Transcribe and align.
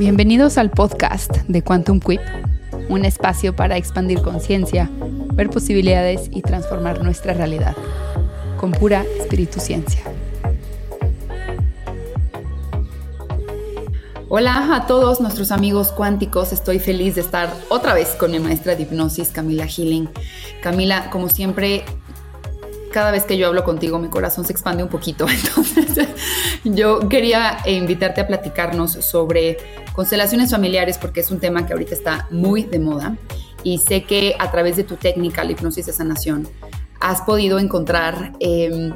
Bienvenidos 0.00 0.56
al 0.56 0.70
podcast 0.70 1.30
de 1.46 1.60
Quantum 1.60 2.00
Quip, 2.00 2.22
un 2.88 3.04
espacio 3.04 3.54
para 3.54 3.76
expandir 3.76 4.22
conciencia, 4.22 4.88
ver 5.34 5.50
posibilidades 5.50 6.30
y 6.32 6.40
transformar 6.40 7.02
nuestra 7.02 7.34
realidad 7.34 7.76
con 8.56 8.72
pura 8.72 9.04
espíritu 9.18 9.60
ciencia. 9.60 10.00
Hola 14.30 14.74
a 14.74 14.86
todos 14.86 15.20
nuestros 15.20 15.50
amigos 15.50 15.92
cuánticos, 15.92 16.54
estoy 16.54 16.78
feliz 16.78 17.16
de 17.16 17.20
estar 17.20 17.52
otra 17.68 17.92
vez 17.92 18.08
con 18.18 18.30
mi 18.30 18.38
maestra 18.38 18.76
de 18.76 18.84
hipnosis, 18.84 19.28
Camila 19.28 19.66
Healing. 19.66 20.08
Camila, 20.62 21.10
como 21.10 21.28
siempre, 21.28 21.84
cada 22.92 23.10
vez 23.10 23.24
que 23.24 23.36
yo 23.36 23.46
hablo 23.46 23.64
contigo 23.64 23.98
mi 23.98 24.08
corazón 24.08 24.44
se 24.44 24.52
expande 24.52 24.82
un 24.82 24.88
poquito. 24.88 25.26
Entonces, 25.76 26.08
yo 26.64 27.08
quería 27.08 27.58
invitarte 27.66 28.20
a 28.20 28.26
platicarnos 28.26 28.92
sobre 28.92 29.56
constelaciones 29.92 30.50
familiares 30.50 30.98
porque 30.98 31.20
es 31.20 31.30
un 31.30 31.40
tema 31.40 31.66
que 31.66 31.72
ahorita 31.72 31.94
está 31.94 32.28
muy 32.30 32.64
de 32.64 32.78
moda 32.78 33.16
y 33.62 33.78
sé 33.78 34.04
que 34.04 34.36
a 34.38 34.50
través 34.50 34.76
de 34.76 34.84
tu 34.84 34.96
técnica, 34.96 35.44
la 35.44 35.52
hipnosis 35.52 35.86
de 35.86 35.92
sanación, 35.92 36.48
has 37.00 37.22
podido 37.22 37.58
encontrar 37.58 38.32
em, 38.40 38.94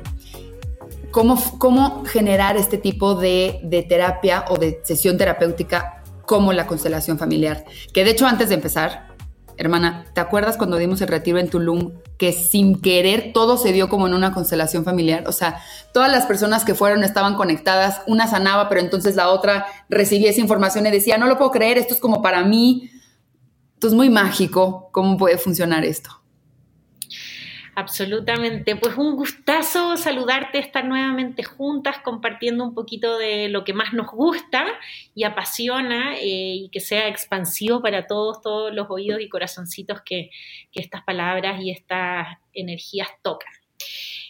cómo, 1.10 1.58
cómo 1.58 2.04
generar 2.04 2.56
este 2.56 2.78
tipo 2.78 3.14
de, 3.14 3.60
de 3.62 3.82
terapia 3.82 4.44
o 4.48 4.56
de 4.56 4.80
sesión 4.84 5.16
terapéutica 5.16 6.02
como 6.26 6.52
la 6.52 6.66
constelación 6.66 7.18
familiar. 7.18 7.64
Que 7.92 8.04
de 8.04 8.10
hecho 8.10 8.26
antes 8.26 8.48
de 8.48 8.54
empezar, 8.54 9.13
Hermana, 9.56 10.06
¿te 10.14 10.20
acuerdas 10.20 10.56
cuando 10.56 10.76
dimos 10.76 11.00
el 11.00 11.08
retiro 11.08 11.38
en 11.38 11.48
Tulum 11.48 11.92
que 12.18 12.32
sin 12.32 12.80
querer 12.80 13.32
todo 13.32 13.56
se 13.56 13.72
dio 13.72 13.88
como 13.88 14.06
en 14.06 14.14
una 14.14 14.32
constelación 14.32 14.84
familiar? 14.84 15.24
O 15.28 15.32
sea, 15.32 15.60
todas 15.92 16.10
las 16.10 16.26
personas 16.26 16.64
que 16.64 16.74
fueron 16.74 17.04
estaban 17.04 17.34
conectadas, 17.36 18.02
una 18.06 18.26
sanaba, 18.26 18.68
pero 18.68 18.80
entonces 18.80 19.16
la 19.16 19.28
otra 19.28 19.66
recibía 19.88 20.30
esa 20.30 20.40
información 20.40 20.86
y 20.86 20.90
decía, 20.90 21.18
no 21.18 21.26
lo 21.26 21.38
puedo 21.38 21.50
creer, 21.50 21.78
esto 21.78 21.94
es 21.94 22.00
como 22.00 22.22
para 22.22 22.42
mí. 22.44 22.90
Entonces, 23.74 23.96
muy 23.96 24.10
mágico 24.10 24.88
cómo 24.92 25.16
puede 25.16 25.38
funcionar 25.38 25.84
esto. 25.84 26.23
Absolutamente. 27.76 28.76
Pues 28.76 28.96
un 28.96 29.16
gustazo 29.16 29.96
saludarte, 29.96 30.58
estar 30.58 30.84
nuevamente 30.84 31.42
juntas, 31.42 31.98
compartiendo 32.04 32.64
un 32.64 32.74
poquito 32.74 33.18
de 33.18 33.48
lo 33.48 33.64
que 33.64 33.72
más 33.72 33.92
nos 33.92 34.10
gusta 34.10 34.66
y 35.14 35.24
apasiona 35.24 36.16
eh, 36.16 36.54
y 36.54 36.68
que 36.70 36.80
sea 36.80 37.08
expansivo 37.08 37.82
para 37.82 38.06
todos, 38.06 38.40
todos 38.40 38.72
los 38.72 38.86
oídos 38.90 39.20
y 39.20 39.28
corazoncitos 39.28 40.02
que, 40.04 40.30
estas 40.72 41.02
palabras 41.02 41.60
y 41.62 41.70
estas 41.70 42.38
energías 42.52 43.08
tocan. 43.22 43.52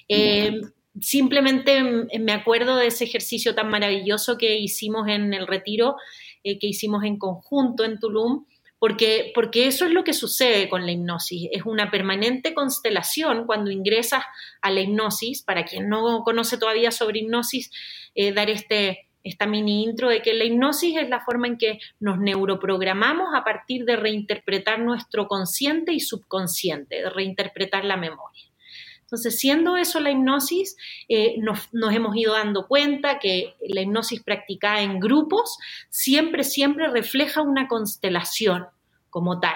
Eh, 0.08 0.60
simplemente 1.00 1.82
me 2.18 2.32
acuerdo 2.32 2.76
de 2.76 2.86
ese 2.86 3.04
ejercicio 3.04 3.54
tan 3.54 3.68
maravilloso 3.68 4.38
que 4.38 4.58
hicimos 4.58 5.08
en 5.08 5.34
el 5.34 5.46
retiro, 5.46 5.96
eh, 6.44 6.58
que 6.58 6.66
hicimos 6.66 7.04
en 7.04 7.18
conjunto 7.18 7.84
en 7.84 7.98
Tulum 7.98 8.46
porque, 8.84 9.32
porque 9.34 9.66
eso 9.66 9.86
es 9.86 9.92
lo 9.92 10.04
que 10.04 10.12
sucede 10.12 10.68
con 10.68 10.84
la 10.84 10.92
hipnosis, 10.92 11.48
es 11.52 11.64
una 11.64 11.90
permanente 11.90 12.52
constelación 12.52 13.46
cuando 13.46 13.70
ingresas 13.70 14.22
a 14.60 14.70
la 14.70 14.82
hipnosis, 14.82 15.42
para 15.42 15.64
quien 15.64 15.88
no 15.88 16.22
conoce 16.22 16.58
todavía 16.58 16.90
sobre 16.90 17.20
hipnosis, 17.20 17.70
eh, 18.14 18.34
dar 18.34 18.50
este, 18.50 19.08
esta 19.22 19.46
mini 19.46 19.84
intro 19.84 20.10
de 20.10 20.20
que 20.20 20.34
la 20.34 20.44
hipnosis 20.44 20.98
es 20.98 21.08
la 21.08 21.24
forma 21.24 21.46
en 21.46 21.56
que 21.56 21.78
nos 21.98 22.18
neuroprogramamos 22.18 23.28
a 23.34 23.42
partir 23.42 23.86
de 23.86 23.96
reinterpretar 23.96 24.80
nuestro 24.80 25.28
consciente 25.28 25.94
y 25.94 26.00
subconsciente, 26.00 26.96
de 26.96 27.08
reinterpretar 27.08 27.86
la 27.86 27.96
memoria. 27.96 28.44
Entonces, 29.00 29.38
siendo 29.38 29.78
eso 29.78 29.98
la 29.98 30.10
hipnosis, 30.10 30.76
eh, 31.08 31.36
nos, 31.38 31.72
nos, 31.72 31.94
hemos 31.94 32.14
ido 32.16 32.34
dando 32.34 32.66
cuenta 32.66 33.18
que 33.18 33.54
la 33.66 33.80
hipnosis 33.80 34.22
practicada 34.22 34.82
en 34.82 35.00
grupos 35.00 35.56
siempre, 35.88 36.44
siempre 36.44 36.88
refleja 36.88 37.40
una 37.40 37.66
constelación 37.66 38.66
como 39.14 39.38
tal. 39.38 39.54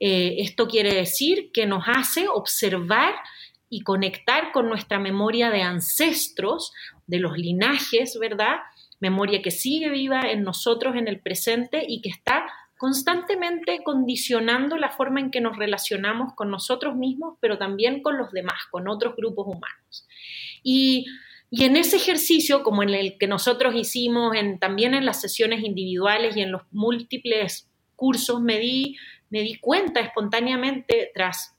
Eh, 0.00 0.34
esto 0.40 0.68
quiere 0.68 0.92
decir 0.92 1.50
que 1.50 1.64
nos 1.64 1.84
hace 1.86 2.28
observar 2.28 3.14
y 3.70 3.80
conectar 3.80 4.52
con 4.52 4.68
nuestra 4.68 4.98
memoria 4.98 5.48
de 5.48 5.62
ancestros, 5.62 6.72
de 7.06 7.18
los 7.18 7.38
linajes, 7.38 8.18
¿verdad? 8.20 8.56
Memoria 9.00 9.40
que 9.40 9.50
sigue 9.50 9.88
viva 9.88 10.20
en 10.30 10.42
nosotros 10.42 10.94
en 10.94 11.08
el 11.08 11.20
presente 11.20 11.86
y 11.88 12.02
que 12.02 12.10
está 12.10 12.44
constantemente 12.76 13.82
condicionando 13.82 14.76
la 14.76 14.90
forma 14.90 15.20
en 15.20 15.30
que 15.30 15.40
nos 15.40 15.56
relacionamos 15.56 16.34
con 16.34 16.50
nosotros 16.50 16.94
mismos, 16.94 17.38
pero 17.40 17.56
también 17.56 18.02
con 18.02 18.18
los 18.18 18.30
demás, 18.30 18.58
con 18.70 18.88
otros 18.88 19.16
grupos 19.16 19.46
humanos. 19.46 20.06
Y, 20.62 21.06
en 21.50 21.78
ese 21.78 21.96
ejercicio, 21.96 22.62
como 22.62 22.82
en 22.82 22.90
el 22.90 23.16
que 23.16 23.26
nosotros 23.26 23.74
hicimos 23.74 24.36
también 24.60 24.92
en 24.92 25.06
las 25.06 25.22
sesiones 25.22 25.64
individuales 25.64 26.36
y 26.36 26.42
en 26.42 26.52
los 26.52 26.60
múltiples 26.72 27.70
cursos 27.98 28.40
me 28.40 28.58
di, 28.58 28.96
me 29.28 29.42
di 29.42 29.58
cuenta 29.58 30.00
espontáneamente 30.00 31.10
tras 31.12 31.54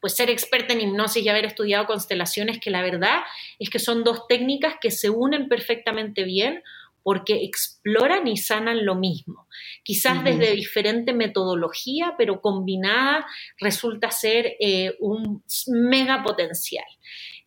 pues 0.00 0.14
ser 0.14 0.30
experta 0.30 0.72
en 0.72 0.80
hipnosis 0.80 1.22
y 1.24 1.28
haber 1.28 1.44
estudiado 1.44 1.86
constelaciones 1.86 2.58
que 2.60 2.70
la 2.70 2.82
verdad 2.82 3.20
es 3.58 3.70
que 3.70 3.78
son 3.78 4.04
dos 4.04 4.26
técnicas 4.28 4.76
que 4.80 4.90
se 4.90 5.10
unen 5.10 5.48
perfectamente 5.48 6.24
bien 6.24 6.62
porque 7.02 7.44
exploran 7.44 8.26
y 8.26 8.36
sanan 8.36 8.84
lo 8.84 8.96
mismo. 8.96 9.46
Quizás 9.84 10.24
desde 10.24 10.56
diferente 10.56 11.12
metodología, 11.12 12.14
pero 12.18 12.40
combinada 12.40 13.24
resulta 13.60 14.10
ser 14.10 14.56
eh, 14.58 14.96
un 14.98 15.44
mega 15.68 16.24
potencial. 16.24 16.84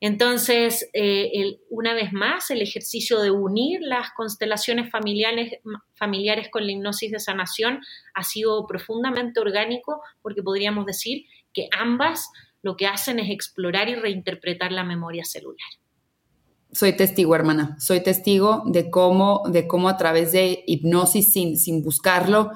Entonces, 0.02 0.90
eh, 0.94 1.60
una 1.70 1.94
vez 1.94 2.14
más, 2.14 2.52
el 2.52 2.62
ejercicio 2.62 3.20
de 3.20 3.32
unir 3.32 3.82
las 3.82 4.12
constelaciones 4.16 4.90
familiares, 4.90 5.60
familiares 5.96 6.48
con 6.50 6.66
la 6.66 6.72
hipnosis 6.72 7.12
de 7.12 7.20
sanación 7.20 7.82
ha 8.14 8.24
sido 8.24 8.66
profundamente 8.66 9.42
orgánico 9.42 10.02
porque 10.22 10.42
podríamos 10.42 10.86
decir 10.86 11.26
que 11.54 11.68
ambas 11.78 12.30
lo 12.62 12.78
que 12.78 12.88
hacen 12.88 13.20
es 13.20 13.30
explorar 13.30 13.90
y 13.90 13.96
reinterpretar 13.96 14.72
la 14.72 14.86
memoria 14.86 15.26
celular. 15.26 15.68
Soy 16.72 16.94
testigo, 16.94 17.36
hermana. 17.36 17.76
Soy 17.80 18.02
testigo 18.02 18.64
de 18.68 18.90
cómo, 18.90 19.44
de 19.50 19.68
cómo 19.68 19.90
a 19.90 19.98
través 19.98 20.32
de 20.32 20.64
hipnosis 20.66 21.34
sin, 21.34 21.58
sin 21.58 21.84
buscarlo, 21.84 22.52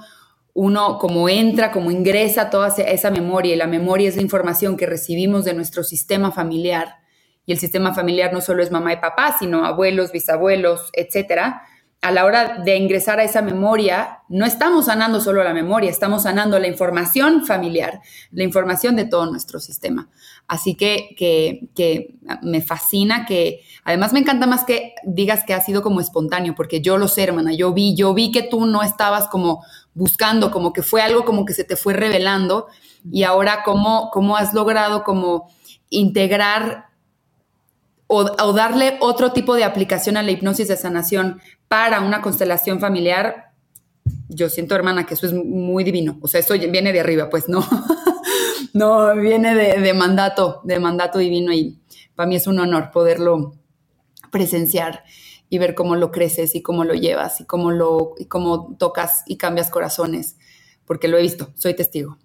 uno 0.54 0.98
como 1.00 1.28
entra, 1.28 1.72
como 1.72 1.92
ingresa 1.92 2.50
toda 2.50 2.70
esa 2.70 3.10
memoria 3.10 3.54
y 3.54 3.58
la 3.58 3.68
memoria 3.68 4.08
es 4.08 4.16
la 4.16 4.22
información 4.22 4.78
que 4.78 4.86
recibimos 4.86 5.46
de 5.46 5.56
nuestro 5.56 5.84
sistema 5.84 6.32
familiar 6.32 7.03
y 7.46 7.52
el 7.52 7.60
sistema 7.60 7.94
familiar 7.94 8.32
no 8.34 8.42
solo 8.42 8.64
es 8.64 8.72
mamá 8.72 8.94
y 8.94 8.98
papá, 8.98 9.36
sino 9.38 9.66
abuelos, 9.66 10.12
bisabuelos, 10.12 10.90
etcétera, 10.94 11.64
a 12.04 12.12
la 12.12 12.26
hora 12.26 12.60
de 12.66 12.76
ingresar 12.76 13.22
a 13.22 13.24
esa 13.24 13.42
memoria, 13.42 14.20
no 14.28 14.46
estamos 14.46 14.88
sanando 14.88 15.22
solo 15.22 15.42
la 15.42 15.54
memoria, 15.54 15.90
estamos 15.90 16.24
sanando 16.24 16.60
la 16.60 16.68
información 16.68 17.46
familiar, 17.46 18.02
la 18.32 18.44
información 18.44 18.98
de 18.98 19.06
todo 19.06 19.26
nuestro 19.26 19.62
sistema. 19.62 20.10
Así 20.46 20.76
que, 20.76 21.16
que, 21.18 22.18
me 22.42 22.62
fascina 22.62 23.26
que, 23.26 23.62
además 23.86 24.12
me 24.12 24.20
encanta 24.20 24.48
más 24.48 24.66
que 24.66 24.96
digas 25.06 25.46
que 25.48 25.54
ha 25.54 25.62
sido 25.62 25.82
como 25.82 26.02
espontáneo, 26.02 26.56
porque 26.56 26.82
yo 26.82 26.98
lo 26.98 27.08
sé, 27.08 27.24
hermana, 27.24 27.54
yo 27.54 27.74
vi, 27.74 27.96
yo 27.96 28.14
vi 28.14 28.34
que 28.34 28.44
tú 28.44 28.66
no 28.66 28.84
estabas 28.84 29.30
como 29.30 29.64
buscando, 29.94 30.52
como 30.52 30.74
que 30.74 30.82
fue 30.82 31.02
algo 31.02 31.24
como 31.24 31.46
que 31.46 31.54
se 31.54 31.64
te 31.64 31.78
fue 31.78 31.94
revelando 31.94 32.68
y 33.10 33.24
ahora 33.24 33.62
cómo, 33.64 34.10
cómo 34.12 34.36
has 34.36 34.54
logrado 34.54 35.06
como 35.06 35.50
integrar 35.90 36.88
o, 38.14 38.54
darle 38.54 38.98
otro 39.02 39.32
tipo 39.32 39.56
de 39.56 39.64
aplicación 39.64 40.18
a 40.18 40.24
la 40.24 40.32
hipnosis 40.32 40.68
de 40.68 40.78
sanación 40.78 41.42
para 41.68 42.02
una 42.02 42.22
constelación 42.22 42.80
familiar, 42.80 43.52
yo 44.30 44.50
siento, 44.50 44.76
hermana, 44.76 45.06
que 45.06 45.14
eso 45.16 45.26
es 45.26 45.34
muy 45.34 45.84
divino. 45.84 46.18
O 46.22 46.28
sea, 46.28 46.40
eso 46.40 46.54
viene 46.54 46.94
de 46.94 47.00
arriba, 47.00 47.30
pues 47.30 47.50
no. 47.50 47.66
no, 48.74 49.16
viene 49.16 49.56
de, 49.56 49.94
mandato, 49.94 50.62
de 50.64 50.80
mandato 50.80 51.20
divino 51.20 51.54
y 51.54 51.80
para 52.16 52.28
mí 52.28 52.36
es 52.36 52.48
un 52.48 52.60
honor 52.60 52.92
poderlo 52.92 53.54
presenciar 54.32 55.04
y 55.50 55.58
ver 55.58 55.76
cómo 55.76 55.96
lo 55.96 56.12
creces 56.12 56.56
y 56.56 56.62
cómo 56.62 56.84
lo 56.84 56.94
llevas 56.94 57.40
y 57.42 57.46
cómo 57.46 57.72
lo 57.72 58.16
y 58.18 58.26
cómo 58.26 58.76
tocas 58.78 59.24
y 59.28 59.38
cambias 59.38 59.70
corazones, 59.70 60.38
porque 60.86 61.08
lo 61.08 61.18
he 61.18 61.22
visto, 61.22 61.52
soy 61.56 61.76
testigo. 61.76 62.18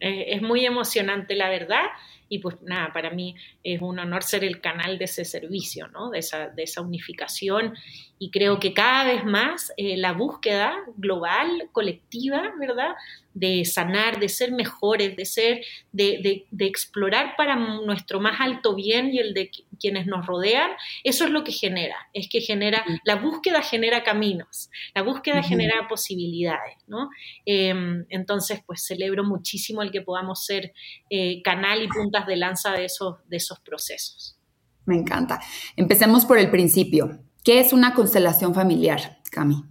es, 0.00 0.42
muy 0.42 0.66
emocionante, 0.66 1.36
la 1.36 1.48
verdad 1.48 1.84
y 2.32 2.38
pues 2.38 2.56
nada, 2.62 2.94
para 2.94 3.10
mí 3.10 3.34
es 3.62 3.82
un 3.82 3.98
honor 3.98 4.22
ser 4.22 4.42
el 4.42 4.62
canal 4.62 4.96
de 4.96 5.04
ese 5.04 5.26
servicio, 5.26 5.88
¿no? 5.88 6.08
de, 6.08 6.20
esa, 6.20 6.48
de 6.48 6.62
esa 6.62 6.80
unificación 6.80 7.74
y 8.18 8.30
creo 8.30 8.58
que 8.58 8.72
cada 8.72 9.04
vez 9.04 9.22
más 9.26 9.70
eh, 9.76 9.98
la 9.98 10.12
búsqueda 10.14 10.74
global, 10.96 11.68
colectiva, 11.72 12.54
¿verdad? 12.58 12.94
De 13.34 13.66
sanar, 13.66 14.18
de 14.18 14.30
ser 14.30 14.50
mejores, 14.52 15.14
de 15.14 15.26
ser, 15.26 15.62
de, 15.92 16.46
de, 16.50 16.64
explorar 16.64 17.34
para 17.36 17.54
nuestro 17.54 18.18
más 18.18 18.40
alto 18.40 18.74
bien 18.74 19.12
y 19.12 19.18
el 19.18 19.34
de 19.34 19.50
quienes 19.82 20.06
nos 20.06 20.24
rodean, 20.24 20.70
eso 21.02 21.24
es 21.24 21.30
lo 21.30 21.42
que 21.42 21.52
genera, 21.52 21.96
es 22.14 22.28
que 22.28 22.40
genera, 22.40 22.84
la 23.04 23.16
búsqueda 23.16 23.60
genera 23.60 24.04
caminos, 24.04 24.70
la 24.94 25.02
búsqueda 25.02 25.42
genera 25.42 25.88
posibilidades, 25.88 26.76
¿no? 26.86 27.10
Em, 27.44 28.06
entonces, 28.08 28.60
pues 28.64 28.84
celebro 28.84 29.24
muchísimo 29.24 29.82
el 29.82 29.90
que 29.90 30.00
podamos 30.00 30.46
ser 30.46 30.72
eh, 31.10 31.42
canal 31.42 31.82
y 31.82 31.88
puntas 31.88 32.26
de 32.26 32.36
lanza 32.36 32.72
de 32.72 32.84
esos, 32.84 33.16
de 33.28 33.36
esos 33.36 33.58
procesos. 33.60 34.38
Me 34.84 34.96
encanta. 34.96 35.40
Empecemos 35.76 36.24
por 36.24 36.38
el 36.38 36.50
principio. 36.50 37.20
¿Qué 37.44 37.60
es 37.60 37.72
una 37.72 37.94
constelación 37.94 38.54
familiar, 38.54 39.20
Cami? 39.30 39.64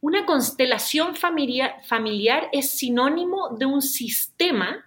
Una 0.00 0.26
constelación 0.26 1.14
familiar 1.16 2.48
es 2.52 2.78
sinónimo 2.78 3.56
de 3.58 3.66
un 3.66 3.80
sistema 3.80 4.84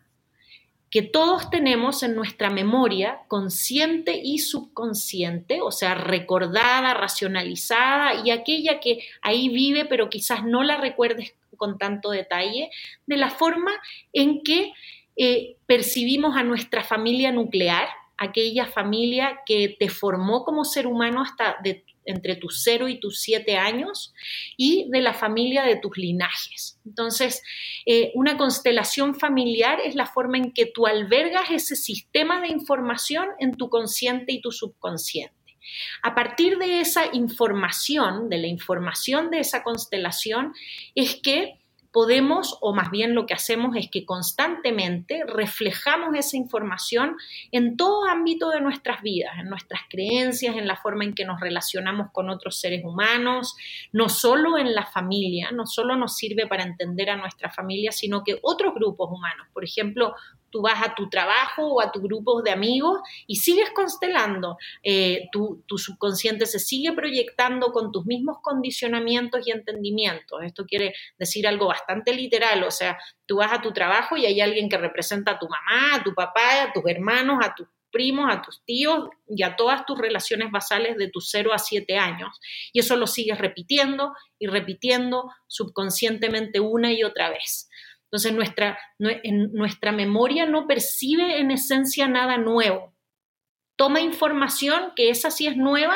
que 0.94 1.01
todos 1.01 1.50
tenemos 1.50 2.04
en 2.04 2.13
nuestra 2.13 2.51
memoria 2.51 3.22
consciente 3.28 4.22
y 4.24 4.38
subconsciente, 4.38 5.60
o 5.60 5.72
sea, 5.72 5.95
recordada, 5.95 6.94
racionalizada 6.94 8.24
y 8.24 8.30
aquella 8.30 8.80
que 8.80 9.04
ahí 9.24 9.50
vive 9.50 9.86
pero 9.86 10.07
quizás 10.12 10.45
no 10.45 10.62
la 10.62 10.78
recuerdes 10.78 11.34
con 11.57 11.80
tanto 11.80 12.12
detalle, 12.12 12.69
de 13.07 13.18
la 13.18 13.31
forma 13.31 13.72
en 14.13 14.44
que 14.44 14.72
eh, 15.16 15.56
percibimos 15.66 16.38
a 16.38 16.44
nuestra 16.44 16.84
familia 16.84 17.31
nuclear, 17.31 17.88
aquella 18.18 18.65
familia 18.68 19.39
que 19.45 19.75
te 19.80 19.89
formó 19.89 20.44
como 20.44 20.65
ser 20.65 20.88
humano 20.88 21.21
hasta 21.21 21.57
de 21.63 21.86
entre 22.06 22.36
tus 22.36 22.62
0 22.63 22.89
y 22.89 23.00
tus 23.00 23.21
7 23.21 23.56
años 23.57 24.13
y 24.57 24.89
de 24.89 25.01
la 25.01 25.13
familia 25.13 25.63
de 25.63 25.77
tus 25.77 25.98
linajes. 25.98 26.80
Entonces, 26.86 27.42
eh, 27.86 28.12
una 28.15 28.38
constelación 28.38 29.15
familiar 29.15 29.80
es 29.80 29.95
la 29.95 30.06
forma 30.06 30.38
en 30.38 30.51
que 30.51 30.65
tú 30.65 30.86
albergas 30.86 31.50
ese 31.50 31.75
sistema 31.75 32.42
de 32.42 32.50
información 32.50 33.30
en 33.39 33.56
tu 33.56 33.69
consciente 33.69 34.33
y 34.33 34.42
tu 34.42 34.51
subconsciente. 34.51 35.33
A 36.01 36.13
partir 36.13 36.57
de 36.57 36.81
esa 36.81 37.06
información, 37.13 38.30
de 38.30 38.38
la 38.38 38.48
información 38.48 39.31
de 39.31 39.39
esa 39.39 39.63
constelación, 39.63 40.54
es 40.94 41.15
que 41.15 41.62
podemos, 41.94 42.57
o 42.60 42.74
más 42.74 42.90
bien 42.90 43.13
lo 43.13 43.28
que 43.28 43.36
hacemos 43.36 43.78
es 43.78 43.88
que 43.90 44.04
constantemente 44.04 45.24
reflejamos 45.28 46.16
esa 46.16 46.36
información 46.36 47.16
en 47.51 47.78
todo 47.78 48.06
ámbito 48.10 48.50
de 48.50 48.62
nuestras 48.62 49.04
vidas, 49.04 49.38
en 49.38 49.48
nuestras 49.48 49.81
creencias, 49.88 50.57
en 50.57 50.68
la 50.68 50.75
forma 50.75 51.04
en 51.04 51.13
que 51.13 51.24
nos 51.24 51.40
relacionamos 51.40 52.07
con 52.12 52.31
otros 52.31 52.60
seres 52.60 52.84
humanos, 52.84 53.56
no 53.92 54.10
solo 54.10 54.57
en 54.57 54.74
la 54.74 54.88
familia, 54.88 55.51
no 55.51 55.68
solo 55.68 55.95
nos 55.95 56.18
sirve 56.18 56.48
para 56.48 56.63
entender 56.63 57.12
a 57.12 57.16
nuestra 57.16 57.51
familia, 57.51 57.92
sino 57.92 58.24
que 58.24 58.39
otros 58.42 58.74
grupos 58.74 59.10
humanos, 59.12 59.48
por 59.54 59.63
ejemplo, 59.63 60.16
tú 60.53 60.61
vas 60.61 60.83
a 60.83 60.94
tu 60.94 61.09
trabajo 61.09 61.65
o 61.65 61.81
a 61.81 61.91
tu 61.91 62.00
grupo 62.00 62.44
de 62.44 62.51
amigos 62.51 63.00
y 63.25 63.38
sigues 63.38 63.71
constelando, 63.71 64.57
eh, 64.83 65.27
tu, 65.31 65.63
tu, 65.65 65.79
subconsciente 65.79 66.45
se 66.45 66.59
sigue 66.59 66.94
proyectando 66.94 67.71
con 67.71 67.91
tus 67.91 68.05
mismos 68.05 68.38
condicionamientos 68.44 69.47
y 69.47 69.51
entendimientos. 69.51 70.44
Esto 70.44 70.67
quiere 70.67 70.94
decir 71.17 71.47
algo 71.47 71.65
bastante 71.65 72.13
literal, 72.13 72.63
o 72.63 72.69
sea, 72.69 73.00
tú 73.25 73.38
vas 73.38 73.51
a 73.51 73.63
tu 73.63 73.73
trabajo 73.73 74.15
y 74.15 74.27
hay 74.27 74.41
alguien 74.41 74.69
que 74.69 74.77
representa 74.77 75.31
a 75.31 75.39
tu 75.39 75.47
mamá, 75.47 75.95
a 75.95 76.03
tu 76.03 76.13
papá, 76.13 76.63
a 76.63 76.71
tus 76.71 76.83
hermanos, 76.85 77.39
a 77.44 77.55
tus 77.55 77.67
primos, 77.91 78.25
a 78.29 78.41
tus 78.44 78.61
tíos 78.65 79.09
y 79.27 79.44
a 79.44 79.55
todas 79.55 79.85
tus 79.88 79.97
relaciones 79.97 80.51
basales 80.51 80.97
de 80.97 81.09
tus 81.09 81.29
0 81.31 81.51
a 81.53 81.57
7 81.57 81.97
años. 81.97 82.39
Y 82.71 82.79
eso 82.79 82.95
lo 82.95 83.07
sigues 83.07 83.39
repitiendo 83.39 84.13
y 84.38 84.47
repitiendo 84.47 85.31
subconscientemente 85.47 86.59
una 86.59 86.91
y 86.91 87.03
otra 87.03 87.29
vez. 87.29 87.69
Entonces 88.13 88.33
nuestra, 88.33 88.77
nuestra 89.00 89.92
memoria 89.92 90.45
no 90.45 90.68
percibe 90.68 91.39
en 91.39 91.50
esencia 91.50 92.07
nada 92.07 92.38
nuevo. 92.38 92.94
Toma 93.75 94.01
información 94.01 94.92
que 94.95 95.10
esa 95.10 95.31
sí 95.31 95.48
es 95.48 95.57
nueva, 95.57 95.95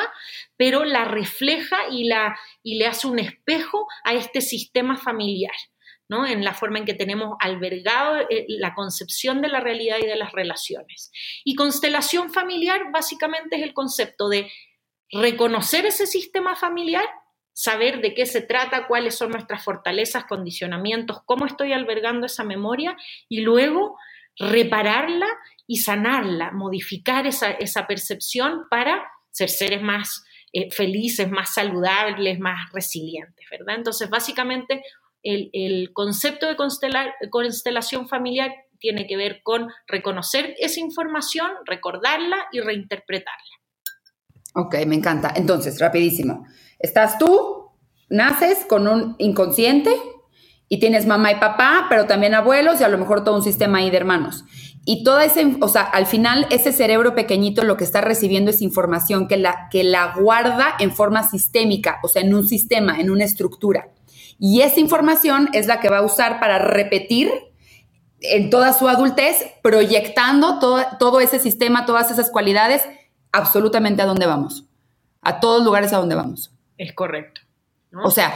pero 0.56 0.84
la 0.84 1.04
refleja 1.04 1.76
y, 1.92 2.08
la, 2.08 2.36
y 2.64 2.76
le 2.76 2.88
hace 2.88 3.06
un 3.06 3.20
espejo 3.20 3.86
a 4.02 4.14
este 4.14 4.40
sistema 4.40 4.96
familiar. 4.96 5.54
¿no? 6.10 6.26
en 6.26 6.42
la 6.42 6.54
forma 6.54 6.78
en 6.78 6.86
que 6.86 6.94
tenemos 6.94 7.36
albergado 7.38 8.20
eh, 8.30 8.46
la 8.48 8.74
concepción 8.74 9.42
de 9.42 9.48
la 9.48 9.60
realidad 9.60 9.98
y 10.02 10.06
de 10.06 10.16
las 10.16 10.32
relaciones. 10.32 11.12
Y 11.44 11.54
constelación 11.54 12.32
familiar 12.32 12.90
básicamente 12.90 13.56
es 13.56 13.62
el 13.62 13.74
concepto 13.74 14.30
de 14.30 14.50
reconocer 15.12 15.84
ese 15.84 16.06
sistema 16.06 16.56
familiar 16.56 17.04
saber 17.58 18.00
de 18.00 18.14
qué 18.14 18.24
se 18.24 18.40
trata, 18.40 18.86
cuáles 18.86 19.16
son 19.16 19.32
nuestras 19.32 19.64
fortalezas, 19.64 20.26
condicionamientos, 20.26 21.22
cómo 21.24 21.44
estoy 21.44 21.72
albergando 21.72 22.26
esa 22.26 22.44
memoria 22.44 22.96
y 23.28 23.40
luego 23.40 23.98
repararla 24.38 25.26
y 25.66 25.78
sanarla, 25.78 26.52
modificar 26.52 27.26
esa, 27.26 27.86
percepción 27.88 28.68
para 28.70 29.02
ser 29.32 29.48
seres 29.48 29.82
más 29.82 30.22
eh, 30.52 30.70
felices, 30.70 31.28
más 31.28 31.52
saludables, 31.52 32.38
más 32.38 32.70
resilientes, 32.72 33.44
¿verdad? 33.50 33.74
Entonces, 33.74 34.08
básicamente, 34.08 34.80
el, 35.24 35.90
concepto 35.92 36.46
de 36.46 36.54
constelación 37.28 38.08
familiar 38.08 38.54
tiene 38.78 39.08
que 39.08 39.16
ver 39.16 39.40
con 39.42 39.68
reconocer 39.88 40.54
esa 40.60 40.78
información, 40.78 41.50
recordarla 41.66 42.36
y 42.52 42.60
reinterpretarla. 42.60 43.56
Ok, 44.54 44.76
me 44.86 44.94
encanta. 44.94 45.32
Entonces, 45.34 45.80
rapidísimo. 45.80 46.46
Estás 46.78 47.18
tú, 47.18 47.70
naces 48.08 48.64
con 48.66 48.88
un 48.88 49.16
inconsciente 49.18 49.90
y 50.68 50.78
tienes 50.80 51.06
mamá 51.06 51.32
y 51.32 51.36
papá, 51.36 51.86
pero 51.88 52.06
también 52.06 52.34
abuelos 52.34 52.80
y 52.80 52.84
a 52.84 52.88
lo 52.88 52.98
mejor 52.98 53.24
todo 53.24 53.36
un 53.36 53.42
sistema 53.42 53.78
ahí 53.78 53.90
de 53.90 53.96
hermanos. 53.96 54.44
Y 54.84 55.02
toda 55.02 55.24
esa, 55.24 55.40
o 55.60 55.68
sea, 55.68 55.82
al 55.82 56.06
final 56.06 56.46
ese 56.50 56.72
cerebro 56.72 57.14
pequeñito 57.14 57.62
lo 57.64 57.76
que 57.76 57.84
está 57.84 58.00
recibiendo 58.00 58.50
es 58.50 58.62
información 58.62 59.28
que 59.28 59.36
la, 59.36 59.68
que 59.70 59.84
la 59.84 60.14
guarda 60.18 60.74
en 60.78 60.92
forma 60.92 61.28
sistémica, 61.28 61.98
o 62.02 62.08
sea, 62.08 62.22
en 62.22 62.34
un 62.34 62.46
sistema, 62.46 62.98
en 62.98 63.10
una 63.10 63.24
estructura. 63.24 63.90
Y 64.38 64.60
esa 64.62 64.80
información 64.80 65.48
es 65.52 65.66
la 65.66 65.80
que 65.80 65.88
va 65.88 65.98
a 65.98 66.04
usar 66.04 66.40
para 66.40 66.58
repetir 66.58 67.30
en 68.20 68.50
toda 68.50 68.72
su 68.72 68.88
adultez, 68.88 69.36
proyectando 69.62 70.58
todo, 70.58 70.82
todo 70.98 71.20
ese 71.20 71.38
sistema, 71.38 71.86
todas 71.86 72.10
esas 72.10 72.30
cualidades, 72.30 72.82
absolutamente 73.32 74.02
a 74.02 74.06
dónde 74.06 74.26
vamos. 74.26 74.64
A 75.22 75.40
todos 75.40 75.64
lugares 75.64 75.92
a 75.92 75.98
donde 75.98 76.14
vamos. 76.14 76.57
Es 76.78 76.94
correcto. 76.94 77.42
O 78.04 78.10
sea, 78.10 78.32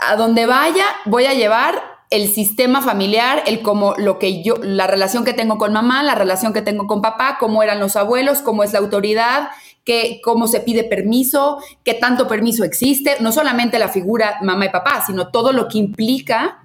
a 0.00 0.16
donde 0.16 0.46
vaya 0.46 0.84
voy 1.06 1.24
a 1.24 1.34
llevar 1.34 1.96
el 2.10 2.28
sistema 2.28 2.82
familiar, 2.82 3.42
el 3.46 3.62
como 3.62 3.94
lo 3.96 4.18
que 4.18 4.42
yo, 4.42 4.56
la 4.62 4.86
relación 4.86 5.24
que 5.24 5.32
tengo 5.32 5.58
con 5.58 5.72
mamá, 5.72 6.02
la 6.02 6.14
relación 6.14 6.52
que 6.52 6.62
tengo 6.62 6.86
con 6.86 7.02
papá, 7.02 7.36
cómo 7.40 7.62
eran 7.62 7.80
los 7.80 7.96
abuelos, 7.96 8.42
cómo 8.42 8.62
es 8.62 8.72
la 8.72 8.78
autoridad, 8.78 9.48
que, 9.84 10.20
cómo 10.22 10.46
se 10.46 10.60
pide 10.60 10.84
permiso, 10.84 11.58
qué 11.84 11.94
tanto 11.94 12.28
permiso 12.28 12.64
existe, 12.64 13.16
no 13.20 13.32
solamente 13.32 13.78
la 13.78 13.88
figura 13.88 14.38
mamá 14.42 14.66
y 14.66 14.70
papá, 14.70 15.04
sino 15.06 15.28
todo 15.28 15.52
lo 15.52 15.68
que 15.68 15.78
implica 15.78 16.60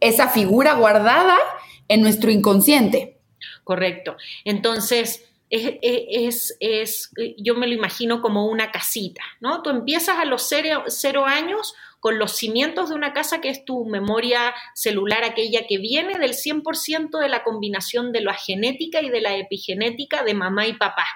esa 0.00 0.28
figura 0.28 0.74
guardada 0.74 1.36
en 1.88 2.02
nuestro 2.02 2.30
inconsciente. 2.30 3.18
Correcto. 3.64 4.16
Entonces, 4.44 5.24
es, 5.52 6.56
es, 6.60 7.12
yo 7.36 7.54
me 7.54 7.66
lo 7.66 7.74
imagino 7.74 8.22
como 8.22 8.46
una 8.46 8.70
casita, 8.70 9.22
¿no? 9.40 9.62
Tú 9.62 9.68
empiezas 9.68 10.18
a 10.18 10.24
los 10.24 10.48
cero, 10.48 11.26
años 11.26 11.74
con 12.00 12.18
los 12.18 12.36
cimientos 12.36 12.88
de 12.88 12.94
una 12.94 13.12
casa 13.12 13.42
que 13.42 13.50
es 13.50 13.64
tu 13.64 13.84
memoria 13.84 14.54
celular, 14.74 15.24
aquella 15.24 15.66
que 15.66 15.76
viene 15.76 16.18
del 16.18 16.32
100% 16.32 17.20
de 17.20 17.28
la 17.28 17.44
combinación 17.44 18.12
de 18.12 18.22
la 18.22 18.32
genética 18.32 19.02
y 19.02 19.10
de 19.10 19.20
la 19.20 19.36
epigenética 19.36 20.24
de 20.24 20.32
mamá 20.32 20.66
y 20.66 20.72
papá. 20.72 21.06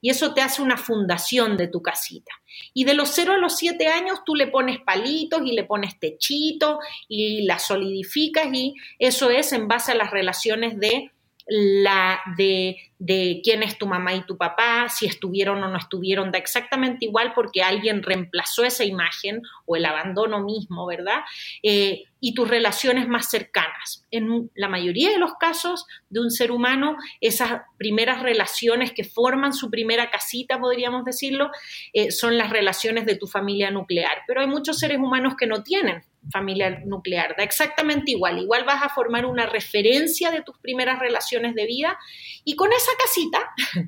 Y 0.00 0.08
eso 0.08 0.32
te 0.32 0.40
hace 0.40 0.62
una 0.62 0.78
fundación 0.78 1.56
de 1.56 1.68
tu 1.68 1.82
casita. 1.82 2.32
Y 2.72 2.84
de 2.84 2.94
los 2.94 3.10
0 3.10 3.34
a 3.34 3.38
los 3.38 3.56
7 3.56 3.88
años 3.88 4.20
tú 4.24 4.34
le 4.34 4.46
pones 4.46 4.78
palitos 4.80 5.42
y 5.44 5.52
le 5.52 5.64
pones 5.64 5.98
techito 5.98 6.78
y 7.08 7.42
la 7.42 7.58
solidificas 7.58 8.48
y 8.52 8.74
eso 8.98 9.30
es 9.30 9.52
en 9.52 9.68
base 9.68 9.92
a 9.92 9.96
las 9.96 10.10
relaciones 10.10 10.78
de 10.80 11.10
la 11.46 12.20
de, 12.36 12.76
de, 12.98 13.40
quién 13.44 13.62
es 13.62 13.78
tu 13.78 13.86
mamá 13.86 14.14
y 14.14 14.26
tu 14.26 14.36
papá, 14.36 14.88
si 14.88 15.06
estuvieron 15.06 15.62
o 15.62 15.68
no 15.68 15.78
estuvieron, 15.78 16.32
da 16.32 16.38
exactamente 16.38 17.04
igual 17.04 17.32
porque 17.34 17.62
alguien 17.62 18.02
reemplazó 18.02 18.64
esa 18.64 18.84
imagen 18.84 19.42
o 19.64 19.76
el 19.76 19.84
abandono 19.84 20.42
mismo, 20.42 20.86
¿verdad? 20.86 21.20
Eh, 21.62 22.04
y 22.18 22.34
tus 22.34 22.48
relaciones 22.48 23.06
más 23.06 23.30
cercanas. 23.30 24.04
En 24.10 24.50
la 24.56 24.68
mayoría 24.68 25.10
de 25.10 25.18
los 25.18 25.34
casos 25.34 25.86
de 26.10 26.20
un 26.20 26.32
ser 26.32 26.50
humano, 26.50 26.96
esas 27.20 27.62
primeras 27.76 28.22
relaciones 28.22 28.90
que 28.90 29.04
forman 29.04 29.52
su 29.52 29.70
primera 29.70 30.10
casita, 30.10 30.58
podríamos 30.58 31.04
decirlo, 31.04 31.50
eh, 31.92 32.10
son 32.10 32.36
las 32.36 32.50
relaciones 32.50 33.06
de 33.06 33.14
tu 33.14 33.28
familia 33.28 33.70
nuclear. 33.70 34.22
Pero 34.26 34.40
hay 34.40 34.48
muchos 34.48 34.80
seres 34.80 34.98
humanos 34.98 35.34
que 35.38 35.46
no 35.46 35.62
tienen 35.62 36.02
familia 36.30 36.82
nuclear. 36.84 37.34
Da 37.36 37.44
exactamente 37.44 38.12
igual. 38.12 38.38
Igual 38.38 38.64
vas 38.64 38.82
a 38.82 38.88
formar 38.88 39.26
una 39.26 39.46
referencia 39.46 40.30
de 40.30 40.42
tus 40.42 40.58
primeras 40.58 40.98
relaciones 40.98 41.54
de 41.54 41.66
vida 41.66 41.98
y 42.44 42.56
con 42.56 42.72
esa 42.72 42.92
casita 42.98 43.50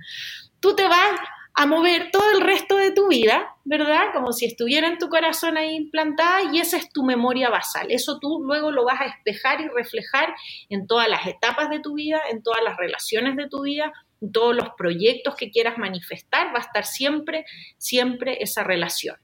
tú 0.61 0.75
te 0.75 0.87
vas 0.87 1.21
a 1.55 1.67
mover 1.67 2.13
todo 2.13 2.31
el 2.31 2.41
resto 2.41 2.77
de 2.77 2.93
tu 2.93 3.09
vida, 3.09 3.57
¿verdad? 3.65 4.13
Como 4.15 4.33
si 4.33 4.47
estuviera 4.47 4.87
en 4.87 4.99
tu 4.99 5.09
corazón 5.09 5.57
ahí 5.57 5.75
implantada 5.75 6.53
y 6.53 6.61
esa 6.61 6.77
es 6.77 6.89
tu 6.93 7.03
memoria 7.03 7.51
basal. 7.51 7.89
Eso 7.91 8.21
tú 8.21 8.41
luego 8.45 8.71
lo 8.71 8.85
vas 8.85 9.01
a 9.01 9.07
espejar 9.07 9.61
y 9.61 9.67
reflejar 9.67 10.33
en 10.69 10.87
todas 10.87 11.09
las 11.09 11.27
etapas 11.27 11.69
de 11.69 11.81
tu 11.81 11.95
vida, 11.95 12.21
en 12.31 12.45
todas 12.45 12.63
las 12.63 12.77
relaciones 12.77 13.35
de 13.35 13.49
tu 13.49 13.63
vida, 13.63 13.93
en 14.21 14.31
todos 14.31 14.55
los 14.55 14.69
proyectos 14.77 15.35
que 15.35 15.51
quieras 15.51 15.79
manifestar, 15.79 16.55
va 16.55 16.59
a 16.59 16.63
estar 16.63 16.85
siempre, 16.85 17.45
siempre 17.77 18.39
esa 18.41 18.63
relación. 18.63 19.17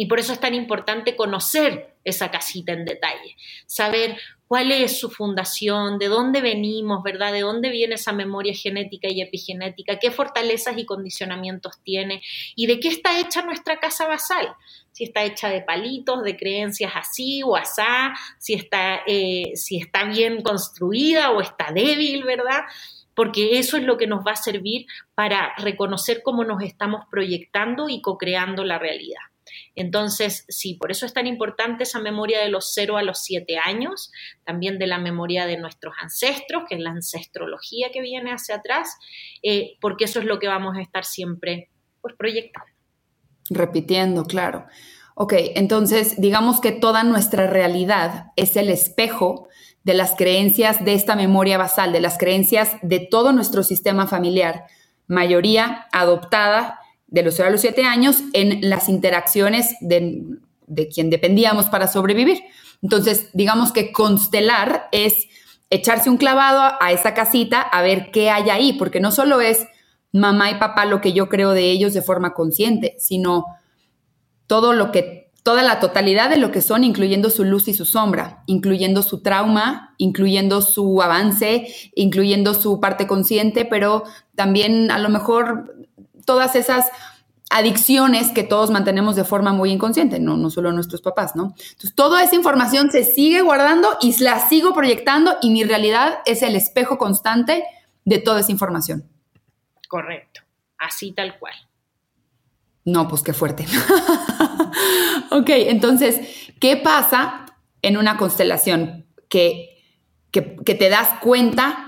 Y 0.00 0.06
por 0.06 0.20
eso 0.20 0.32
es 0.32 0.38
tan 0.38 0.54
importante 0.54 1.16
conocer 1.16 1.96
esa 2.04 2.30
casita 2.30 2.72
en 2.72 2.84
detalle, 2.84 3.36
saber 3.66 4.16
cuál 4.46 4.70
es 4.70 5.00
su 5.00 5.10
fundación, 5.10 5.98
de 5.98 6.06
dónde 6.06 6.40
venimos, 6.40 7.02
¿verdad? 7.02 7.32
De 7.32 7.40
dónde 7.40 7.70
viene 7.70 7.96
esa 7.96 8.12
memoria 8.12 8.54
genética 8.54 9.08
y 9.10 9.20
epigenética, 9.20 9.98
qué 9.98 10.12
fortalezas 10.12 10.78
y 10.78 10.86
condicionamientos 10.86 11.82
tiene 11.82 12.22
y 12.54 12.68
de 12.68 12.78
qué 12.78 12.86
está 12.86 13.18
hecha 13.18 13.42
nuestra 13.42 13.80
casa 13.80 14.06
basal. 14.06 14.54
Si 14.92 15.02
está 15.02 15.24
hecha 15.24 15.48
de 15.48 15.62
palitos, 15.62 16.22
de 16.22 16.36
creencias 16.36 16.92
así 16.94 17.42
o 17.42 17.56
asá, 17.56 18.14
si 18.38 18.54
está, 18.54 19.00
eh, 19.04 19.50
si 19.56 19.78
está 19.78 20.04
bien 20.04 20.42
construida 20.42 21.32
o 21.32 21.40
está 21.40 21.72
débil, 21.72 22.22
¿verdad? 22.22 22.62
porque 23.14 23.58
eso 23.58 23.76
es 23.76 23.82
lo 23.82 23.96
que 23.96 24.06
nos 24.06 24.24
va 24.24 24.30
a 24.30 24.36
servir 24.36 24.86
para 25.16 25.52
reconocer 25.56 26.22
cómo 26.22 26.44
nos 26.44 26.62
estamos 26.62 27.04
proyectando 27.10 27.88
y 27.88 28.00
co-creando 28.00 28.62
la 28.62 28.78
realidad. 28.78 29.22
Entonces, 29.74 30.44
sí, 30.48 30.74
por 30.74 30.90
eso 30.90 31.06
es 31.06 31.12
tan 31.12 31.26
importante 31.26 31.84
esa 31.84 32.00
memoria 32.00 32.40
de 32.40 32.48
los 32.48 32.72
0 32.74 32.96
a 32.96 33.02
los 33.02 33.22
7 33.22 33.58
años, 33.58 34.10
también 34.44 34.78
de 34.78 34.86
la 34.86 34.98
memoria 34.98 35.46
de 35.46 35.56
nuestros 35.56 35.94
ancestros, 36.00 36.64
que 36.68 36.76
es 36.76 36.80
la 36.80 36.90
ancestrología 36.90 37.90
que 37.92 38.00
viene 38.00 38.32
hacia 38.32 38.56
atrás, 38.56 38.96
eh, 39.42 39.76
porque 39.80 40.04
eso 40.04 40.20
es 40.20 40.24
lo 40.24 40.38
que 40.38 40.48
vamos 40.48 40.76
a 40.76 40.82
estar 40.82 41.04
siempre 41.04 41.70
pues, 42.00 42.14
proyectando. 42.16 42.70
Repitiendo, 43.50 44.24
claro. 44.24 44.66
Ok, 45.14 45.34
entonces 45.56 46.20
digamos 46.20 46.60
que 46.60 46.70
toda 46.70 47.02
nuestra 47.02 47.48
realidad 47.48 48.26
es 48.36 48.56
el 48.56 48.68
espejo 48.68 49.48
de 49.82 49.94
las 49.94 50.14
creencias 50.14 50.84
de 50.84 50.94
esta 50.94 51.16
memoria 51.16 51.58
basal, 51.58 51.92
de 51.92 52.00
las 52.00 52.18
creencias 52.18 52.76
de 52.82 53.00
todo 53.00 53.32
nuestro 53.32 53.62
sistema 53.62 54.06
familiar, 54.06 54.66
mayoría 55.08 55.86
adoptada 55.92 56.77
de 57.08 57.22
los 57.22 57.34
0 57.34 57.48
a 57.48 57.52
los 57.52 57.60
7 57.60 57.84
años 57.84 58.22
en 58.32 58.68
las 58.68 58.88
interacciones 58.88 59.74
de, 59.80 60.22
de 60.66 60.88
quien 60.88 61.10
dependíamos 61.10 61.66
para 61.66 61.88
sobrevivir. 61.88 62.40
Entonces, 62.82 63.30
digamos 63.32 63.72
que 63.72 63.92
constelar 63.92 64.88
es 64.92 65.26
echarse 65.70 66.08
un 66.10 66.16
clavado 66.16 66.76
a 66.80 66.92
esa 66.92 67.14
casita 67.14 67.60
a 67.60 67.82
ver 67.82 68.10
qué 68.10 68.30
hay 68.30 68.50
ahí, 68.50 68.72
porque 68.74 69.00
no 69.00 69.10
solo 69.10 69.40
es 69.40 69.66
mamá 70.12 70.50
y 70.50 70.54
papá 70.54 70.86
lo 70.86 71.00
que 71.00 71.12
yo 71.12 71.28
creo 71.28 71.52
de 71.52 71.70
ellos 71.70 71.92
de 71.92 72.02
forma 72.02 72.34
consciente, 72.34 72.94
sino 72.98 73.46
todo 74.46 74.72
lo 74.72 74.92
que 74.92 75.28
toda 75.42 75.62
la 75.62 75.80
totalidad 75.80 76.28
de 76.28 76.36
lo 76.36 76.50
que 76.50 76.60
son, 76.60 76.84
incluyendo 76.84 77.30
su 77.30 77.42
luz 77.42 77.68
y 77.68 77.74
su 77.74 77.86
sombra, 77.86 78.42
incluyendo 78.46 79.02
su 79.02 79.22
trauma, 79.22 79.94
incluyendo 79.96 80.60
su 80.60 81.00
avance, 81.00 81.68
incluyendo 81.94 82.52
su 82.52 82.80
parte 82.80 83.06
consciente, 83.06 83.64
pero 83.64 84.04
también 84.34 84.90
a 84.90 84.98
lo 84.98 85.08
mejor 85.08 85.77
todas 86.28 86.54
esas 86.56 86.84
adicciones 87.48 88.32
que 88.32 88.44
todos 88.44 88.70
mantenemos 88.70 89.16
de 89.16 89.24
forma 89.24 89.54
muy 89.54 89.70
inconsciente, 89.70 90.20
no, 90.20 90.36
no 90.36 90.50
solo 90.50 90.72
nuestros 90.72 91.00
papás, 91.00 91.34
¿no? 91.34 91.54
Entonces, 91.56 91.94
toda 91.94 92.22
esa 92.22 92.34
información 92.34 92.90
se 92.90 93.02
sigue 93.02 93.40
guardando 93.40 93.96
y 94.02 94.14
la 94.22 94.46
sigo 94.46 94.74
proyectando 94.74 95.38
y 95.40 95.48
mi 95.48 95.64
realidad 95.64 96.18
es 96.26 96.42
el 96.42 96.54
espejo 96.54 96.98
constante 96.98 97.64
de 98.04 98.18
toda 98.18 98.40
esa 98.40 98.52
información. 98.52 99.08
Correcto, 99.88 100.42
así 100.76 101.12
tal 101.12 101.38
cual. 101.38 101.54
No, 102.84 103.08
pues 103.08 103.22
qué 103.22 103.32
fuerte. 103.32 103.64
ok, 105.30 105.48
entonces, 105.48 106.20
¿qué 106.60 106.76
pasa 106.76 107.46
en 107.80 107.96
una 107.96 108.18
constelación? 108.18 109.06
Que, 109.30 109.82
que, 110.30 110.42
te 110.74 110.90
das 110.90 111.08
cuenta. 111.20 111.86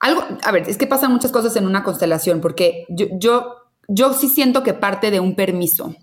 Algo, 0.00 0.24
a 0.42 0.52
ver, 0.52 0.68
es 0.68 0.78
que 0.78 0.86
pasan 0.86 1.12
muchas 1.12 1.32
cosas 1.32 1.54
en 1.56 1.66
una 1.66 1.84
constelación, 1.84 2.40
porque 2.40 2.86
yo, 2.88 3.06
yo, 3.12 3.61
yo 3.88 4.12
sí 4.14 4.28
siento 4.28 4.62
que 4.62 4.74
parte 4.74 5.10
de 5.10 5.20
un 5.20 5.34
permiso. 5.34 5.94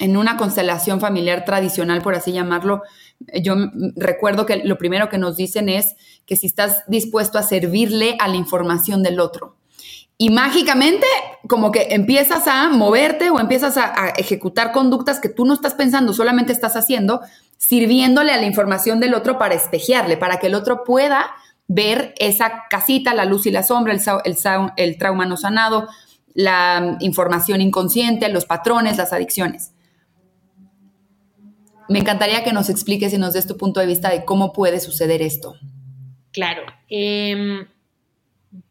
En 0.00 0.16
una 0.16 0.36
constelación 0.36 1.00
familiar 1.00 1.44
tradicional, 1.44 2.02
por 2.02 2.16
así 2.16 2.32
llamarlo, 2.32 2.82
yo 3.40 3.54
recuerdo 3.94 4.44
que 4.44 4.56
lo 4.64 4.76
primero 4.76 5.08
que 5.08 5.18
nos 5.18 5.36
dicen 5.36 5.68
es 5.68 5.94
que 6.26 6.34
si 6.34 6.46
estás 6.48 6.82
dispuesto 6.88 7.38
a 7.38 7.44
servirle 7.44 8.16
a 8.18 8.26
la 8.26 8.34
información 8.34 9.04
del 9.04 9.20
otro 9.20 9.56
y 10.16 10.30
mágicamente 10.30 11.06
como 11.48 11.72
que 11.72 11.88
empiezas 11.90 12.46
a 12.46 12.68
moverte 12.68 13.30
o 13.30 13.40
empiezas 13.40 13.76
a, 13.76 14.10
ejecutar 14.16 14.72
conductas 14.72 15.20
que 15.20 15.28
tú 15.28 15.44
no 15.44 15.54
estás 15.54 15.74
pensando, 15.74 16.12
solamente 16.12 16.52
estás 16.52 16.76
haciendo, 16.76 17.20
sirviéndole 17.58 18.32
a 18.32 18.36
la 18.36 18.46
información 18.46 19.00
del 19.00 19.14
otro 19.14 19.38
para 19.38 19.54
espejearle, 19.54 20.16
para 20.16 20.38
que 20.38 20.46
el 20.46 20.54
otro 20.54 20.84
pueda 20.84 21.30
ver 21.66 22.14
esa 22.18 22.64
casita, 22.70 23.14
la 23.14 23.24
luz 23.24 23.46
y 23.46 23.50
la 23.50 23.62
sombra, 23.62 23.92
el, 23.92 24.36
el 24.76 24.98
trauma 24.98 25.26
no 25.26 25.36
sanado, 25.36 25.88
la 26.34 26.96
información 27.00 27.60
inconsciente, 27.60 28.28
los 28.28 28.44
patrones, 28.44 28.98
las 28.98 29.12
adicciones. 29.12 29.72
Me 31.88 32.00
encantaría 32.00 32.44
que 32.44 32.52
nos 32.52 32.68
expliques 32.70 33.12
y 33.12 33.18
nos 33.18 33.34
des 33.34 33.46
tu 33.46 33.56
punto 33.56 33.80
de 33.80 33.86
vista 33.86 34.10
de 34.10 34.24
cómo 34.24 34.52
puede 34.52 34.80
suceder 34.80 35.22
esto. 35.22 35.54
Claro. 36.32 36.62
Eh, 36.88 37.66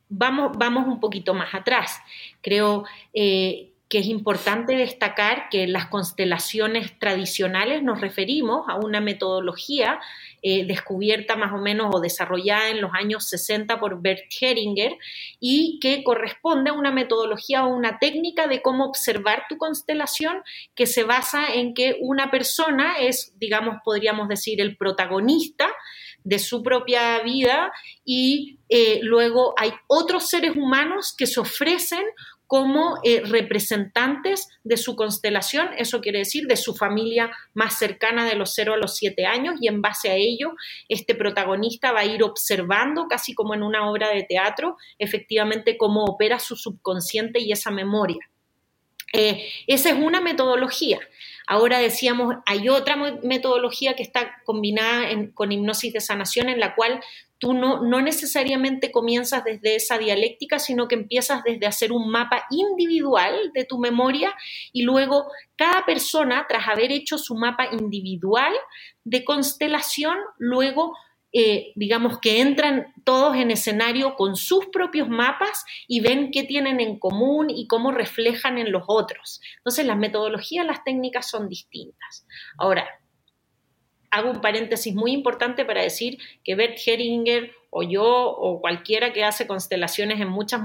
vamos, 0.10 0.58
vamos 0.58 0.88
un 0.88 1.00
poquito 1.00 1.34
más 1.34 1.54
atrás. 1.54 2.00
Creo 2.42 2.86
eh, 3.14 3.72
que 3.88 4.00
es 4.00 4.08
importante 4.08 4.76
destacar 4.76 5.50
que 5.50 5.68
las 5.68 5.88
constelaciones 5.88 6.98
tradicionales 6.98 7.84
nos 7.84 8.02
referimos 8.02 8.68
a 8.68 8.76
una 8.76 9.02
metodología 9.02 10.00
eh, 10.46 10.66
descubierta 10.66 11.38
más 11.38 11.54
o 11.54 11.58
menos 11.58 11.90
o 11.94 12.02
desarrollada 12.02 12.70
en 12.70 12.82
los 12.82 12.92
años 12.94 13.30
60 13.30 13.80
por 13.80 14.02
Bert 14.02 14.24
Heringer 14.42 14.98
y 15.40 15.80
que 15.82 16.04
corresponde 16.04 16.70
a 16.70 16.74
una 16.74 16.92
metodología 16.92 17.66
o 17.66 17.74
una 17.74 17.98
técnica 17.98 18.48
de 18.48 18.62
cómo 18.62 18.84
observar 18.86 19.46
tu 19.48 19.58
constelación 19.58 20.44
que 20.76 20.86
se 20.86 21.06
basa 21.06 21.54
en 21.54 21.74
que 21.74 21.98
una 22.02 22.30
persona 22.30 22.96
es, 23.00 23.34
digamos, 23.40 23.78
podríamos 23.86 24.28
decir, 24.28 24.60
el 24.60 24.76
protagonista 24.76 25.68
de 26.24 26.40
su 26.40 26.62
propia 26.62 27.20
vida 27.20 27.72
y 28.06 28.58
eh, 28.70 29.00
luego 29.02 29.54
hay 29.58 29.72
otros 29.88 30.30
seres 30.30 30.56
humanos 30.56 31.14
que 31.18 31.28
se 31.28 31.40
ofrecen 31.40 32.04
como 32.54 33.00
eh, 33.02 33.24
representantes 33.26 34.48
de 34.64 34.78
su 34.78 34.96
constelación, 34.96 35.70
eso 35.76 36.02
quiere 36.02 36.20
decir 36.20 36.46
de 36.46 36.56
su 36.56 36.76
familia 36.76 37.32
más 37.56 37.80
cercana 37.80 38.30
de 38.30 38.36
los 38.36 38.54
0 38.54 38.76
a 38.76 38.78
los 38.78 38.96
7 38.96 39.26
años, 39.26 39.56
y 39.60 39.68
en 39.68 39.82
base 39.82 40.12
a 40.12 40.16
ello, 40.18 40.54
este 40.88 41.16
protagonista 41.16 41.92
va 41.92 42.02
a 42.02 42.06
ir 42.06 42.22
observando, 42.22 43.08
casi 43.08 43.34
como 43.34 43.56
en 43.56 43.64
una 43.64 43.90
obra 43.90 44.12
de 44.12 44.22
teatro, 44.22 44.78
efectivamente 45.00 45.78
cómo 45.78 46.04
opera 46.06 46.38
su 46.38 46.56
subconsciente 46.56 47.40
y 47.40 47.52
esa 47.52 47.72
memoria. 47.72 48.30
Eh, 49.14 49.50
esa 49.66 49.90
es 49.90 49.96
una 49.96 50.22
metodología. 50.22 51.00
Ahora 51.48 51.80
decíamos, 51.80 52.36
hay 52.46 52.70
otra 52.70 52.96
metodología 53.24 53.96
que 53.96 54.04
está 54.04 54.44
combinada 54.46 55.08
con 55.34 55.52
hipnosis 55.52 55.92
de 55.92 56.02
sanación 56.02 56.50
en 56.50 56.60
la 56.60 56.76
cual 56.76 57.02
tú 57.44 57.54
no, 57.54 57.82
necesariamente 58.02 58.90
comienzas 58.90 59.44
desde 59.44 59.76
esa 59.76 59.98
dialéctica, 59.98 60.60
sino 60.60 60.88
que 60.88 60.96
empiezas 60.96 61.44
desde 61.44 61.68
hacer 61.68 61.92
un 61.92 62.10
mapa 62.10 62.46
individual 62.50 63.52
de 63.54 63.66
tu 63.66 63.80
memoria 63.80 64.34
y 64.72 64.84
luego 64.84 65.26
cada 65.58 65.86
persona, 65.86 66.46
tras 66.48 66.70
haber 66.70 66.94
hecho 66.94 67.18
su 67.18 67.36
mapa 67.36 67.68
individual 67.74 68.54
de 69.04 69.26
constelación, 69.26 70.16
luego 70.38 70.94
eh, 71.34 71.74
digamos 71.76 72.20
que 72.20 72.40
entran 72.40 72.94
todos 73.04 73.36
en 73.36 73.52
escenario 73.52 74.16
con 74.16 74.38
sus 74.38 74.68
propios 74.68 75.10
mapas 75.10 75.66
y 75.86 76.00
ven 76.00 76.32
qué 76.32 76.44
tienen 76.44 76.80
en 76.80 76.98
común 76.98 77.50
y 77.50 77.68
cómo 77.68 77.92
reflejan 77.92 78.58
en 78.58 78.72
los 78.72 78.84
otros. 78.88 79.42
Entonces 79.58 79.86
las 79.86 79.98
metodologías, 79.98 80.66
las 80.66 80.86
técnicas 80.86 81.30
son 81.30 81.50
distintas. 81.50 82.26
Ahora, 82.58 82.88
hago 84.14 84.30
un 84.30 84.42
paréntesis 84.42 84.94
muy 84.94 85.12
importante 85.12 85.66
para 85.66 85.82
decir 85.82 86.20
que 86.44 86.54
Bert 86.54 86.78
Heringer 86.86 87.52
o 87.72 87.82
yo 87.82 88.06
o 88.06 88.62
cualquiera 88.62 89.12
que 89.12 89.24
hace 89.24 89.48
constelaciones 89.48 90.22
en 90.22 90.30
muchas 90.30 90.62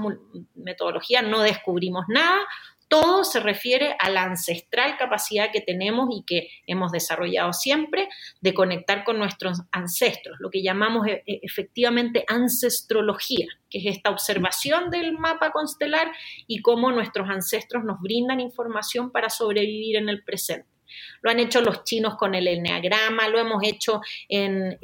metodologías 0.53 1.23
no 1.23 1.41
descubrimos 1.41 2.05
nada, 2.09 2.39
todo 2.87 3.23
se 3.23 3.39
refiere 3.39 3.95
a 3.97 4.11
la 4.11 4.23
ancestral 4.23 4.97
capacidad 4.97 5.51
que 5.51 5.61
tenemos 5.61 6.09
y 6.11 6.23
que 6.25 6.49
hemos 6.67 6.91
desarrollado 6.91 7.51
siempre 7.53 8.07
de 8.39 8.53
conectar 8.53 9.03
con 9.03 9.17
nuestros 9.17 9.61
ancestros, 9.71 10.37
lo 10.39 10.51
que 10.51 10.61
llamamos 10.61 11.07
e, 11.07 11.23
e, 11.25 11.39
efectivamente 11.41 12.25
ancestrología, 12.27 13.47
que 13.71 13.79
es 13.79 13.95
esta 13.97 14.11
observación 14.11 14.91
del 14.91 15.13
mapa 15.17 15.51
constelar 15.51 16.11
y 16.45 16.61
cómo 16.61 16.91
nuestros 16.91 17.27
ancestros 17.29 17.83
nos 17.83 17.99
brindan 17.99 18.39
información 18.39 19.11
para 19.11 19.31
sobrevivir 19.31 19.95
en 19.95 20.09
el 20.09 20.23
presente. 20.23 20.78
Lo 21.21 21.31
han 21.31 21.39
hecho 21.39 21.61
los 21.61 21.83
chinos 21.83 22.15
con 22.15 22.35
el 22.35 22.47
enneagrama, 22.47 23.27
lo 23.27 23.39
hemos 23.39 23.63
hecho 23.63 24.01
en, 24.27 24.77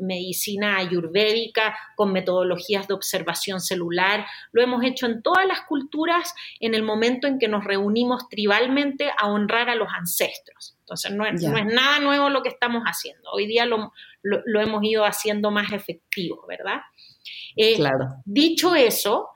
medicina 0.00 0.78
ayurvédica 0.78 1.76
con 1.96 2.12
metodologías 2.12 2.88
de 2.88 2.94
observación 2.94 3.60
celular, 3.60 4.26
lo 4.52 4.62
hemos 4.62 4.84
hecho 4.84 5.06
en 5.06 5.22
todas 5.22 5.46
las 5.46 5.62
culturas 5.62 6.34
en 6.60 6.74
el 6.74 6.82
momento 6.82 7.26
en 7.26 7.38
que 7.38 7.48
nos 7.48 7.64
reunimos 7.64 8.28
tribalmente 8.28 9.10
a 9.16 9.28
honrar 9.28 9.68
a 9.68 9.74
los 9.74 9.88
ancestros. 9.92 10.76
Entonces, 10.80 11.12
no 11.12 11.26
es, 11.26 11.42
nada 11.42 12.00
nuevo 12.00 12.30
lo 12.30 12.42
que 12.42 12.48
estamos 12.48 12.82
haciendo. 12.84 13.30
Hoy 13.32 13.46
día 13.46 13.66
lo, 13.66 13.92
hemos 14.22 14.82
ido 14.84 15.04
haciendo 15.04 15.50
más 15.50 15.72
efectivo, 15.72 16.46
¿verdad? 16.48 16.80
Eh, 17.56 17.76
claro. 17.76 18.14
Dicho 18.24 18.74
eso, 18.74 19.28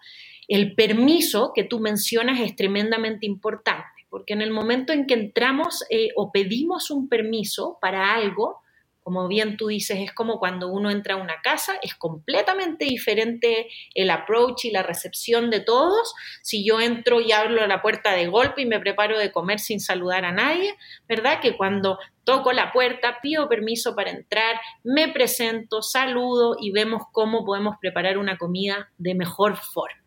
el 0.49 0.75
permiso 0.75 1.53
que 1.55 1.65
tú 1.65 1.79
mencionas 1.79 2.41
es 2.41 2.57
tremendamente 2.57 3.27
importante 3.27 3.92
porque 4.13 4.35
en 4.35 4.43
el 4.43 4.51
momento 4.51 4.93
en 4.93 5.07
que 5.07 5.15
entramos 5.15 5.87
eh, 5.89 6.11
o 6.17 6.31
pedimos 6.33 6.91
un 6.91 7.09
permiso 7.09 7.79
para 7.81 8.13
algo, 8.13 8.61
como 9.03 9.27
bien 9.27 9.57
tú 9.57 9.69
dices, 9.69 10.01
es 10.01 10.13
como 10.13 10.39
cuando 10.39 10.69
uno 10.69 10.91
entra 10.91 11.15
a 11.15 11.17
una 11.17 11.41
casa, 11.43 11.79
es 11.81 11.95
completamente 11.95 12.85
diferente 12.85 13.69
el 13.95 14.11
approach 14.11 14.67
y 14.67 14.71
la 14.71 14.83
recepción 14.83 15.49
de 15.49 15.61
todos. 15.61 16.13
Si 16.43 16.63
yo 16.63 16.79
entro 16.79 17.23
y 17.23 17.33
abro 17.33 17.67
la 17.67 17.81
puerta 17.81 18.13
de 18.13 18.27
golpe 18.27 18.61
y 18.61 18.67
me 18.67 18.81
preparo 18.81 19.19
de 19.19 19.33
comer 19.33 19.61
sin 19.61 19.81
saludar 19.81 20.27
a 20.27 20.33
nadie, 20.33 20.77
¿verdad? 21.09 21.41
Que 21.41 21.57
cuando 21.57 21.99
toco 22.25 22.53
la 22.53 22.71
puerta, 22.71 23.17
pido 23.23 23.49
permiso 23.49 23.97
para 23.97 24.11
entrar, 24.11 24.61
me 24.85 25.09
presento, 25.09 25.81
saludo 25.81 26.57
y 26.61 26.71
vemos 26.71 27.05
cómo 27.13 27.47
podemos 27.47 27.77
preparar 27.81 28.19
una 28.19 28.37
comida 28.37 28.91
de 28.99 29.15
mejor 29.15 29.57
forma. 29.57 30.02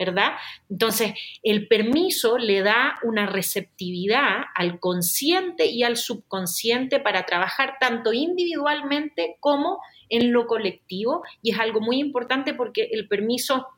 ¿Verdad? 0.00 0.32
Entonces, 0.70 1.12
el 1.42 1.68
permiso 1.68 2.38
le 2.38 2.62
da 2.62 2.98
una 3.02 3.26
receptividad 3.26 4.44
al 4.54 4.80
consciente 4.80 5.66
y 5.66 5.82
al 5.82 5.98
subconsciente 5.98 7.00
para 7.00 7.26
trabajar 7.26 7.76
tanto 7.78 8.14
individualmente 8.14 9.36
como 9.40 9.78
en 10.08 10.32
lo 10.32 10.46
colectivo 10.46 11.22
y 11.42 11.50
es 11.50 11.58
algo 11.58 11.82
muy 11.82 11.98
importante 11.98 12.54
porque 12.54 12.88
el 12.92 13.08
permiso 13.08 13.68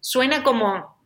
suena 0.00 0.42
como 0.42 0.97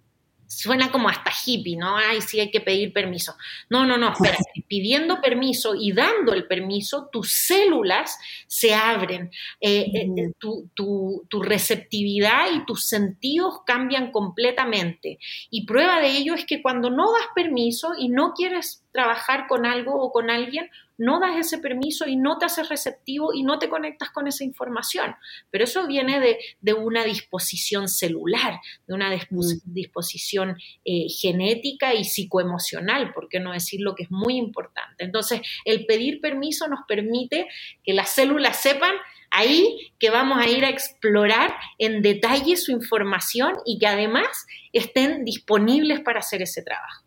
suena 0.52 0.92
como 0.92 1.08
hasta 1.08 1.32
hippie, 1.44 1.76
¿no? 1.76 1.96
Ay, 1.96 2.20
sí 2.20 2.38
hay 2.38 2.50
que 2.50 2.60
pedir 2.60 2.92
permiso. 2.92 3.34
No, 3.70 3.86
no, 3.86 3.96
no, 3.96 4.12
espera, 4.12 4.36
pidiendo 4.68 5.20
permiso 5.20 5.74
y 5.74 5.92
dando 5.92 6.34
el 6.34 6.46
permiso, 6.46 7.08
tus 7.10 7.32
células 7.32 8.18
se 8.46 8.74
abren, 8.74 9.30
eh, 9.60 9.90
eh, 9.94 10.32
tu, 10.38 10.70
tu, 10.74 11.42
receptividad 11.42 12.52
y 12.54 12.64
tus 12.66 12.84
sentidos 12.84 13.60
cambian 13.64 14.12
completamente. 14.12 15.18
Y 15.50 15.64
prueba 15.66 16.00
de 16.00 16.10
ello 16.10 16.34
es 16.34 16.44
que 16.44 16.62
cuando 16.62 16.90
no 16.90 17.10
das 17.12 17.28
permiso 17.34 17.92
y 17.98 18.08
no 18.08 18.34
quieres 18.34 18.84
trabajar 18.92 19.46
con 19.48 19.64
algo 19.66 19.94
o 19.94 20.12
con 20.12 20.30
alguien, 20.30 20.70
no 20.98 21.20
das 21.20 21.36
ese 21.36 21.58
permiso 21.58 22.06
y 22.06 22.16
no 22.16 22.38
te 22.38 22.46
haces 22.46 22.68
receptivo 22.68 23.32
y 23.34 23.42
no 23.42 23.58
te 23.58 23.68
conectas 23.68 24.10
con 24.10 24.26
esa 24.26 24.44
información. 24.44 25.14
Pero 25.50 25.64
eso 25.64 25.86
viene 25.86 26.20
de, 26.20 26.72
una 26.74 27.04
disposición 27.04 27.88
celular, 27.88 28.60
de 28.86 28.94
una 28.94 29.10
mm. 29.10 29.62
disposición 29.64 30.56
eh, 30.84 31.06
genética 31.08 31.94
y 31.94 32.04
psicoemocional, 32.04 33.12
por 33.12 33.28
qué 33.28 33.40
no 33.40 33.52
decir 33.52 33.80
lo 33.80 33.94
que 33.94 34.04
es 34.04 34.10
muy 34.10 34.36
importante. 34.36 35.04
Entonces, 35.04 35.42
el 35.64 35.86
pedir 35.86 36.20
permiso 36.20 36.68
nos 36.68 36.80
permite 36.86 37.48
que 37.84 37.92
las 37.92 38.10
células 38.10 38.56
sepan 38.56 38.94
ahí 39.30 39.92
que 39.98 40.10
vamos 40.10 40.38
a 40.38 40.48
ir 40.48 40.64
a 40.64 40.68
explorar 40.68 41.54
en 41.78 42.02
detalle 42.02 42.56
su 42.56 42.70
información 42.70 43.54
y 43.64 43.78
que 43.78 43.86
además 43.86 44.46
estén 44.72 45.24
disponibles 45.24 46.00
para 46.00 46.20
hacer 46.20 46.42
ese 46.42 46.62
trabajo. 46.62 47.04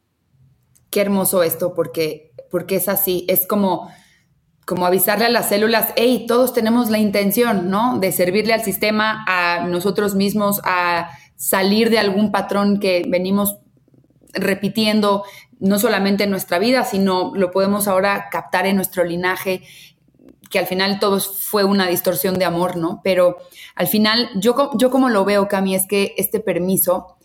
Qué 0.89 1.01
hermoso 1.01 1.43
esto, 1.43 1.73
porque 1.75 2.31
porque 2.55 2.77
es 2.77 2.87
así, 2.87 3.25
es 3.27 3.45
como, 3.45 3.91
como 4.65 4.85
avisarle 4.85 5.25
a 5.25 5.29
las 5.29 5.49
células, 5.49 5.89
hey, 5.97 6.23
todos 6.25 6.53
tenemos 6.53 6.89
la 6.89 6.99
intención, 6.99 7.69
¿no? 7.69 7.99
De 7.99 8.13
servirle 8.13 8.53
al 8.53 8.63
sistema, 8.63 9.25
a 9.27 9.67
nosotros 9.67 10.15
mismos, 10.15 10.61
a 10.63 11.09
salir 11.35 11.89
de 11.89 11.99
algún 11.99 12.31
patrón 12.31 12.79
que 12.79 13.03
venimos 13.09 13.57
repitiendo, 14.31 15.25
no 15.59 15.77
solamente 15.77 16.23
en 16.23 16.29
nuestra 16.29 16.59
vida, 16.59 16.85
sino 16.85 17.33
lo 17.35 17.51
podemos 17.51 17.89
ahora 17.89 18.29
captar 18.31 18.65
en 18.67 18.77
nuestro 18.77 19.03
linaje, 19.03 19.61
que 20.49 20.57
al 20.57 20.65
final 20.65 20.99
todo 21.01 21.19
fue 21.19 21.65
una 21.65 21.87
distorsión 21.87 22.39
de 22.39 22.45
amor, 22.45 22.77
¿no? 22.77 23.01
Pero 23.03 23.35
al 23.75 23.87
final, 23.87 24.29
yo, 24.37 24.55
yo 24.77 24.89
como 24.89 25.09
lo 25.09 25.25
veo, 25.25 25.49
Cami, 25.49 25.75
es 25.75 25.87
que 25.87 26.15
este 26.15 26.39
permiso 26.39 27.17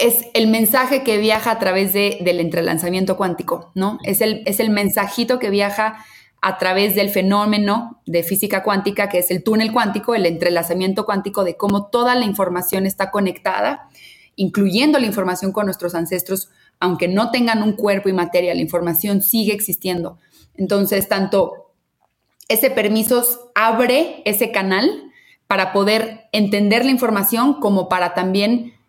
es 0.00 0.24
el 0.34 0.48
mensaje 0.48 1.02
que 1.02 1.18
viaja 1.18 1.50
a 1.50 1.58
través 1.58 1.92
del 1.92 2.40
entrelanzamiento 2.40 3.16
cuántico, 3.16 3.70
¿no? 3.74 3.98
Es 4.04 4.20
el, 4.20 4.42
es 4.46 4.58
el 4.58 4.70
mensajito 4.70 5.38
que 5.38 5.50
viaja 5.50 6.04
a 6.40 6.56
través 6.56 6.94
del 6.94 7.10
fenómeno 7.10 8.00
de 8.06 8.22
física 8.22 8.62
cuántica, 8.62 9.08
que 9.08 9.18
es 9.18 9.30
el 9.30 9.44
túnel 9.44 9.72
cuántico, 9.72 10.14
el 10.14 10.24
entrelazamiento 10.24 11.04
cuántico 11.04 11.44
de 11.44 11.56
cómo 11.56 11.88
toda 11.88 12.14
la 12.14 12.24
información 12.24 12.86
está 12.86 13.10
conectada, 13.10 13.88
incluyendo 14.36 14.98
la 14.98 15.06
información 15.06 15.52
con 15.52 15.66
nuestros 15.66 15.94
ancestros, 15.94 16.48
aunque 16.78 17.08
no 17.08 17.30
tengan 17.30 17.62
un 17.62 17.74
cuerpo 17.74 18.08
y 18.08 18.14
materia, 18.14 18.54
la 18.54 18.62
información 18.62 19.20
sigue 19.20 19.52
existiendo. 19.52 20.18
Entonces, 20.54 21.08
tanto 21.08 21.72
ese 22.48 22.70
permiso 22.70 23.52
abre 23.54 24.22
ese 24.24 24.50
canal 24.50 25.12
para 25.46 25.72
poder 25.72 26.28
entender 26.32 26.86
la 26.86 26.90
información 26.90 27.60
como 27.60 27.88
para 27.88 28.14
también 28.14 28.79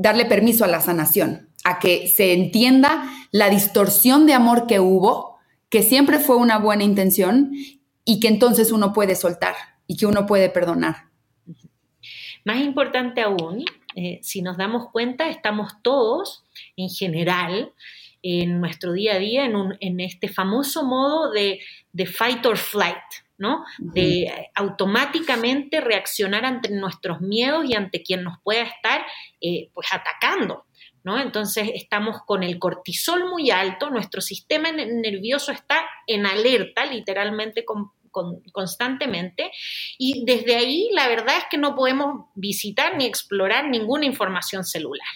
darle 0.00 0.24
permiso 0.24 0.64
a 0.64 0.68
la 0.68 0.80
sanación, 0.80 1.50
a 1.62 1.78
que 1.78 2.08
se 2.08 2.32
entienda 2.32 3.04
la 3.32 3.50
distorsión 3.50 4.26
de 4.26 4.32
amor 4.32 4.66
que 4.66 4.80
hubo, 4.80 5.36
que 5.68 5.82
siempre 5.82 6.18
fue 6.18 6.36
una 6.36 6.58
buena 6.58 6.84
intención 6.84 7.52
y 8.04 8.18
que 8.18 8.28
entonces 8.28 8.72
uno 8.72 8.92
puede 8.92 9.14
soltar 9.14 9.54
y 9.86 9.96
que 9.96 10.06
uno 10.06 10.26
puede 10.26 10.48
perdonar. 10.48 11.10
Más 12.44 12.62
importante 12.62 13.20
aún, 13.20 13.64
eh, 13.94 14.20
si 14.22 14.40
nos 14.40 14.56
damos 14.56 14.88
cuenta, 14.90 15.28
estamos 15.28 15.74
todos 15.82 16.44
en 16.76 16.88
general 16.88 17.72
en 18.22 18.60
nuestro 18.60 18.92
día 18.92 19.14
a 19.14 19.18
día 19.18 19.44
en, 19.44 20.00
este 20.00 20.28
famoso 20.28 20.84
modo 20.84 21.30
de, 21.30 21.60
de 21.92 22.06
fight 22.06 22.44
or 22.46 22.56
flight, 22.56 22.96
¿no? 23.40 23.64
De 23.78 24.30
automáticamente 24.54 25.80
reaccionar 25.80 26.44
ante 26.44 26.68
nuestros 26.68 27.22
miedos 27.22 27.64
y 27.66 27.74
ante 27.74 28.02
quien 28.02 28.22
nos 28.22 28.38
pueda 28.44 28.62
estar 28.62 29.04
eh, 29.40 29.70
pues 29.72 29.88
atacando. 29.92 30.66
¿No? 31.02 31.18
Entonces 31.18 31.70
estamos 31.74 32.18
con 32.26 32.42
el 32.42 32.58
cortisol 32.58 33.30
muy 33.30 33.50
alto, 33.50 33.88
nuestro 33.88 34.20
sistema 34.20 34.70
nervioso 34.70 35.50
está 35.50 35.82
en 36.06 36.26
alerta, 36.26 36.84
literalmente 36.84 37.64
constantemente, 38.52 39.50
y 39.96 40.26
desde 40.26 40.56
ahí 40.56 40.90
la 40.92 41.08
verdad 41.08 41.38
es 41.38 41.44
que 41.50 41.56
no 41.56 41.74
podemos 41.74 42.26
visitar 42.34 42.98
ni 42.98 43.06
explorar 43.06 43.70
ninguna 43.70 44.04
información 44.04 44.62
celular. 44.62 45.08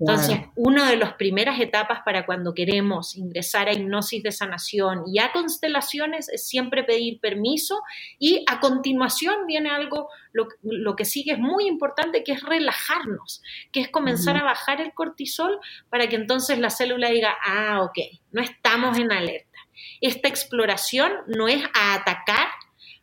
Entonces, 0.00 0.38
una 0.56 0.90
de 0.90 0.96
las 0.96 1.12
primeras 1.14 1.60
etapas 1.60 2.00
para 2.06 2.24
cuando 2.24 2.54
queremos 2.54 3.16
ingresar 3.16 3.68
a 3.68 3.74
hipnosis 3.74 4.22
de 4.22 4.32
sanación 4.32 5.02
y 5.06 5.18
a 5.18 5.30
constelaciones 5.30 6.30
es 6.30 6.48
siempre 6.48 6.84
pedir 6.84 7.20
permiso 7.20 7.82
y 8.18 8.42
a 8.48 8.60
continuación 8.60 9.46
viene 9.46 9.68
algo, 9.68 10.08
lo, 10.32 10.96
que 10.96 11.04
sigue 11.04 11.32
es 11.32 11.38
muy 11.38 11.68
importante, 11.68 12.24
que 12.24 12.32
es 12.32 12.42
relajarnos, 12.42 13.42
que 13.72 13.80
es 13.80 13.90
comenzar 13.90 14.38
a 14.38 14.44
bajar 14.44 14.80
el 14.80 14.94
cortisol 14.94 15.58
para 15.90 16.08
que 16.08 16.16
entonces 16.16 16.58
la 16.58 16.70
célula 16.70 17.10
diga, 17.10 17.36
ah, 17.44 17.82
ok, 17.82 17.98
no 18.32 18.40
estamos 18.40 18.96
en 18.96 19.12
alerta. 19.12 19.58
Esta 20.00 20.28
exploración 20.28 21.12
no 21.26 21.46
es 21.46 21.62
a 21.74 21.94
atacar 21.94 22.48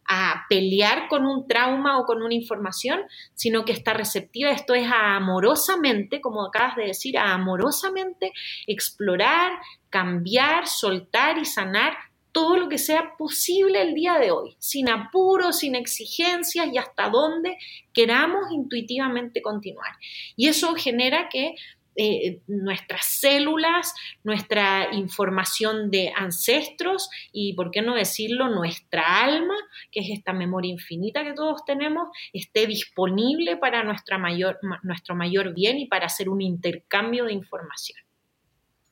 a 0.07 0.45
pelear 0.49 1.07
con 1.07 1.25
un 1.25 1.47
trauma 1.47 1.99
o 1.99 2.05
con 2.05 2.21
una 2.21 2.33
información, 2.33 3.01
sino 3.33 3.65
que 3.65 3.73
está 3.73 3.93
receptiva. 3.93 4.51
Esto 4.51 4.73
es 4.73 4.87
amorosamente, 4.91 6.21
como 6.21 6.45
acabas 6.45 6.75
de 6.75 6.85
decir, 6.87 7.17
amorosamente 7.17 8.31
explorar, 8.65 9.53
cambiar, 9.89 10.67
soltar 10.67 11.37
y 11.37 11.45
sanar 11.45 11.97
todo 12.31 12.57
lo 12.57 12.69
que 12.69 12.77
sea 12.77 13.15
posible 13.17 13.81
el 13.81 13.95
día 13.95 14.19
de 14.19 14.29
hoy, 14.29 14.55
sin 14.59 14.89
apuros, 14.89 15.57
sin 15.59 15.73
exigencias 15.73 16.67
y 16.71 16.77
hasta 16.77 17.09
donde 17.09 17.57
queramos 17.93 18.51
intuitivamente 18.51 19.41
continuar. 19.41 19.93
Y 20.35 20.47
eso 20.47 20.75
genera 20.75 21.29
que 21.29 21.55
eh, 21.99 22.41
nuestras 22.45 23.05
células, 23.05 23.91
nuestra 24.23 24.93
información 24.93 25.89
de 25.89 26.13
ancestros 26.15 27.09
y, 27.31 27.53
por 27.53 27.71
qué 27.71 27.81
no 27.81 27.95
decirlo, 27.95 28.49
nuestra 28.49 29.23
alma, 29.23 29.55
que 29.91 30.01
es 30.01 30.09
esta 30.11 30.31
memoria 30.31 30.71
infinita 30.71 31.23
que 31.23 31.33
todos 31.33 31.65
tenemos, 31.65 32.09
esté 32.33 32.67
disponible 32.67 33.57
para 33.57 33.83
mayor, 34.19 34.59
nuestro 34.83 35.15
mayor 35.15 35.55
bien 35.55 35.79
y 35.79 35.87
para 35.87 36.05
hacer 36.05 36.29
un 36.29 36.41
intercambio 36.41 37.25
de 37.25 37.33
información. 37.33 37.97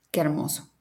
Qué 0.10 0.22
hermoso. 0.22 0.72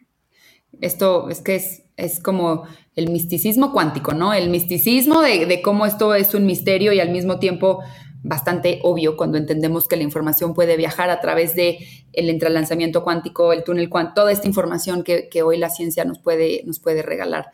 Esto 0.81 1.29
es 1.29 1.43
que 1.43 1.61
es, 1.97 2.21
como 2.23 2.67
el 2.97 3.11
misticismo 3.11 3.71
cuántico, 3.71 4.15
¿no? 4.15 4.33
El 4.33 4.49
misticismo 4.49 5.21
de 5.21 5.61
cómo 5.63 5.85
esto 5.85 6.15
es 6.15 6.35
un 6.35 6.47
misterio 6.47 6.95
y 6.95 7.01
al 7.01 7.11
mismo 7.11 7.39
tiempo 7.39 7.83
bastante 8.25 8.81
obvio 8.83 9.17
cuando 9.17 9.39
entendemos 9.39 9.87
que 9.87 9.97
la 9.97 10.03
información 10.03 10.55
puede 10.55 10.77
viajar 10.77 11.11
a 11.11 11.21
través 11.21 11.55
de 11.55 11.79
el 12.15 12.31
entrelanzamiento 12.31 13.05
cuántico, 13.05 13.53
el 13.53 13.63
túnel 13.63 13.91
cuántico, 13.91 14.15
toda 14.23 14.33
esta 14.33 14.49
información 14.49 15.05
que, 15.05 15.43
hoy 15.43 15.59
la 15.59 15.69
ciencia 15.69 16.05
nos 16.05 16.19
puede, 16.19 16.63
nos 16.65 16.81
puede 16.81 17.03
regalar. 17.03 17.51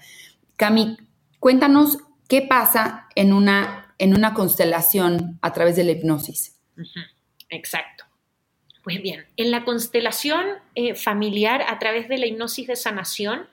Cami, 0.56 0.96
cuéntanos 1.40 1.98
qué 2.28 2.42
pasa 2.42 3.08
en 3.16 3.32
una, 3.32 3.94
en 3.98 4.16
una 4.16 4.32
constelación 4.32 5.38
a 5.42 5.52
través 5.52 5.74
de 5.74 5.84
la 5.84 5.90
hipnosis. 5.90 6.56
Exacto. 7.48 8.04
Pues 8.84 9.02
bien, 9.02 9.26
en 9.36 9.50
la 9.50 9.64
constelación 9.64 10.46
eh, 10.76 10.94
familiar 10.94 11.62
a 11.68 11.78
través 11.80 12.08
de 12.08 12.16
la 12.16 12.26
hipnosis 12.26 12.68
de 12.68 12.76
sanación, 12.76 13.48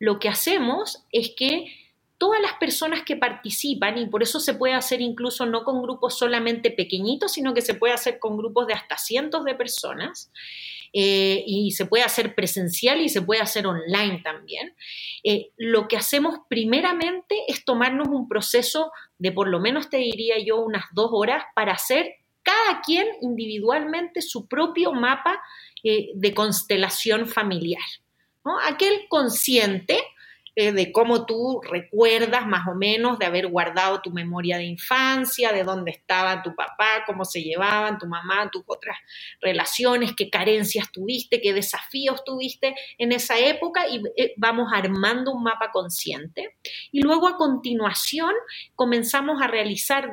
lo 0.00 0.18
que 0.18 0.28
hacemos 0.28 1.04
es 1.12 1.30
que 1.36 1.72
todas 2.18 2.40
las 2.40 2.54
personas 2.54 3.02
que 3.02 3.16
participan, 3.16 3.98
y 3.98 4.06
por 4.06 4.22
eso 4.22 4.40
se 4.40 4.54
puede 4.54 4.74
hacer 4.74 5.00
incluso 5.00 5.46
no 5.46 5.64
con 5.64 5.82
grupos 5.82 6.18
solamente 6.18 6.70
pequeñitos, 6.70 7.32
sino 7.32 7.54
que 7.54 7.62
se 7.62 7.74
puede 7.74 7.94
hacer 7.94 8.18
con 8.18 8.36
grupos 8.36 8.66
de 8.66 8.74
hasta 8.74 8.96
cientos 8.96 9.44
de 9.44 9.54
personas, 9.54 10.30
eh, 10.92 11.44
y 11.46 11.72
se 11.72 11.84
puede 11.84 12.04
hacer 12.04 12.34
presencial 12.34 13.02
y 13.02 13.10
se 13.10 13.20
puede 13.20 13.42
hacer 13.42 13.66
online 13.66 14.22
también. 14.24 14.74
Eh, 15.24 15.50
lo 15.58 15.88
que 15.88 15.98
hacemos 15.98 16.38
primeramente 16.48 17.36
es 17.48 17.66
tomarnos 17.66 18.08
un 18.08 18.28
proceso 18.28 18.92
de 19.18 19.30
por 19.30 19.48
lo 19.48 19.60
menos 19.60 19.90
te 19.90 19.98
diría 19.98 20.36
yo 20.42 20.56
unas 20.56 20.84
dos 20.92 21.10
horas 21.12 21.44
para 21.54 21.72
hacer 21.72 22.14
cada 22.42 22.80
quien 22.80 23.06
individualmente 23.20 24.22
su 24.22 24.46
propio 24.46 24.92
mapa 24.92 25.38
eh, 25.84 26.12
de 26.14 26.32
constelación 26.32 27.26
familiar. 27.26 27.82
¿no? 28.44 28.58
Aquel 28.60 29.06
consciente 29.08 30.00
eh, 30.58 30.72
de 30.72 30.90
cómo 30.90 31.26
tú 31.26 31.60
recuerdas 31.62 32.46
más 32.46 32.66
o 32.66 32.74
menos 32.74 33.18
de 33.18 33.26
haber 33.26 33.46
guardado 33.46 34.00
tu 34.00 34.10
memoria 34.10 34.56
de 34.56 34.64
infancia, 34.64 35.52
de 35.52 35.64
dónde 35.64 35.90
estaba 35.90 36.42
tu 36.42 36.54
papá, 36.54 37.04
cómo 37.04 37.26
se 37.26 37.42
llevaban 37.42 37.98
tu 37.98 38.06
mamá, 38.06 38.50
tus 38.50 38.62
otras 38.66 38.96
relaciones, 39.42 40.14
qué 40.16 40.30
carencias 40.30 40.90
tuviste, 40.90 41.42
qué 41.42 41.52
desafíos 41.52 42.24
tuviste 42.24 42.74
en 42.96 43.12
esa 43.12 43.38
época 43.38 43.86
y 43.86 44.02
eh, 44.16 44.32
vamos 44.38 44.72
armando 44.72 45.32
un 45.32 45.42
mapa 45.42 45.70
consciente. 45.70 46.56
Y 46.90 47.02
luego 47.02 47.28
a 47.28 47.36
continuación 47.36 48.32
comenzamos 48.74 49.42
a 49.42 49.48
realizar 49.48 50.10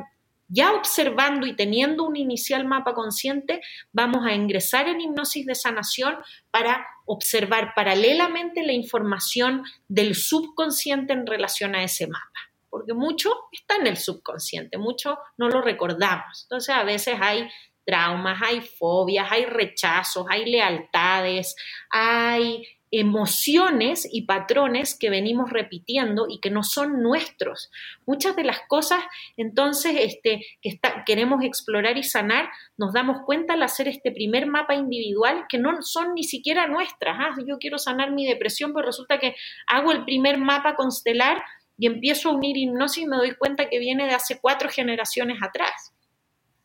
ya 0.47 0.73
observando 0.73 1.47
y 1.47 1.55
teniendo 1.55 2.03
un 2.03 2.15
inicial 2.15 2.65
mapa 2.65 2.93
consciente, 2.93 3.61
vamos 3.91 4.25
a 4.25 4.33
ingresar 4.33 4.87
en 4.87 5.01
hipnosis 5.01 5.45
de 5.45 5.55
sanación 5.55 6.15
para 6.51 6.85
observar 7.05 7.73
paralelamente 7.75 8.63
la 8.63 8.73
información 8.73 9.63
del 9.87 10.15
subconsciente 10.15 11.13
en 11.13 11.25
relación 11.25 11.75
a 11.75 11.83
ese 11.83 12.07
mapa. 12.07 12.39
Porque 12.69 12.93
mucho 12.93 13.31
está 13.51 13.75
en 13.75 13.87
el 13.87 13.97
subconsciente, 13.97 14.77
mucho 14.77 15.19
no 15.37 15.49
lo 15.49 15.61
recordamos. 15.61 16.43
Entonces 16.43 16.75
a 16.75 16.83
veces 16.83 17.17
hay 17.21 17.47
traumas, 17.85 18.41
hay 18.41 18.61
fobias, 18.61 19.27
hay 19.31 19.45
rechazos, 19.45 20.25
hay 20.29 20.49
lealtades, 20.49 21.55
hay 21.89 22.65
emociones 22.95 24.07
y 24.11 24.27
patrones 24.27 24.95
que 24.95 25.09
venimos 25.09 25.49
repitiendo 25.49 26.27
y 26.29 26.39
que 26.39 26.51
no 26.51 26.61
son 26.61 27.01
nuestros. 27.01 27.71
Muchas 28.05 28.35
de 28.35 28.43
las 28.43 28.59
cosas, 28.67 29.03
entonces, 29.35 29.95
este, 29.97 30.45
que 30.61 30.79
queremos 31.03 31.43
explorar 31.43 31.97
y 31.97 32.03
sanar, 32.03 32.49
nos 32.77 32.93
damos 32.93 33.23
cuenta 33.25 33.55
al 33.55 33.63
hacer 33.63 33.87
este 33.87 34.11
primer 34.11 34.45
mapa 34.45 34.75
individual 34.75 35.45
que 35.49 35.57
no 35.57 35.81
son 35.81 36.13
ni 36.13 36.23
siquiera 36.23 36.67
nuestras. 36.67 37.17
Ah, 37.19 37.35
yo 37.47 37.57
quiero 37.57 37.79
sanar 37.79 38.11
mi 38.11 38.27
depresión, 38.27 38.73
pero 38.75 38.85
resulta 38.85 39.17
que 39.17 39.35
hago 39.65 39.91
el 39.91 40.05
primer 40.05 40.37
mapa 40.37 40.75
constelar 40.75 41.43
y 41.79 41.87
empiezo 41.87 42.29
a 42.29 42.33
unir 42.33 42.55
hipnosis 42.57 43.05
y 43.05 43.07
me 43.07 43.17
doy 43.17 43.33
cuenta 43.33 43.69
que 43.69 43.79
viene 43.79 44.05
de 44.05 44.13
hace 44.13 44.39
cuatro 44.39 44.69
generaciones 44.69 45.39
atrás. 45.41 45.95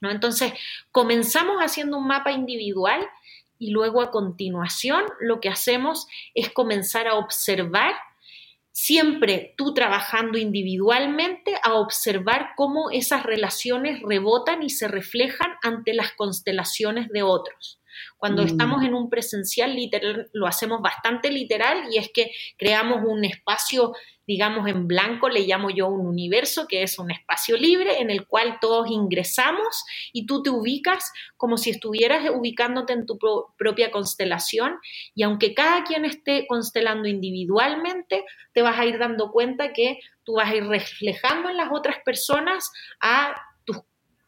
¿No? 0.03 0.11
Entonces, 0.11 0.53
comenzamos 0.93 1.57
haciendo 1.61 1.97
un 1.97 2.07
mapa 2.07 2.33
individual 2.33 3.09
y 3.59 3.71
luego 3.71 4.03
a 4.03 4.11
continuación 4.11 5.05
lo 5.21 5.40
que 5.40 5.49
hacemos 5.49 6.07
es 6.35 6.51
comenzar 6.51 7.09
a 7.09 7.14
observar, 7.14 7.94
siempre 8.73 9.55
tú 9.57 9.75
trabajando 9.75 10.38
individualmente, 10.38 11.55
a 11.62 11.75
observar 11.75 12.51
cómo 12.57 12.90
esas 12.90 13.25
relaciones 13.25 14.01
rebotan 14.03 14.62
y 14.62 14.71
se 14.71 14.88
reflejan 14.88 15.53
ante 15.62 15.94
las 15.94 16.12
constelaciones 16.12 17.09
de 17.09 17.23
otros. 17.23 17.78
Cuando 18.17 18.43
mm. 18.43 18.47
estamos 18.47 18.85
en 18.85 18.95
un 18.95 19.11
presencial 19.11 19.75
literal, 19.75 20.29
lo 20.33 20.47
hacemos 20.47 20.81
bastante 20.81 21.31
literal 21.31 21.85
y 21.91 21.99
es 21.99 22.11
que 22.13 22.31
creamos 22.57 23.03
un 23.05 23.25
espacio 23.25 23.93
digamos 24.29 24.69
en 24.69 24.87
blanco, 24.87 25.31
le 25.31 25.47
llamo 25.47 25.71
yo 25.71 25.89
un 25.89 26.07
universo, 26.07 26.67
que 26.69 26.83
es 26.83 26.99
un 26.99 27.11
espacio 27.11 27.57
libre 27.57 28.03
en 28.03 28.11
el 28.11 28.27
cual 28.27 28.59
todos 28.61 28.91
ingresamos 28.91 29.85
y 30.13 30.27
tú 30.27 30.43
te 30.43 30.51
ubicas 30.51 31.11
como 31.39 31.57
si 31.57 31.71
estuvieras 31.71 32.29
ubicándote 32.31 32.93
en 32.93 33.07
tu 33.07 33.19
propia 33.57 33.91
constelación 33.91 34.77
y 35.15 35.23
aunque 35.23 35.55
cada 35.55 35.83
quien 35.85 36.05
esté 36.05 36.47
constelando 36.47 37.09
individualmente, 37.09 38.27
te 38.53 38.61
vas 38.61 38.79
a 38.79 38.85
ir 38.85 38.99
dando 38.99 39.33
cuenta 39.33 39.73
que 39.73 39.99
tú 40.25 40.35
vas 40.35 40.51
a 40.51 40.57
ir 40.57 40.65
reflejando 40.67 41.49
en 41.49 41.57
las 41.57 41.71
otras 41.73 41.97
personas 42.05 42.71
a 43.01 43.35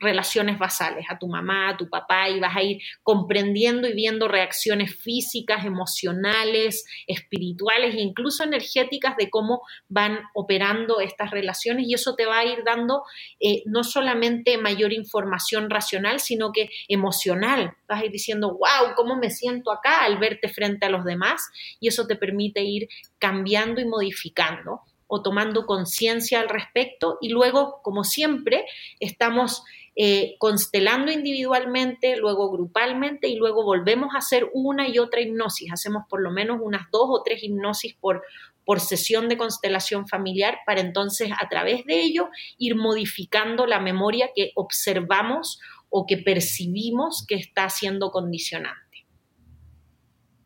relaciones 0.00 0.58
basales, 0.58 1.04
a 1.10 1.18
tu 1.18 1.28
mamá, 1.28 1.68
a 1.68 1.76
tu 1.76 1.88
papá, 1.88 2.28
y 2.30 2.40
vas 2.40 2.56
a 2.56 2.62
ir 2.62 2.80
comprendiendo 3.02 3.86
y 3.86 3.92
viendo 3.92 4.28
reacciones 4.28 4.96
físicas, 4.96 5.66
emocionales, 5.66 6.86
espirituales 7.06 7.94
e 7.94 8.00
incluso 8.00 8.42
energéticas 8.42 9.16
de 9.16 9.28
cómo 9.28 9.60
van 9.88 10.20
operando 10.34 11.00
estas 11.00 11.30
relaciones 11.30 11.86
y 11.86 11.94
eso 11.94 12.14
te 12.16 12.26
va 12.26 12.38
a 12.38 12.44
ir 12.44 12.64
dando 12.64 13.02
eh, 13.38 13.62
no 13.66 13.84
solamente 13.84 14.56
mayor 14.56 14.92
información 14.92 15.68
racional, 15.68 16.18
sino 16.20 16.50
que 16.52 16.70
emocional. 16.88 17.74
Vas 17.86 18.00
a 18.00 18.06
ir 18.06 18.10
diciendo, 18.10 18.52
wow, 18.52 18.94
¿cómo 18.96 19.16
me 19.16 19.30
siento 19.30 19.70
acá 19.70 20.04
al 20.04 20.18
verte 20.18 20.48
frente 20.48 20.86
a 20.86 20.90
los 20.90 21.04
demás? 21.04 21.42
Y 21.78 21.88
eso 21.88 22.06
te 22.06 22.16
permite 22.16 22.62
ir 22.62 22.88
cambiando 23.18 23.80
y 23.80 23.84
modificando 23.84 24.80
o 25.12 25.22
tomando 25.22 25.66
conciencia 25.66 26.40
al 26.40 26.48
respecto 26.48 27.18
y 27.20 27.30
luego, 27.30 27.80
como 27.82 28.04
siempre, 28.04 28.64
estamos 29.00 29.64
eh, 30.02 30.36
constelando 30.38 31.12
individualmente, 31.12 32.16
luego 32.16 32.50
grupalmente 32.50 33.28
y 33.28 33.36
luego 33.36 33.64
volvemos 33.64 34.14
a 34.14 34.18
hacer 34.20 34.48
una 34.54 34.88
y 34.88 34.98
otra 34.98 35.20
hipnosis. 35.20 35.70
Hacemos 35.70 36.04
por 36.08 36.22
lo 36.22 36.30
menos 36.30 36.58
unas 36.62 36.90
dos 36.90 37.04
o 37.10 37.22
tres 37.22 37.42
hipnosis 37.42 37.96
por, 38.00 38.22
por 38.64 38.80
sesión 38.80 39.28
de 39.28 39.36
constelación 39.36 40.08
familiar 40.08 40.60
para 40.64 40.80
entonces 40.80 41.28
a 41.38 41.50
través 41.50 41.84
de 41.84 42.00
ello 42.00 42.30
ir 42.56 42.76
modificando 42.76 43.66
la 43.66 43.78
memoria 43.78 44.30
que 44.34 44.52
observamos 44.54 45.60
o 45.90 46.06
que 46.06 46.16
percibimos 46.16 47.26
que 47.28 47.34
está 47.34 47.68
siendo 47.68 48.10
condicionante. 48.10 49.06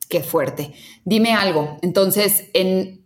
Qué 0.09 0.25
fuerte. 0.25 0.73
Dime 1.05 1.33
algo. 1.33 1.79
Entonces, 1.81 2.51
en 2.55 3.04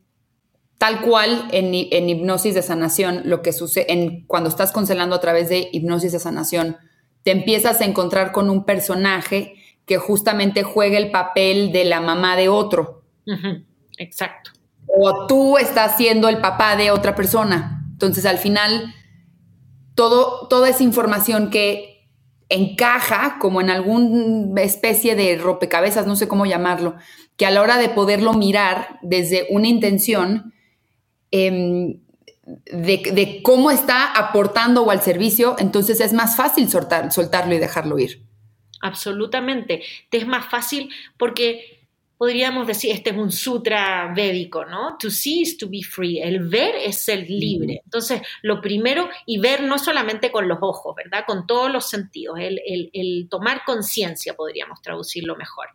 Tal 0.79 1.01
cual 1.03 1.49
en, 1.51 1.75
hipnosis 1.75 2.55
de 2.55 2.63
sanación, 2.63 3.23
lo 3.25 3.43
que 3.43 3.53
sucede 3.53 3.93
en, 3.93 4.25
cuando 4.27 4.49
estás 4.49 4.71
constelando 4.71 5.17
a 5.17 5.21
través 5.21 5.49
de 5.49 5.69
hipnosis 5.73 6.13
de 6.13 6.21
sanación, 6.21 6.77
te 7.25 7.33
empiezas 7.33 7.81
a 7.81 7.85
encontrar 7.85 8.31
con 8.31 8.49
un 8.49 8.65
personaje 8.65 9.55
que 9.87 9.99
justamente 9.99 10.63
juega 10.63 10.97
el 10.99 11.11
papel 11.11 11.73
de 11.73 11.85
la 11.85 12.01
mamá 12.01 12.37
de 12.37 12.49
otro. 12.49 13.03
Exacto. 13.97 14.53
O 14.87 15.27
tú 15.27 15.59
estás 15.59 15.97
siendo 15.97 16.29
el 16.29 16.39
papá 16.39 16.77
de 16.77 16.91
otra 16.91 17.15
persona. 17.15 17.85
Entonces, 17.91 18.25
al 18.25 18.39
final, 18.39 18.95
todo, 19.95 20.47
toda 20.47 20.69
esa 20.69 20.85
información 20.85 21.51
que 21.51 21.99
encaja 22.49 23.39
como 23.41 23.61
en 23.61 23.71
alguna 23.71 24.63
especie 24.63 25.15
de 25.17 25.37
rompecabezas, 25.37 26.07
no 26.07 26.17
sé 26.17 26.29
cómo 26.29 26.47
llamarlo, 26.47 26.95
que 27.37 27.47
a 27.47 27.51
la 27.51 27.63
hora 27.63 27.79
de 27.79 27.89
poderlo 27.89 28.33
mirar 28.33 28.99
desde 29.03 29.47
una 29.51 29.69
intención, 29.69 30.55
Em, 31.31 32.01
de, 32.67 33.41
cómo 33.43 33.71
está 33.71 34.13
aportando 34.13 34.83
o 34.83 34.91
al 34.91 35.03
servicio, 35.03 35.57
entonces 35.59 36.01
es 36.01 36.13
más 36.13 36.37
fácil 36.37 36.69
soltarlo 36.71 37.55
y 37.55 37.59
dejarlo 37.59 37.99
ir. 37.99 38.23
Absolutamente. 38.81 39.83
Te 40.09 40.19
es 40.19 40.27
más 40.27 40.47
fácil 40.47 40.91
porque 41.17 41.79
podríamos 42.19 42.67
decir, 42.67 42.91
este 42.91 43.11
es 43.11 43.17
un 43.17 43.31
sutra 43.31 44.13
védico, 44.15 44.65
¿no? 44.65 44.97
To 44.99 45.09
see 45.09 45.43
is 45.43 45.57
to 45.57 45.69
be 45.69 45.83
free. 45.83 46.21
El 46.21 46.49
ver 46.49 46.75
es 46.75 46.99
ser 46.99 47.31
libre. 47.31 47.81
Entonces, 47.85 48.21
lo 48.43 48.61
primero, 48.61 49.09
y 49.25 49.39
ver 49.39 49.63
no 49.63 49.79
solamente 49.79 50.33
con 50.33 50.49
los 50.49 50.59
ojos, 50.61 50.97
¿verdad? 50.97 51.25
Con 51.27 51.47
todos 51.47 51.71
los 51.71 51.89
sentidos. 51.89 52.39
El, 52.41 53.29
tomar 53.31 53.63
conciencia, 53.65 54.35
podríamos 54.35 54.83
traducirlo 54.83 55.37
mejor, 55.37 55.69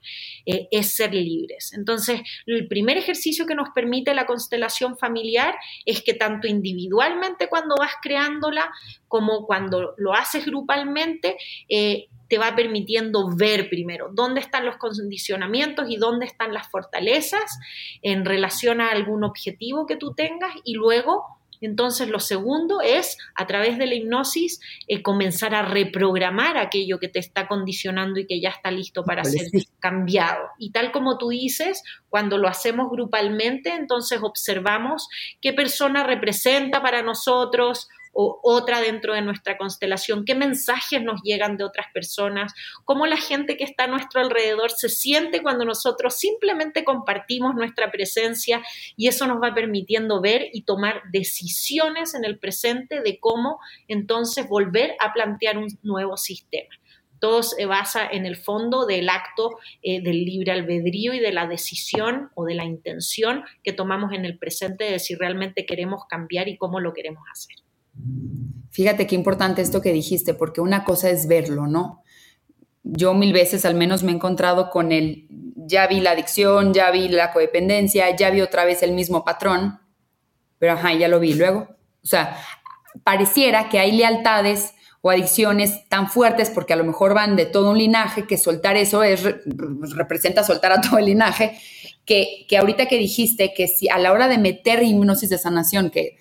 eh, 0.45 0.67
es 0.71 0.95
ser 0.95 1.13
libres. 1.13 1.73
Entonces, 1.73 2.21
el 2.45 2.67
primer 2.67 2.97
ejercicio 2.97 3.45
que 3.45 3.55
nos 3.55 3.69
permite 3.69 4.13
la 4.13 4.25
constelación 4.25 4.97
familiar 4.97 5.55
es 5.85 6.01
que 6.01 6.13
tanto 6.13 6.47
individualmente 6.47 7.47
cuando 7.47 7.75
vas 7.77 7.93
creándola, 8.01 8.71
como 9.07 9.45
cuando 9.45 9.93
lo 9.97 10.13
haces 10.13 10.45
grupalmente, 10.45 11.37
eh, 11.69 12.07
te 12.27 12.37
va 12.37 12.55
permitiendo 12.55 13.29
ver 13.35 13.69
primero 13.69 14.09
dónde 14.11 14.39
están 14.39 14.65
los 14.65 14.77
condicionamientos 14.77 15.87
y 15.89 15.97
dónde 15.97 16.25
están 16.25 16.53
las 16.53 16.67
fortalezas 16.67 17.59
en 18.01 18.25
relación 18.25 18.81
a 18.81 18.89
algún 18.89 19.23
objetivo 19.23 19.85
que 19.85 19.97
tú 19.97 20.13
tengas 20.15 20.51
y 20.63 20.73
luego 20.73 21.42
entonces, 21.65 22.09
lo 22.09 22.19
segundo 22.19 22.81
es, 22.81 23.17
a 23.35 23.47
través 23.47 23.77
de 23.77 23.87
la 23.87 23.95
hipnosis, 23.95 24.59
eh, 24.87 25.01
comenzar 25.01 25.55
a 25.55 25.61
reprogramar 25.61 26.57
aquello 26.57 26.99
que 26.99 27.07
te 27.07 27.19
está 27.19 27.47
condicionando 27.47 28.19
y 28.19 28.27
que 28.27 28.41
ya 28.41 28.49
está 28.49 28.71
listo 28.71 29.03
para 29.03 29.23
ser 29.23 29.47
cambiado. 29.79 30.49
Y 30.57 30.71
tal 30.71 30.91
como 30.91 31.17
tú 31.17 31.29
dices, 31.29 31.83
cuando 32.09 32.37
lo 32.37 32.47
hacemos 32.47 32.89
grupalmente, 32.89 33.73
entonces 33.73 34.19
observamos 34.21 35.07
qué 35.41 35.53
persona 35.53 36.03
representa 36.03 36.81
para 36.81 37.01
nosotros 37.01 37.87
o 38.13 38.39
otra 38.43 38.79
dentro 38.79 39.13
de 39.13 39.21
nuestra 39.21 39.57
constelación, 39.57 40.23
qué 40.23 40.35
mensajes 40.35 41.01
nos 41.01 41.21
llegan 41.23 41.57
de 41.57 41.63
otras 41.63 41.87
personas, 41.93 42.53
cómo 42.85 43.07
la 43.07 43.17
gente 43.17 43.57
que 43.57 43.63
está 43.63 43.85
a 43.85 43.87
nuestro 43.87 44.21
alrededor 44.21 44.71
se 44.71 44.89
siente 44.89 45.41
cuando 45.41 45.65
nosotros 45.65 46.15
simplemente 46.15 46.83
compartimos 46.83 47.55
nuestra 47.55 47.91
presencia 47.91 48.61
y 48.95 49.07
eso 49.07 49.25
nos 49.27 49.41
va 49.41 49.53
permitiendo 49.53 50.21
ver 50.21 50.49
y 50.53 50.63
tomar 50.63 51.01
decisiones 51.11 52.13
en 52.13 52.23
el 52.23 52.37
presente 52.39 53.01
de 53.01 53.19
cómo 53.19 53.59
entonces 53.87 54.47
volver 54.47 54.95
a 54.99 55.11
plantear 55.13 55.57
un 55.57 55.67
nuevo 55.81 56.17
sistema. 56.17 56.69
todo 57.19 57.41
se 57.41 57.65
basa 57.65 58.05
en 58.05 58.25
el 58.25 58.35
fondo 58.35 58.85
del 58.85 59.07
acto 59.07 59.57
eh, 59.81 60.01
del 60.01 60.25
libre 60.25 60.51
albedrío 60.51 61.13
y 61.13 61.19
de 61.19 61.31
la 61.31 61.47
decisión 61.47 62.31
o 62.35 62.43
de 62.43 62.53
la 62.53 62.65
intención 62.65 63.45
que 63.63 63.71
tomamos 63.71 64.11
en 64.11 64.25
el 64.25 64.37
presente 64.37 64.83
de 64.83 64.99
si 64.99 65.15
realmente 65.15 65.65
queremos 65.65 66.03
cambiar 66.09 66.49
y 66.49 66.57
cómo 66.57 66.81
lo 66.81 66.91
queremos 66.93 67.23
hacer. 67.31 67.62
Fíjate 68.71 69.05
qué 69.05 69.15
importante 69.15 69.61
esto 69.61 69.81
que 69.81 69.93
dijiste, 69.93 70.33
porque 70.33 70.61
una 70.61 70.83
cosa 70.83 71.09
es 71.09 71.27
verlo, 71.27 71.67
¿no? 71.67 72.01
Yo 72.83 73.13
mil 73.13 73.31
veces 73.31 73.65
al 73.65 73.75
menos 73.75 74.03
me 74.03 74.11
he 74.11 74.15
encontrado 74.15 74.69
con 74.69 74.91
el, 74.91 75.27
ya 75.55 75.87
vi 75.87 76.01
la 76.01 76.11
adicción, 76.11 76.73
ya 76.73 76.89
vi 76.91 77.07
la 77.07 77.31
codependencia, 77.31 78.15
ya 78.15 78.29
vi 78.31 78.41
otra 78.41 78.65
vez 78.65 78.83
el 78.83 78.93
mismo 78.93 79.23
patrón, 79.23 79.79
pero 80.57 80.73
ajá, 80.73 80.93
ya 80.93 81.07
lo 81.07 81.19
vi 81.19 81.33
luego. 81.33 81.67
O 82.03 82.07
sea, 82.07 82.37
pareciera 83.03 83.69
que 83.69 83.79
hay 83.79 83.91
lealtades 83.91 84.73
o 85.01 85.11
adicciones 85.11 85.87
tan 85.89 86.09
fuertes 86.09 86.49
porque 86.49 86.73
a 86.73 86.77
lo 86.77 86.83
mejor 86.83 87.13
van 87.13 87.35
de 87.35 87.45
todo 87.45 87.71
un 87.71 87.77
linaje, 87.77 88.25
que 88.25 88.37
soltar 88.37 88.75
eso 88.75 89.03
es, 89.03 89.23
representa 89.95 90.43
soltar 90.43 90.71
a 90.71 90.81
todo 90.81 90.97
el 90.97 91.05
linaje, 91.05 91.59
que, 92.05 92.45
que 92.49 92.57
ahorita 92.57 92.87
que 92.87 92.97
dijiste 92.97 93.53
que 93.53 93.67
si 93.67 93.87
a 93.89 93.99
la 93.99 94.11
hora 94.11 94.27
de 94.27 94.37
meter 94.37 94.81
hipnosis 94.81 95.29
de 95.29 95.37
sanación, 95.37 95.89
que 95.91 96.17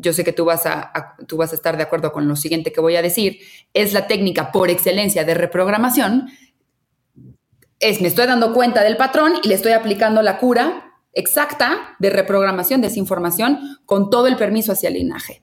yo 0.00 0.12
sé 0.12 0.24
que 0.24 0.32
tú 0.32 0.44
vas, 0.44 0.66
a, 0.66 1.16
tú 1.26 1.36
vas 1.36 1.52
a 1.52 1.54
estar 1.54 1.76
de 1.76 1.82
acuerdo 1.82 2.12
con 2.12 2.26
lo 2.26 2.36
siguiente 2.36 2.72
que 2.72 2.80
voy 2.80 2.96
a 2.96 3.02
decir, 3.02 3.38
es 3.74 3.92
la 3.92 4.06
técnica 4.06 4.52
por 4.52 4.70
excelencia 4.70 5.24
de 5.24 5.34
reprogramación, 5.34 6.28
es 7.78 8.00
me 8.00 8.08
estoy 8.08 8.26
dando 8.26 8.52
cuenta 8.52 8.82
del 8.82 8.96
patrón 8.96 9.34
y 9.42 9.48
le 9.48 9.54
estoy 9.54 9.72
aplicando 9.72 10.22
la 10.22 10.38
cura 10.38 10.94
exacta 11.12 11.96
de 11.98 12.10
reprogramación 12.10 12.80
de 12.80 12.88
esa 12.88 12.98
información 12.98 13.58
con 13.84 14.10
todo 14.10 14.26
el 14.26 14.36
permiso 14.36 14.72
hacia 14.72 14.88
el 14.88 14.94
linaje. 14.94 15.42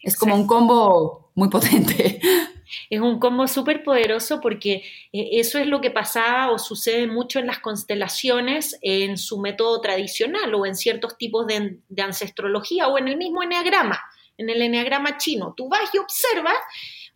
Es 0.00 0.16
como 0.16 0.34
un 0.34 0.46
combo 0.46 1.30
muy 1.34 1.48
potente. 1.48 2.20
Es 2.92 3.00
un 3.00 3.18
combo 3.18 3.48
súper 3.48 3.84
poderoso 3.84 4.38
porque 4.42 4.84
eh, 5.14 5.30
eso 5.32 5.58
es 5.58 5.66
lo 5.66 5.80
que 5.80 5.90
pasaba 5.90 6.52
o 6.52 6.58
sucede 6.58 7.06
mucho 7.06 7.38
en 7.38 7.46
las 7.46 7.58
constelaciones 7.58 8.78
en 8.82 9.16
su 9.16 9.40
método 9.40 9.80
tradicional 9.80 10.54
o 10.54 10.66
en 10.66 10.76
ciertos 10.76 11.16
tipos 11.16 11.46
de, 11.46 11.78
de 11.88 12.02
ancestrología 12.02 12.88
o 12.88 12.98
en 12.98 13.08
el 13.08 13.16
mismo 13.16 13.42
enneagrama, 13.42 13.98
en 14.36 14.50
el 14.50 14.60
enneagrama 14.60 15.16
chino. 15.16 15.54
Tú 15.56 15.70
vas 15.70 15.88
y 15.94 15.96
observas 15.96 16.58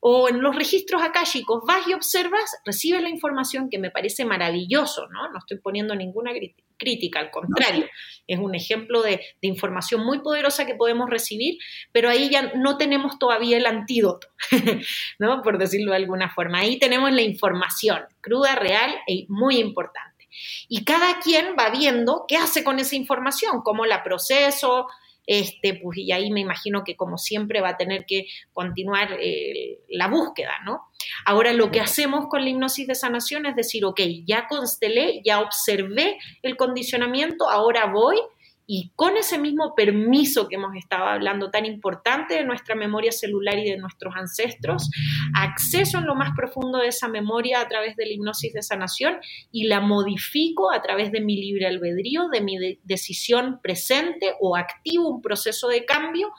o 0.00 0.28
en 0.28 0.40
los 0.40 0.54
registros 0.54 1.02
akáshicos 1.02 1.64
vas 1.66 1.87
y 1.88 1.94
observas, 1.94 2.56
recibes 2.64 3.02
la 3.02 3.09
información 3.09 3.68
que 3.70 3.78
me 3.78 3.90
parece 3.90 4.24
maravilloso, 4.24 5.09
¿no? 5.09 5.30
No 5.30 5.38
estoy 5.38 5.59
poniendo 5.59 5.94
ninguna 5.94 6.32
crítica, 6.76 7.20
al 7.20 7.30
contrario, 7.30 7.87
es 8.26 8.38
un 8.38 8.54
ejemplo 8.54 9.02
de, 9.02 9.20
de, 9.40 9.48
información 9.48 10.04
muy 10.04 10.20
poderosa 10.20 10.66
que 10.66 10.74
podemos 10.74 11.09
recibir, 11.09 11.59
pero 11.92 12.11
ahí 12.11 12.28
ya 12.28 12.52
no 12.54 12.76
tenemos 12.76 13.18
todavía 13.18 13.56
el 13.56 13.66
antídoto, 13.66 14.28
¿no? 15.18 15.42
Por 15.42 15.59
decirlo 15.59 15.92
de 15.92 15.98
alguna 15.98 16.32
forma. 16.32 16.61
Ahí 16.61 16.78
tenemos 16.78 17.12
la 17.12 17.22
información 17.22 18.02
cruda, 18.20 18.54
real 18.56 18.94
y 19.06 19.26
muy 19.28 19.59
importante. 19.59 20.28
Y 20.68 20.85
cada 20.85 21.18
quien 21.20 21.54
va 21.59 21.70
viendo 21.70 22.24
qué 22.28 22.37
hace 22.37 22.62
con 22.62 22.78
esa 22.78 22.96
información, 22.96 23.62
cómo 23.62 23.87
la 23.87 24.02
proceso, 24.02 24.87
este, 25.26 25.74
pues, 25.74 25.98
y 25.98 26.12
ahí 26.12 26.30
me 26.30 26.40
imagino 26.40 26.84
que 26.84 26.96
como 26.96 27.18
siempre 27.18 27.60
va 27.60 27.70
a 27.70 27.76
tener 27.76 28.06
que 28.06 28.26
continuar 28.52 29.16
eh, 29.20 29.80
la 29.88 30.08
búsqueda, 30.08 30.54
¿no? 30.64 30.82
Ahora 31.24 31.52
lo 31.52 31.70
que 31.70 31.80
hacemos 31.80 32.26
con 32.28 32.42
la 32.42 32.50
hipnosis 32.50 32.86
de 32.86 32.94
sanación 32.94 33.46
es 33.46 33.56
decir, 33.56 33.84
ok, 33.84 34.00
ya 34.24 34.46
constelé, 34.48 35.20
ya 35.24 35.40
observé 35.40 36.18
el 36.42 36.56
condicionamiento, 36.56 37.48
ahora 37.50 37.86
voy 37.86 38.18
y 38.66 38.90
con 38.96 39.16
ese 39.16 39.38
mismo 39.38 39.74
permiso 39.76 40.48
que 40.48 40.57
hemos 40.57 40.74
estado 40.74 41.05
hablando 41.05 41.50
tan 41.50 41.64
importante 41.64 42.35
de 42.35 42.44
nuestra 42.44 42.74
memoria 42.74 43.12
celular 43.12 43.59
y 43.59 43.70
de 43.70 43.76
nuestros 43.76 44.14
ancestros, 44.16 44.90
acceso 45.35 45.98
en 45.98 46.07
lo 46.07 46.16
más 46.16 46.31
profundo 46.37 46.79
de 46.79 46.88
esa 46.88 47.09
memoria 47.09 47.61
a 47.61 47.68
través 47.68 47.94
de 47.96 48.07
la 48.07 48.12
hipnosis 48.12 48.52
de 48.52 48.62
sanación 48.62 49.18
y 49.52 49.68
la 49.68 49.81
modifico 49.81 50.72
a 50.72 50.83
través 50.83 51.12
de 51.12 51.20
mi 51.20 51.37
libre 51.37 51.66
albedrío, 51.66 52.29
de 52.29 52.40
mi 52.40 52.79
decisión 52.83 53.61
presente 53.62 54.35
o 54.40 54.57
activo 54.57 55.09
un 55.09 55.22
proceso 55.22 55.68
de 55.68 55.85
cambio 55.85 56.33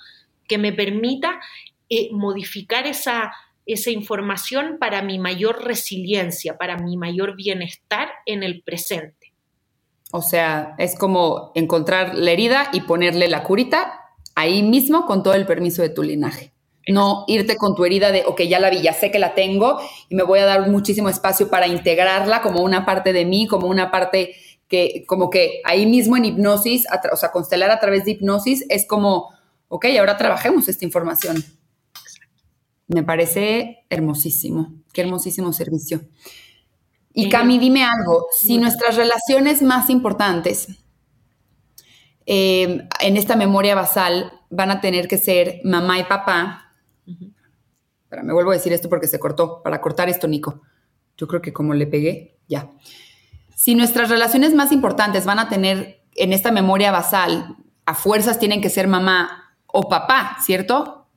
que 0.47 0.57
me 0.57 0.73
permita 0.73 1.39
eh, 1.89 2.09
modificar 2.11 2.87
esa, 2.87 3.31
esa 3.65 3.91
información 3.91 4.77
para 4.79 5.01
mi 5.01 5.19
mayor 5.19 5.63
resiliencia, 5.63 6.57
para 6.57 6.77
mi 6.77 6.97
mayor 6.97 7.37
bienestar 7.37 8.09
en 8.25 8.43
el 8.43 8.61
presente. 8.63 9.16
O 10.11 10.21
sea, 10.21 10.75
es 10.77 10.95
como 10.95 11.51
encontrar 11.55 12.15
la 12.15 12.31
herida 12.31 12.69
y 12.71 12.81
ponerle 12.81 13.27
la 13.27 13.43
curita 13.43 14.07
ahí 14.35 14.63
mismo 14.63 15.05
con 15.05 15.23
todo 15.23 15.33
el 15.33 15.45
permiso 15.45 15.81
de 15.81 15.89
tu 15.89 16.03
linaje. 16.03 16.53
No 16.87 17.25
irte 17.27 17.57
con 17.57 17.75
tu 17.75 17.83
herida 17.83 18.11
de, 18.11 18.23
ok, 18.25 18.43
ya 18.43 18.59
la 18.59 18.69
vi, 18.69 18.81
ya 18.81 18.93
sé 18.93 19.11
que 19.11 19.19
la 19.19 19.35
tengo 19.35 19.77
y 20.07 20.15
me 20.15 20.23
voy 20.23 20.39
a 20.39 20.45
dar 20.45 20.69
muchísimo 20.69 21.09
espacio 21.09 21.49
para 21.49 21.67
integrarla 21.67 22.41
como 22.41 22.61
una 22.61 22.85
parte 22.85 23.11
de 23.11 23.25
mí, 23.25 23.47
como 23.47 23.67
una 23.67 23.91
parte 23.91 24.35
que, 24.69 25.03
como 25.05 25.29
que 25.29 25.61
ahí 25.65 25.85
mismo 25.85 26.15
en 26.15 26.25
hipnosis, 26.25 26.85
o 27.11 27.15
sea, 27.17 27.31
constelar 27.31 27.71
a 27.71 27.79
través 27.79 28.05
de 28.05 28.11
hipnosis 28.11 28.65
es 28.69 28.87
como, 28.87 29.29
ok, 29.67 29.85
ahora 29.99 30.15
trabajemos 30.15 30.69
esta 30.69 30.85
información. 30.85 31.43
Me 32.87 33.03
parece 33.03 33.85
hermosísimo, 33.89 34.73
qué 34.93 35.01
hermosísimo 35.01 35.51
servicio. 35.51 36.01
Y 37.19 37.29
Cami, 37.29 37.57
dime 37.57 37.83
algo, 37.83 38.27
si 38.31 38.59
nuestras 38.59 38.95
relaciones 38.95 39.63
más 39.63 39.89
importantes 39.89 40.67
em, 42.27 42.87
en 43.01 43.17
esta 43.17 43.35
memoria 43.35 43.73
basal 43.73 44.31
van 44.51 44.69
a 44.69 44.81
tener 44.81 45.07
que 45.07 45.17
ser 45.17 45.59
mamá 45.63 45.97
y 45.97 46.03
papá, 46.03 46.75
pero 48.07 48.23
me 48.23 48.33
vuelvo 48.33 48.51
a 48.51 48.53
decir 48.53 48.71
esto 48.71 48.87
porque 48.87 49.07
se 49.07 49.17
cortó, 49.17 49.63
para 49.63 49.81
cortar 49.81 50.09
esto, 50.09 50.27
Nico. 50.27 50.61
Yo 51.17 51.27
creo 51.27 51.41
que 51.41 51.51
como 51.51 51.73
le 51.73 51.87
pegué, 51.87 52.37
ya. 52.47 52.69
Si 53.55 53.73
nuestras 53.73 54.11
relaciones 54.11 54.53
más 54.53 54.71
importantes 54.71 55.25
van 55.25 55.39
a 55.39 55.49
tener 55.49 56.03
en 56.13 56.33
esta 56.33 56.51
memoria 56.51 56.91
basal, 56.91 57.57
a 57.87 57.95
fuerzas 57.95 58.37
tienen 58.37 58.61
que 58.61 58.69
ser 58.69 58.87
mamá 58.87 59.55
o 59.65 59.89
papá, 59.89 60.37
¿cierto? 60.45 61.07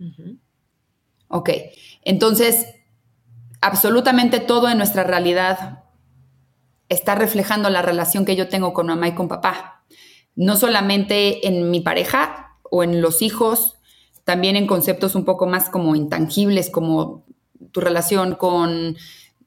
Ok, 1.29 1.51
entonces, 2.05 2.65
absolutamente 3.61 4.41
todo 4.41 4.71
en 4.71 4.79
nuestra 4.79 5.05
realidad 5.05 5.80
está 6.91 7.15
reflejando 7.15 7.71
la 7.71 7.81
relación 7.81 8.27
que 8.27 8.37
yo 8.37 8.49
tengo 8.49 8.75
con 8.75 8.89
mamá 8.89 9.09
y 9.09 9.15
con 9.15 9.29
papá. 9.29 9.85
No 10.37 10.57
solamente 10.57 11.49
en 11.49 11.71
mi 11.71 11.81
pareja 11.81 12.57
o 12.71 12.83
en 12.83 13.01
los 13.01 13.23
hijos, 13.23 13.79
también 14.25 14.57
en 14.57 14.67
conceptos 14.67 15.15
un 15.15 15.25
poco 15.25 15.47
más 15.47 15.71
como 15.71 15.97
intangibles, 15.97 16.69
como 16.69 17.25
tu 17.73 17.81
relación 17.81 18.35
con 18.35 18.97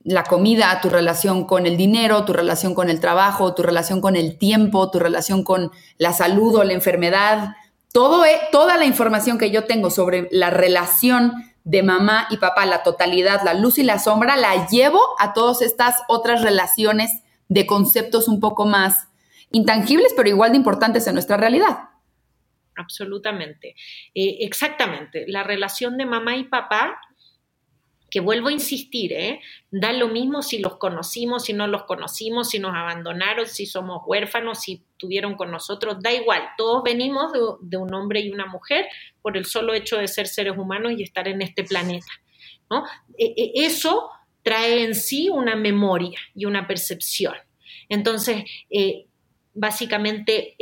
la 0.03 0.23
comida, 0.23 0.79
tu 0.81 0.89
relación 0.89 1.45
con 1.45 1.65
el 1.65 1.77
dinero, 1.77 2.25
tu 2.25 2.33
relación 2.33 2.73
con 2.73 2.89
el 2.89 2.99
trabajo, 2.99 3.53
tu 3.53 3.61
relación 3.61 4.01
con 4.01 4.15
el 4.15 4.37
tiempo, 4.37 4.89
tu 4.89 4.99
relación 4.99 5.43
con 5.43 5.71
la 5.97 6.13
salud 6.13 6.55
o 6.55 6.63
la 6.63 6.73
enfermedad. 6.73 7.55
Todo, 7.91 8.25
e, 8.25 8.39
toda 8.51 8.77
la 8.77 8.85
información 8.85 9.37
que 9.37 9.51
yo 9.51 9.65
tengo 9.65 9.89
sobre 9.89 10.27
la 10.31 10.49
relación 10.49 11.33
de 11.63 11.83
mamá 11.83 12.27
y 12.29 12.37
papá, 12.37 12.65
la 12.65 12.83
totalidad, 12.83 13.41
la 13.43 13.53
luz 13.53 13.77
y 13.77 13.83
la 13.83 13.99
sombra, 13.99 14.35
la 14.35 14.67
llevo 14.67 14.99
a 15.19 15.33
todas 15.33 15.61
estas 15.61 15.95
otras 16.07 16.41
relaciones 16.41 17.23
de 17.49 17.65
conceptos 17.65 18.27
un 18.27 18.39
poco 18.39 18.65
más 18.65 19.09
intangibles, 19.51 20.13
pero 20.15 20.29
igual 20.29 20.51
de 20.51 20.57
importantes 20.57 21.05
en 21.07 21.13
nuestra 21.13 21.37
realidad. 21.37 21.89
Absolutamente. 22.75 23.75
Eh, 24.15 24.37
exactamente. 24.41 25.25
La 25.27 25.43
relación 25.43 25.97
de 25.97 26.05
mamá 26.05 26.35
y 26.37 26.45
papá, 26.45 26.99
que 28.09 28.19
vuelvo 28.19 28.49
a 28.49 28.51
insistir, 28.51 29.13
¿eh? 29.13 29.41
da 29.71 29.91
lo 29.91 30.07
mismo 30.07 30.43
si 30.43 30.59
los 30.59 30.77
conocimos, 30.77 31.45
si 31.45 31.53
no 31.53 31.65
los 31.67 31.83
conocimos, 31.83 32.49
si 32.49 32.59
nos 32.59 32.75
abandonaron, 32.75 33.47
si 33.47 33.65
somos 33.65 34.03
huérfanos, 34.05 34.59
si 34.59 34.83
tuvieron 34.97 35.35
con 35.35 35.49
nosotros, 35.49 35.97
da 35.99 36.11
igual. 36.11 36.43
Todos 36.57 36.83
venimos 36.83 37.31
de, 37.61 37.77
un 37.77 37.93
hombre 37.93 38.21
y 38.21 38.29
una 38.29 38.45
mujer 38.45 38.87
por 39.21 39.35
el 39.35 39.45
solo 39.45 39.73
hecho 39.73 39.97
de 39.97 40.07
ser 40.07 40.27
seres 40.27 40.57
humanos 40.57 40.93
y 40.95 41.03
estar 41.03 41.27
en 41.27 41.41
este 41.41 41.63
planeta. 41.63 42.11
¿no? 42.69 42.85
E, 43.17 43.33
e, 43.35 43.65
eso 43.65 44.09
trae 44.43 44.83
en 44.83 44.95
sí 44.95 45.29
una 45.29 45.55
memoria 45.55 46.19
y 46.35 46.45
una 46.45 46.67
percepción. 46.67 47.35
Entonces, 47.89 48.43
eh, 48.69 49.05
básicamente 49.53 50.55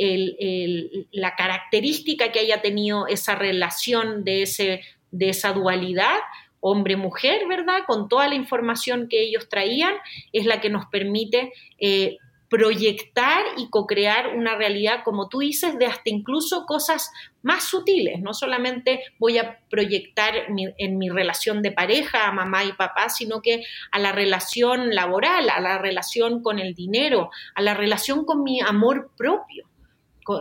la 1.12 1.34
característica 1.34 2.30
que 2.30 2.40
haya 2.40 2.60
tenido 2.60 3.06
esa 3.06 3.34
relación 3.34 4.24
de, 4.24 4.42
ese, 4.42 4.82
de 5.10 5.30
esa 5.30 5.52
dualidad 5.52 6.18
hombre-mujer, 6.64 7.48
¿verdad? 7.48 7.80
Con 7.86 8.08
toda 8.08 8.28
la 8.28 8.36
información 8.36 9.08
que 9.08 9.20
ellos 9.20 9.48
traían, 9.48 9.94
es 10.32 10.46
la 10.46 10.60
que 10.60 10.70
nos 10.70 10.86
permite 10.86 11.52
eh, 11.78 12.18
proyectar 12.52 13.42
y 13.56 13.70
co-crear 13.70 14.36
una 14.36 14.54
realidad, 14.54 15.04
como 15.06 15.30
tú 15.30 15.38
dices, 15.38 15.78
de 15.78 15.86
hasta 15.86 16.10
incluso 16.10 16.66
cosas 16.66 17.10
más 17.40 17.64
sutiles. 17.64 18.20
No 18.20 18.34
solamente 18.34 19.02
voy 19.18 19.38
a 19.38 19.58
proyectar 19.70 20.34
en 20.76 20.98
mi 20.98 21.08
relación 21.08 21.62
de 21.62 21.72
pareja 21.72 22.28
a 22.28 22.32
mamá 22.32 22.62
y 22.64 22.74
papá, 22.74 23.08
sino 23.08 23.40
que 23.40 23.64
a 23.90 23.98
la 23.98 24.12
relación 24.12 24.94
laboral, 24.94 25.48
a 25.48 25.60
la 25.60 25.78
relación 25.78 26.42
con 26.42 26.58
el 26.58 26.74
dinero, 26.74 27.30
a 27.54 27.62
la 27.62 27.72
relación 27.72 28.26
con 28.26 28.42
mi 28.42 28.60
amor 28.60 29.12
propio. 29.16 29.66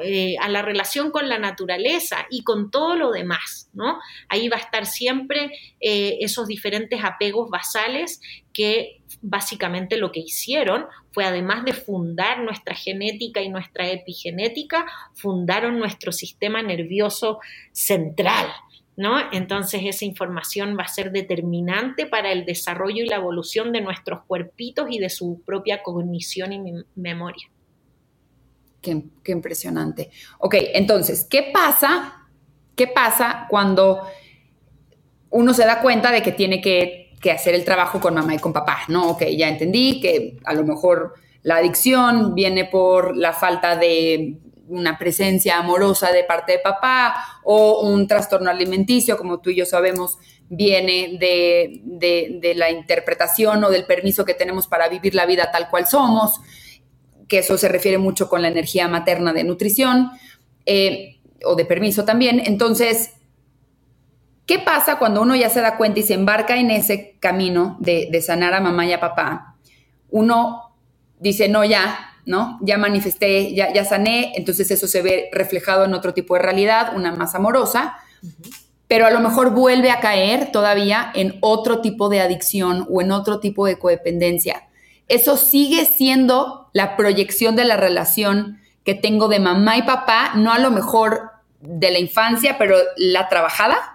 eh, 0.03 0.35
a 0.39 0.47
la 0.47 0.61
relación 0.61 1.09
con 1.09 1.27
la 1.27 1.39
naturaleza 1.39 2.27
y 2.29 2.43
con 2.43 2.69
todo 2.69 2.95
lo 2.95 3.11
demás, 3.11 3.67
¿no? 3.73 3.99
Ahí 4.29 4.47
va 4.47 4.57
a 4.57 4.59
estar 4.59 4.85
siempre 4.85 5.49
eh, 5.79 6.19
esos 6.21 6.45
diferentes 6.45 7.03
apegos 7.03 7.49
basales 7.49 8.21
que 8.53 9.00
básicamente 9.21 9.97
lo 9.97 10.11
que 10.11 10.21
hicieron 10.21 10.85
fue, 11.11 11.25
además 11.25 11.63
de 11.65 11.73
fundar 11.73 12.39
nuestra 12.39 12.75
genética 12.75 13.41
y 13.41 13.49
nuestra 13.49 13.89
epigenética, 13.89 14.85
fundaron 15.13 15.79
nuestro 15.79 16.11
sistema 16.11 16.61
nervioso 16.61 17.39
central, 17.71 18.47
¿No? 18.97 19.17
Entonces 19.31 19.81
esa 19.85 20.03
información 20.03 20.77
va 20.77 20.83
a 20.83 20.87
ser 20.87 21.11
determinante 21.11 22.05
para 22.05 22.31
el 22.31 22.45
desarrollo 22.45 23.03
y 23.03 23.07
la 23.07 23.15
evolución 23.15 23.71
de 23.71 23.81
nuestros 23.81 24.25
cuerpitos 24.25 24.87
y 24.91 24.99
de 24.99 25.09
su 25.09 25.41
propia 25.45 25.81
cognición 25.81 26.51
y 26.51 26.73
memoria. 26.95 27.49
Qué, 28.81 29.01
impresionante. 29.27 30.09
Ok, 30.39 30.55
entonces, 30.73 31.25
¿qué 31.29 31.51
pasa? 31.53 32.27
¿Qué 32.75 32.87
pasa 32.87 33.45
cuando 33.49 34.01
uno 35.29 35.53
se 35.53 35.65
da 35.65 35.81
cuenta 35.81 36.11
de 36.11 36.21
que 36.23 36.31
tiene 36.31 36.61
que, 36.61 37.10
que, 37.21 37.31
hacer 37.31 37.53
el 37.53 37.63
trabajo 37.63 37.99
con 37.99 38.13
mamá 38.13 38.33
y 38.35 38.39
con 38.39 38.53
papá? 38.53 38.79
¿No? 38.87 39.11
Ok, 39.11 39.23
ya 39.37 39.49
entendí 39.49 40.01
que 40.01 40.37
a 40.43 40.53
lo 40.53 40.63
mejor 40.63 41.15
la 41.43 41.57
adicción 41.57 42.35
viene 42.35 42.65
por 42.65 43.15
la 43.15 43.33
falta 43.33 43.75
de 43.75 44.37
una 44.67 44.97
presencia 44.97 45.57
amorosa 45.57 46.11
de 46.11 46.23
parte 46.23 46.53
de 46.53 46.59
papá 46.59 47.15
o 47.43 47.81
un 47.81 48.07
trastorno 48.07 48.49
alimenticio, 48.49 49.17
como 49.17 49.39
tú 49.39 49.49
y 49.49 49.55
yo 49.55 49.65
sabemos, 49.65 50.17
viene 50.49 51.17
de, 51.19 51.81
de, 51.83 52.55
la 52.55 52.71
interpretación 52.71 53.63
o 53.63 53.69
del 53.69 53.85
permiso 53.85 54.25
que 54.25 54.33
tenemos 54.33 54.67
para 54.67 54.89
vivir 54.89 55.15
la 55.15 55.25
vida 55.25 55.49
tal 55.51 55.69
cual 55.69 55.87
somos 55.87 56.41
que 57.31 57.39
eso 57.39 57.57
se 57.57 57.69
refiere 57.69 57.97
mucho 57.97 58.27
con 58.27 58.41
la 58.41 58.49
energía 58.49 58.89
materna 58.89 59.31
de 59.31 59.45
nutrición 59.45 60.11
eh, 60.65 61.21
o 61.45 61.55
de 61.55 61.63
permiso 61.63 62.03
también. 62.03 62.41
Entonces, 62.45 63.13
¿qué 64.45 64.59
pasa 64.59 64.97
cuando 64.97 65.21
uno 65.21 65.35
ya 65.35 65.49
se 65.49 65.61
da 65.61 65.77
cuenta 65.77 65.99
y 65.99 66.03
se 66.03 66.13
embarca 66.13 66.57
en 66.57 66.71
ese 66.71 67.15
camino 67.19 67.77
de, 67.79 68.21
sanar 68.21 68.53
a 68.53 68.59
mamá 68.59 68.85
y 68.85 68.93
a 68.93 68.99
papá? 68.99 69.55
Uno 70.09 70.73
dice, 71.19 71.47
no, 71.47 71.63
ya, 71.63 72.13
¿no? 72.25 72.59
Ya 72.61 72.77
manifesté, 72.77 73.53
ya, 73.53 73.73
ya 73.73 73.85
sané, 73.85 74.33
entonces 74.35 74.69
eso 74.71 74.87
se 74.87 75.01
ve 75.01 75.29
reflejado 75.31 75.85
en 75.85 75.93
otro 75.93 76.13
tipo 76.13 76.35
de 76.35 76.41
realidad, 76.41 76.95
una 76.95 77.13
más 77.13 77.35
amorosa, 77.35 77.95
pero 78.87 79.05
a 79.05 79.11
lo 79.11 79.21
mejor 79.21 79.51
vuelve 79.51 79.89
a 79.91 79.99
caer 79.99 80.51
todavía 80.51 81.11
en 81.15 81.37
otro 81.41 81.81
tipo 81.81 82.09
de 82.09 82.21
adicción 82.21 82.87
o 82.89 83.01
en 83.01 83.11
otro 83.11 83.39
tipo 83.39 83.65
de 83.65 83.79
codependencia 83.79 84.67
eso 85.11 85.35
sigue 85.35 85.85
siendo 85.85 86.69
la 86.71 86.95
proyección 86.95 87.57
de 87.57 87.65
la 87.65 87.75
relación 87.75 88.61
que 88.85 88.95
tengo 88.95 89.27
de 89.27 89.41
mamá 89.41 89.75
y 89.75 89.81
papá, 89.81 90.31
no 90.35 90.53
a 90.53 90.59
lo 90.59 90.71
mejor 90.71 91.31
de 91.59 91.91
la 91.91 91.99
infancia, 91.99 92.57
pero 92.57 92.77
la 92.95 93.27
trabajada. 93.27 93.90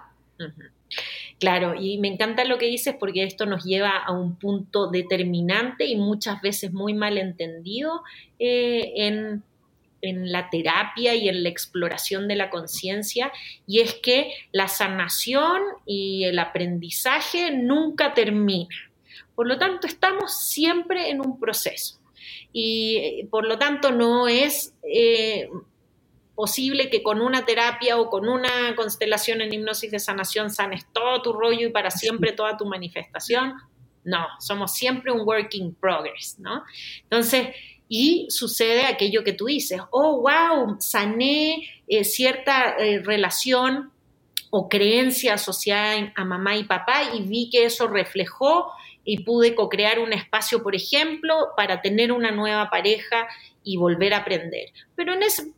Claro, 1.39 1.75
y 1.79 1.97
me 1.99 2.07
encanta 2.07 2.45
lo 2.45 2.57
que 2.57 2.65
dices 2.65 2.95
porque 2.99 3.23
esto 3.23 3.45
nos 3.45 3.63
lleva 3.63 3.97
a 3.97 4.11
un 4.11 4.37
punto 4.37 4.87
determinante 4.87 5.85
y 5.85 5.95
muchas 5.95 6.41
veces 6.41 6.73
muy 6.73 6.93
mal 6.93 7.17
entendido 7.17 8.03
eh, 8.39 8.93
en, 8.95 9.43
en 10.01 10.31
la 10.31 10.49
terapia 10.49 11.13
y 11.13 11.29
en 11.29 11.43
la 11.43 11.49
exploración 11.49 12.27
de 12.27 12.35
la 12.35 12.49
conciencia, 12.49 13.31
y 13.67 13.81
es 13.81 13.95
que 13.95 14.31
la 14.51 14.67
sanación 14.67 15.61
y 15.85 16.23
el 16.23 16.39
aprendizaje 16.39 17.51
nunca 17.51 18.13
termina. 18.13 18.75
Por 19.35 19.47
lo 19.47 19.59
tanto, 19.59 19.85
estamos 19.85 20.47
siempre 20.47 21.11
en 21.11 21.21
un 21.21 21.39
proceso 21.39 21.99
y 22.51 22.97
eh, 22.97 23.27
por 23.29 23.45
lo 23.45 23.59
tanto 23.59 23.91
no 23.91 24.27
es 24.27 24.73
eh, 24.83 25.49
posible 26.37 26.91
que 26.91 27.01
con 27.01 27.19
una 27.19 27.45
terapia 27.45 27.97
o 27.97 28.11
con 28.11 28.29
una 28.29 28.75
constelación 28.75 29.41
en 29.41 29.51
hipnosis 29.51 29.89
de 29.89 29.97
sanación 29.97 30.51
sanes 30.51 30.85
todo 30.93 31.23
tu 31.23 31.33
rollo 31.33 31.67
y 31.67 31.71
para 31.71 31.89
siempre 31.89 32.31
toda 32.31 32.55
tu 32.55 32.65
manifestación. 32.67 33.55
No, 34.03 34.27
somos 34.39 34.75
siempre 34.75 35.11
un 35.11 35.27
work 35.27 35.55
in 35.55 35.73
progress, 35.73 36.37
¿no? 36.37 36.63
Entonces, 37.01 37.55
y 37.89 38.27
sucede 38.29 38.85
aquello 38.85 39.23
que 39.23 39.33
tú 39.33 39.45
dices, 39.45 39.81
oh, 39.89 40.21
wow, 40.21 40.77
sané 40.79 41.67
eh, 41.87 42.03
cierta 42.03 42.75
relación 43.03 43.91
o 44.51 44.69
creencia 44.69 45.33
asociada 45.33 46.13
a 46.15 46.23
mamá 46.23 46.55
y 46.55 46.65
papá 46.65 47.15
y 47.15 47.23
vi 47.23 47.49
que 47.49 47.65
eso 47.65 47.87
reflejó 47.87 48.71
y 49.07 49.23
pude 49.23 49.55
co-crear 49.55 49.99
un 49.99 50.11
espacio, 50.11 50.61
por 50.61 50.75
ejemplo, 50.75 51.51
para 51.55 51.81
tener 51.81 52.11
una 52.11 52.29
nueva 52.31 52.69
pareja 52.69 53.25
y 53.63 53.77
volver 53.77 54.13
a 54.13 54.17
aprender. 54.17 54.73
Pero 54.95 55.13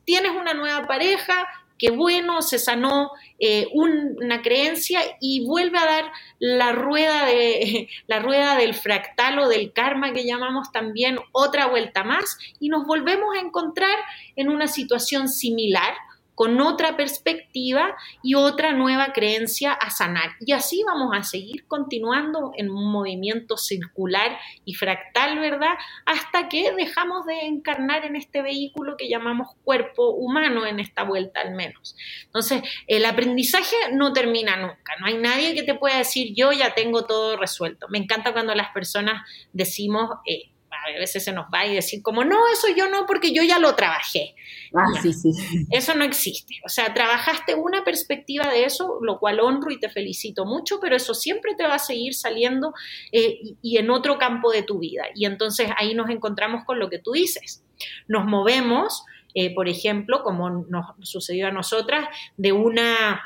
tienes 0.06 0.32
una 0.32 0.54
nueva 0.54 0.86
pareja, 0.86 1.48
que 1.80 1.90
bueno, 1.90 2.44
se 2.44 2.60
sanó 2.60 3.10
eh, 3.40 3.68
una 3.74 4.44
creencia 4.44 5.00
y 5.20 5.48
vuelve 5.48 5.80
a 5.80 5.86
dar 5.86 6.12
la 6.38 6.74
rueda, 6.74 7.26
de, 7.26 7.90
la 8.08 8.20
rueda 8.20 8.56
del 8.56 8.76
fractal 8.76 9.40
o 9.40 9.50
del 9.50 9.74
karma 9.74 10.14
que 10.14 10.26
llamamos 10.26 10.72
también 10.72 11.18
otra 11.32 11.66
vuelta 11.66 12.04
más 12.04 12.38
y 12.60 12.70
nos 12.70 12.86
volvemos 12.86 13.36
a 13.36 13.40
encontrar 13.40 13.98
en 14.36 14.50
una 14.50 14.68
situación 14.68 15.28
similar 15.28 15.96
con 16.40 16.62
otra 16.62 16.96
perspectiva 16.96 17.98
y 18.24 18.36
otra 18.36 18.72
nueva 18.72 19.12
creencia 19.12 19.74
a 19.74 19.90
sanar. 19.90 20.38
Y 20.40 20.54
así 20.54 20.84
vamos 20.88 21.10
a 21.14 21.24
seguir 21.24 21.68
continuando 21.68 22.54
en 22.56 22.70
un 22.70 22.90
movimiento 22.90 23.58
circular 23.58 24.40
y 24.64 24.74
fractal, 24.76 25.38
¿verdad? 25.38 25.74
Hasta 26.06 26.48
que 26.48 26.72
dejamos 26.72 27.26
de 27.26 27.42
encarnar 27.42 28.06
en 28.06 28.16
este 28.16 28.42
vehículo 28.42 28.96
que 28.96 29.10
llamamos 29.10 29.50
cuerpo 29.66 30.12
humano 30.12 30.66
en 30.66 30.80
esta 30.80 31.04
vuelta 31.04 31.42
al 31.42 31.56
menos. 31.56 31.98
Entonces, 32.24 32.62
el 32.88 33.04
aprendizaje 33.04 33.76
no 33.92 34.14
termina 34.14 34.56
nunca. 34.56 34.94
No 35.02 35.08
hay 35.08 35.18
nadie 35.18 35.54
que 35.54 35.64
te 35.64 35.76
pueda 35.76 35.98
decir, 35.98 36.34
yo 36.38 36.54
ya 36.54 36.74
tengo 36.74 37.04
todo 37.04 37.36
resuelto. 37.36 37.90
Me 37.90 37.98
encanta 37.98 38.32
cuando 38.32 38.56
las 38.56 38.70
personas 38.70 39.24
decimos, 39.52 40.10
eh, 40.26 40.52
a 40.86 41.00
veces 41.00 41.24
se 41.24 41.32
nos 41.32 41.48
va 41.54 41.66
y 41.66 41.76
decir 41.76 42.02
como, 42.02 42.24
no, 42.24 42.38
eso 42.52 42.68
yo 42.76 42.90
no, 42.90 43.06
porque 43.06 43.34
yo 43.34 43.44
ya 43.44 43.60
lo 43.60 43.76
trabajé. 43.76 44.36
Ah, 44.74 44.86
sí, 45.02 45.14
sí. 45.14 45.32
Eso 45.72 45.96
no 45.96 46.04
existe. 46.04 46.56
O 46.66 46.70
sea, 46.70 46.94
trabajaste 46.94 47.56
una 47.56 47.84
perspectiva 47.84 48.48
de 48.50 48.66
eso, 48.66 49.00
lo 49.02 49.20
cual 49.20 49.40
honro 49.40 49.72
y 49.72 49.80
te 49.80 49.90
felicito 49.90 50.46
mucho, 50.46 50.80
pero 50.80 50.96
eso 50.96 51.14
siempre 51.14 51.56
te 51.56 51.68
va 51.68 51.76
a 51.76 51.80
seguir 51.80 52.14
saliendo 52.14 52.74
eh, 53.12 53.40
y, 53.62 53.78
en 53.78 53.90
otro 53.90 54.18
campo 54.18 54.52
de 54.52 54.64
tu 54.64 54.80
vida. 54.80 55.06
Y 55.16 55.26
entonces 55.26 55.70
ahí 55.78 55.94
nos 55.94 56.10
encontramos 56.10 56.66
con 56.66 56.80
lo 56.80 56.90
que 56.90 57.00
tú 57.00 57.12
dices. 57.14 57.64
Nos 58.08 58.26
movemos, 58.26 59.04
eh, 59.34 59.54
por 59.54 59.70
ejemplo, 59.70 60.24
como 60.24 60.50
nos 60.50 60.86
sucedió 61.02 61.48
a 61.48 61.52
nosotras, 61.52 62.08
de 62.38 62.52
una 62.52 63.22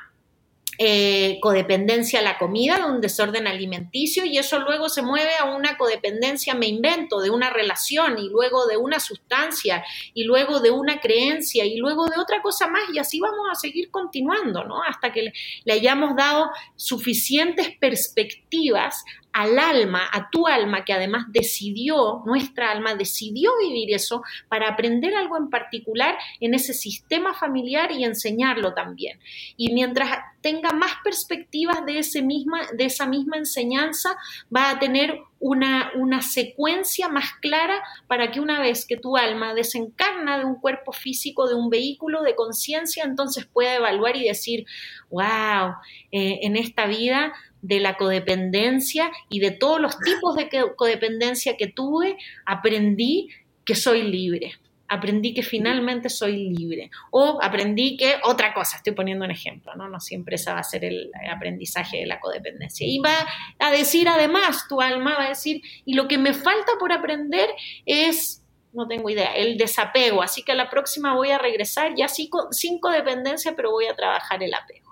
eh, 0.78 1.40
codependencia 1.42 2.20
a 2.20 2.24
la 2.24 2.38
comida, 2.38 2.78
de 2.78 2.86
un 2.86 3.02
desorden 3.02 3.48
alimenticio, 3.48 4.26
y 4.26 4.38
eso 4.38 4.60
luego 4.60 4.90
se 4.90 5.02
mueve 5.02 5.36
a 5.40 5.46
una 5.46 5.78
codependencia, 5.78 6.56
me 6.56 6.68
invento, 6.68 7.22
de 7.22 7.30
una 7.30 7.50
relación, 7.50 8.18
y 8.20 8.30
luego 8.30 8.66
de 8.66 8.78
una 8.78 9.00
sustancia, 9.00 9.84
y 10.14 10.24
luego 10.24 10.60
de 10.60 10.72
una 10.72 11.00
creencia, 11.00 11.66
y 11.66 11.78
luego 11.78 12.06
de 12.06 12.20
otra 12.20 12.42
cosa 12.42 12.68
más, 12.68 12.84
y 12.94 13.00
así 13.00 13.20
vamos 13.20 13.48
a 13.52 13.56
seguir 13.56 13.92
continuando, 13.92 14.64
¿no? 14.64 14.82
Hasta 14.84 15.12
que 15.12 15.32
le 15.64 15.74
hayamos 15.74 16.16
dado 16.16 16.50
suficientes 16.76 17.70
perspectivas 17.80 19.04
al 19.34 19.58
alma, 19.58 20.08
a 20.12 20.30
tu 20.30 20.48
alma, 20.48 20.86
que 20.86 20.94
además 20.94 21.26
decidió, 21.30 22.22
nuestra 22.26 22.72
alma 22.72 22.94
decidió 22.94 23.52
vivir 23.60 23.94
eso 23.94 24.22
para 24.48 24.70
aprender 24.70 25.16
algo 25.16 25.38
en 25.38 25.50
particular 25.50 26.16
en 26.40 26.54
ese 26.54 26.74
sistema 26.74 27.34
familiar 27.34 27.92
y 27.92 28.04
enseñarlo 28.04 28.74
también. 28.76 29.20
Y 29.58 29.74
mientras 29.74 30.20
tenga 30.42 30.72
más 30.72 30.92
perspectivas 31.04 31.84
de, 31.86 32.00
ese 32.00 32.22
misma, 32.22 32.68
de 32.74 32.86
esa 32.86 33.08
misma 33.08 33.38
enseñanza, 33.38 34.16
va 34.56 34.70
a 34.70 34.80
tener 34.80 35.20
una, 35.40 35.92
una, 35.96 36.22
secuencia 36.22 37.10
más 37.10 37.32
clara 37.42 37.82
para 38.08 38.32
que 38.32 38.40
una 38.40 38.62
vez 38.62 38.86
que 38.86 38.98
tu 38.98 39.18
alma 39.18 39.54
desencarna 39.54 40.38
de 40.38 40.46
un 40.46 40.56
cuerpo 40.56 40.94
físico, 40.94 41.48
de 41.48 41.56
un 41.56 41.70
vehículo 41.70 42.22
de 42.22 42.36
conciencia, 42.36 43.04
entonces 43.04 43.46
pueda 43.46 43.76
evaluar 43.76 44.16
y 44.16 44.28
decir, 44.28 44.66
wow, 45.10 45.76
eh, 46.12 46.40
en 46.44 46.56
esta 46.56 46.86
vida 46.86 47.34
de 47.64 47.80
la 47.80 47.96
codependencia 47.96 49.10
y 49.30 49.40
de 49.40 49.52
todos 49.52 49.82
los 49.82 49.98
tipos 50.00 50.36
de 50.36 50.50
codependencia 50.76 51.58
que 51.58 51.68
tuve, 51.68 52.18
aprendí 52.46 53.30
que 53.66 53.74
soy 53.74 54.04
libre. 54.04 54.52
Aprendí 54.90 55.34
que 55.34 55.42
finalmente 55.42 56.10
soy 56.10 56.50
libre. 56.50 56.92
O 57.10 57.40
aprendí 57.42 57.98
que 57.98 58.18
otra 58.24 58.54
cosa, 58.54 58.78
estoy 58.78 58.94
poniendo 58.94 59.26
un 59.26 59.32
ejemplo, 59.32 59.74
¿no? 59.76 59.88
No 59.88 60.00
siempre 60.00 60.36
esa 60.36 60.54
va 60.54 60.60
a 60.60 60.64
ser 60.64 60.86
el 60.86 61.10
aprendizaje 61.32 61.98
de 61.98 62.06
la 62.06 62.20
codependencia. 62.20 62.86
Y 62.86 63.00
va 63.00 63.26
a 63.58 63.72
decir 63.72 64.08
además, 64.08 64.68
tu 64.68 64.82
alma 64.82 65.16
va 65.18 65.26
a 65.26 65.30
decir, 65.30 65.62
y 65.86 65.96
lo 65.96 66.08
que 66.08 66.18
me 66.20 66.34
falta 66.34 66.74
por 66.80 66.92
aprender 66.92 67.50
es 67.86 68.42
no 68.74 68.88
tengo 68.88 69.10
idea, 69.10 69.36
el 69.36 69.58
desapego. 69.58 70.22
Así 70.22 70.44
que 70.44 70.52
a 70.52 70.56
la 70.56 70.70
próxima 70.70 71.16
voy 71.16 71.30
a 71.30 71.38
regresar 71.38 71.94
ya 71.96 72.08
sin 72.08 72.80
codependencia, 72.80 73.56
pero 73.56 73.72
voy 73.72 73.86
a 73.86 73.96
trabajar 73.96 74.44
el 74.44 74.54
apego. 74.54 74.83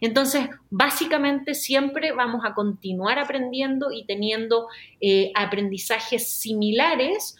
Entonces, 0.00 0.48
básicamente 0.70 1.54
siempre 1.54 2.12
vamos 2.12 2.42
a 2.44 2.54
continuar 2.54 3.18
aprendiendo 3.18 3.92
y 3.92 4.04
teniendo 4.04 4.68
eh, 5.00 5.32
aprendizajes 5.34 6.30
similares 6.30 7.36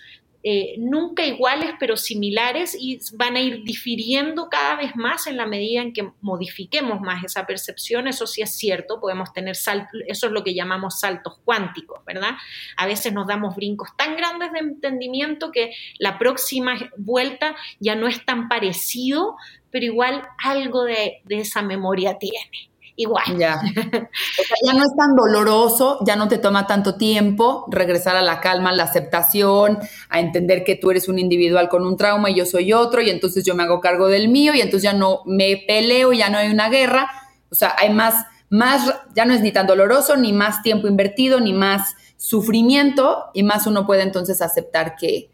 eh, 0.47 0.75
nunca 0.77 1.25
iguales, 1.25 1.71
pero 1.81 1.97
similares 1.97 2.77
y 2.79 3.01
van 3.15 3.37
a 3.37 3.41
ir 3.41 3.65
difiriendo 3.65 4.51
cada 4.51 4.77
vez 4.77 4.95
más 4.95 5.27
en 5.27 5.39
la 5.39 5.47
medida 5.47 5.81
en 5.81 5.95
que 5.95 6.13
modifiquemos 6.21 7.01
más 7.01 7.25
esa 7.25 7.47
percepción. 7.47 8.09
Eso 8.09 8.27
sí 8.27 8.43
es 8.43 8.55
cierto, 8.55 9.01
podemos 9.01 9.33
tener 9.33 9.57
saltos, 9.57 10.03
eso 10.07 10.27
es 10.27 10.33
lo 10.33 10.45
que 10.45 10.53
llamamos 10.53 11.01
saltos 11.01 11.39
cuánticos, 11.47 12.05
¿verdad? 12.05 12.33
A 12.77 12.87
veces 12.87 13.15
nos 13.15 13.27
damos 13.27 13.57
brincos 13.57 13.89
tan 13.97 14.17
grandes 14.17 14.53
de 14.53 14.59
entendimiento 14.59 15.51
que 15.51 15.73
la 15.99 16.19
próxima 16.19 16.75
vuelta 16.99 17.57
ya 17.81 17.95
no 17.95 18.07
es 18.07 18.23
tan 18.27 18.49
parecido, 18.49 19.37
pero 19.71 19.87
igual 19.87 20.29
algo 20.45 20.85
de 20.85 21.23
esa 21.31 21.63
memoria 21.63 22.19
tiene 22.19 22.74
igual. 22.97 23.39
Ya. 23.39 23.61
ya 24.65 24.73
no 24.73 24.85
es 24.85 24.97
tan 24.97 25.17
doloroso, 25.17 25.99
ya 26.05 26.17
no 26.17 26.29
te 26.29 26.39
toma 26.39 26.67
tanto 26.67 26.97
tiempo 26.97 27.67
regresar 27.69 28.17
a 28.17 28.23
la 28.23 28.41
calma, 28.41 28.71
a 28.71 28.75
la 28.75 28.85
aceptación, 28.85 29.79
a 30.09 30.21
entender 30.21 30.65
que 30.65 30.77
tú 30.77 30.91
eres 30.91 31.09
un 31.09 31.19
individual 31.19 31.69
con 31.69 31.87
un 31.87 31.97
trauma 31.97 32.31
y 32.31 32.37
yo 32.37 32.47
soy 32.47 32.73
otro, 32.73 33.01
y 33.01 33.11
entonces 33.11 33.45
yo 33.45 33.55
me 33.55 33.65
hago 33.65 33.81
cargo 33.81 34.09
del 34.09 34.29
mío, 34.29 34.55
y 34.55 34.61
entonces 34.61 34.83
ya 34.83 34.93
no 34.93 35.23
me 35.27 35.65
peleo, 35.67 36.13
ya 36.13 36.31
no 36.31 36.39
hay 36.39 36.51
una 36.51 36.69
guerra. 36.69 37.11
O 37.51 37.55
sea, 37.55 37.75
hay 37.79 37.91
más, 37.91 38.27
más, 38.49 38.93
ya 39.15 39.25
no 39.25 39.35
es 39.35 39.41
ni 39.41 39.53
tan 39.53 39.67
doloroso, 39.67 40.17
ni 40.17 40.33
más 40.33 40.63
tiempo 40.63 40.87
invertido, 40.87 41.41
ni 41.41 41.53
más 41.53 41.95
sufrimiento, 42.17 43.25
y 43.35 43.43
más 43.43 43.67
uno 43.67 43.87
puede 43.87 44.03
entonces 44.03 44.41
aceptar 44.41 44.97
que, 44.97 45.31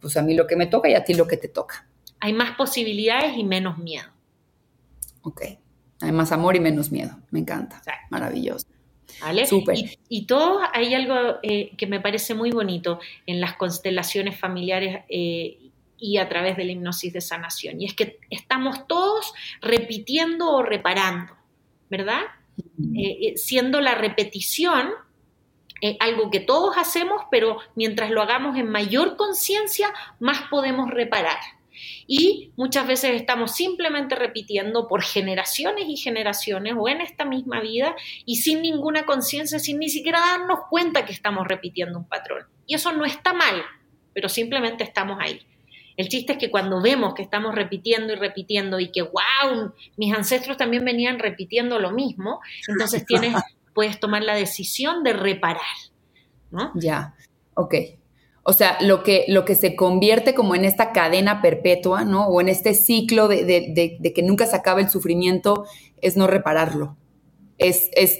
pues 0.00 0.16
a 0.16 0.22
mí 0.22 0.34
lo 0.34 0.46
que 0.46 0.56
me 0.56 0.66
toca 0.66 0.88
y 0.88 0.94
a 0.94 1.04
ti 1.04 1.14
lo 1.14 1.26
que 1.26 1.36
te 1.36 1.48
toca. 1.48 1.86
Hay 2.20 2.32
más 2.32 2.56
posibilidades 2.56 3.36
y 3.36 3.44
menos 3.44 3.78
miedo. 3.78 4.08
Ok. 5.22 5.42
Hay 6.00 6.12
más 6.12 6.32
amor 6.32 6.56
y 6.56 6.60
menos 6.60 6.90
miedo. 6.90 7.16
Me 7.30 7.40
encanta. 7.40 7.82
Maravilloso. 8.10 8.66
¿Vale? 9.20 9.46
Y, 9.50 9.98
y, 10.08 10.26
todo 10.26 10.60
hay 10.72 10.92
algo 10.94 11.38
eh, 11.42 11.72
que 11.76 11.86
me 11.86 12.00
parece 12.00 12.34
muy 12.34 12.50
bonito 12.50 12.98
en 13.26 13.40
las 13.40 13.54
constelaciones 13.54 14.38
familiares 14.38 15.04
eh, 15.08 15.58
y 15.98 16.16
a 16.18 16.28
través 16.28 16.56
de 16.56 16.64
la 16.64 16.72
hipnosis 16.72 17.12
de 17.12 17.20
sanación. 17.20 17.80
Y 17.80 17.86
es 17.86 17.94
que 17.94 18.18
estamos 18.30 18.86
todos 18.86 19.32
repitiendo 19.60 20.50
o 20.50 20.62
reparando, 20.62 21.32
¿verdad? 21.88 22.22
Eh, 22.96 23.34
siendo 23.36 23.80
la 23.80 23.94
repetición 23.94 24.90
algo 26.00 26.30
que 26.30 26.40
todos 26.40 26.78
hacemos, 26.78 27.24
pero 27.30 27.58
mientras 27.74 28.10
lo 28.10 28.22
hagamos 28.22 28.56
en 28.56 28.70
mayor 28.70 29.16
conciencia, 29.16 29.92
más 30.18 30.48
podemos 30.48 30.90
reparar. 30.90 31.36
Y 32.06 32.52
muchas 32.56 32.86
veces 32.86 33.12
estamos 33.12 33.54
simplemente 33.54 34.14
repitiendo 34.14 34.88
por 34.88 35.02
generaciones 35.02 35.86
y 35.88 35.96
generaciones 35.96 36.74
o 36.78 36.88
en 36.88 37.00
esta 37.00 37.24
misma 37.24 37.60
vida 37.60 37.94
y 38.24 38.36
sin 38.36 38.62
ninguna 38.62 39.04
conciencia, 39.04 39.58
sin 39.58 39.78
ni 39.78 39.88
siquiera 39.88 40.20
darnos 40.20 40.60
cuenta 40.70 41.04
que 41.04 41.12
estamos 41.12 41.46
repitiendo 41.46 41.98
un 41.98 42.08
patrón. 42.08 42.46
Y 42.66 42.74
eso 42.74 42.92
no 42.92 43.04
está 43.04 43.32
mal, 43.32 43.62
pero 44.12 44.28
simplemente 44.28 44.84
estamos 44.84 45.18
ahí. 45.20 45.40
El 45.96 46.08
chiste 46.08 46.32
es 46.32 46.38
que 46.38 46.50
cuando 46.50 46.82
vemos 46.82 47.14
que 47.14 47.22
estamos 47.22 47.54
repitiendo 47.54 48.12
y 48.12 48.16
repitiendo 48.16 48.80
y 48.80 48.90
que, 48.90 49.02
wow, 49.02 49.72
mis 49.96 50.14
ancestros 50.14 50.56
también 50.56 50.84
venían 50.84 51.18
repitiendo 51.18 51.78
lo 51.78 51.92
mismo, 51.92 52.40
entonces 52.66 53.06
tienes, 53.06 53.34
puedes 53.74 54.00
tomar 54.00 54.22
la 54.22 54.34
decisión 54.34 55.04
de 55.04 55.12
reparar. 55.12 55.60
¿no? 56.50 56.72
Ya, 56.74 57.14
ok. 57.54 57.74
O 58.46 58.52
sea, 58.52 58.76
lo 58.80 59.02
que, 59.02 59.24
lo 59.26 59.44
que 59.44 59.54
se 59.54 59.74
convierte 59.74 60.34
como 60.34 60.54
en 60.54 60.66
esta 60.66 60.92
cadena 60.92 61.40
perpetua, 61.40 62.04
¿no? 62.04 62.26
O 62.26 62.40
en 62.42 62.48
este 62.48 62.74
ciclo 62.74 63.26
de, 63.26 64.12
que 64.14 64.22
nunca 64.22 64.46
se 64.46 64.54
acaba 64.54 64.80
el 64.80 64.90
sufrimiento, 64.90 65.64
es 66.02 66.16
no 66.16 66.26
repararlo. 66.26 66.96
Es, 67.56 67.88
es, 67.94 68.18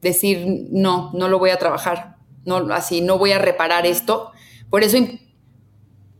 decir, 0.00 0.66
no, 0.70 1.12
no 1.12 1.28
lo 1.28 1.38
voy 1.38 1.50
a 1.50 1.58
trabajar, 1.58 2.16
no, 2.44 2.56
así, 2.72 3.00
no 3.00 3.18
voy 3.18 3.32
a 3.32 3.38
reparar 3.38 3.86
esto. 3.86 4.32
Por 4.70 4.82
eso, 4.82 4.98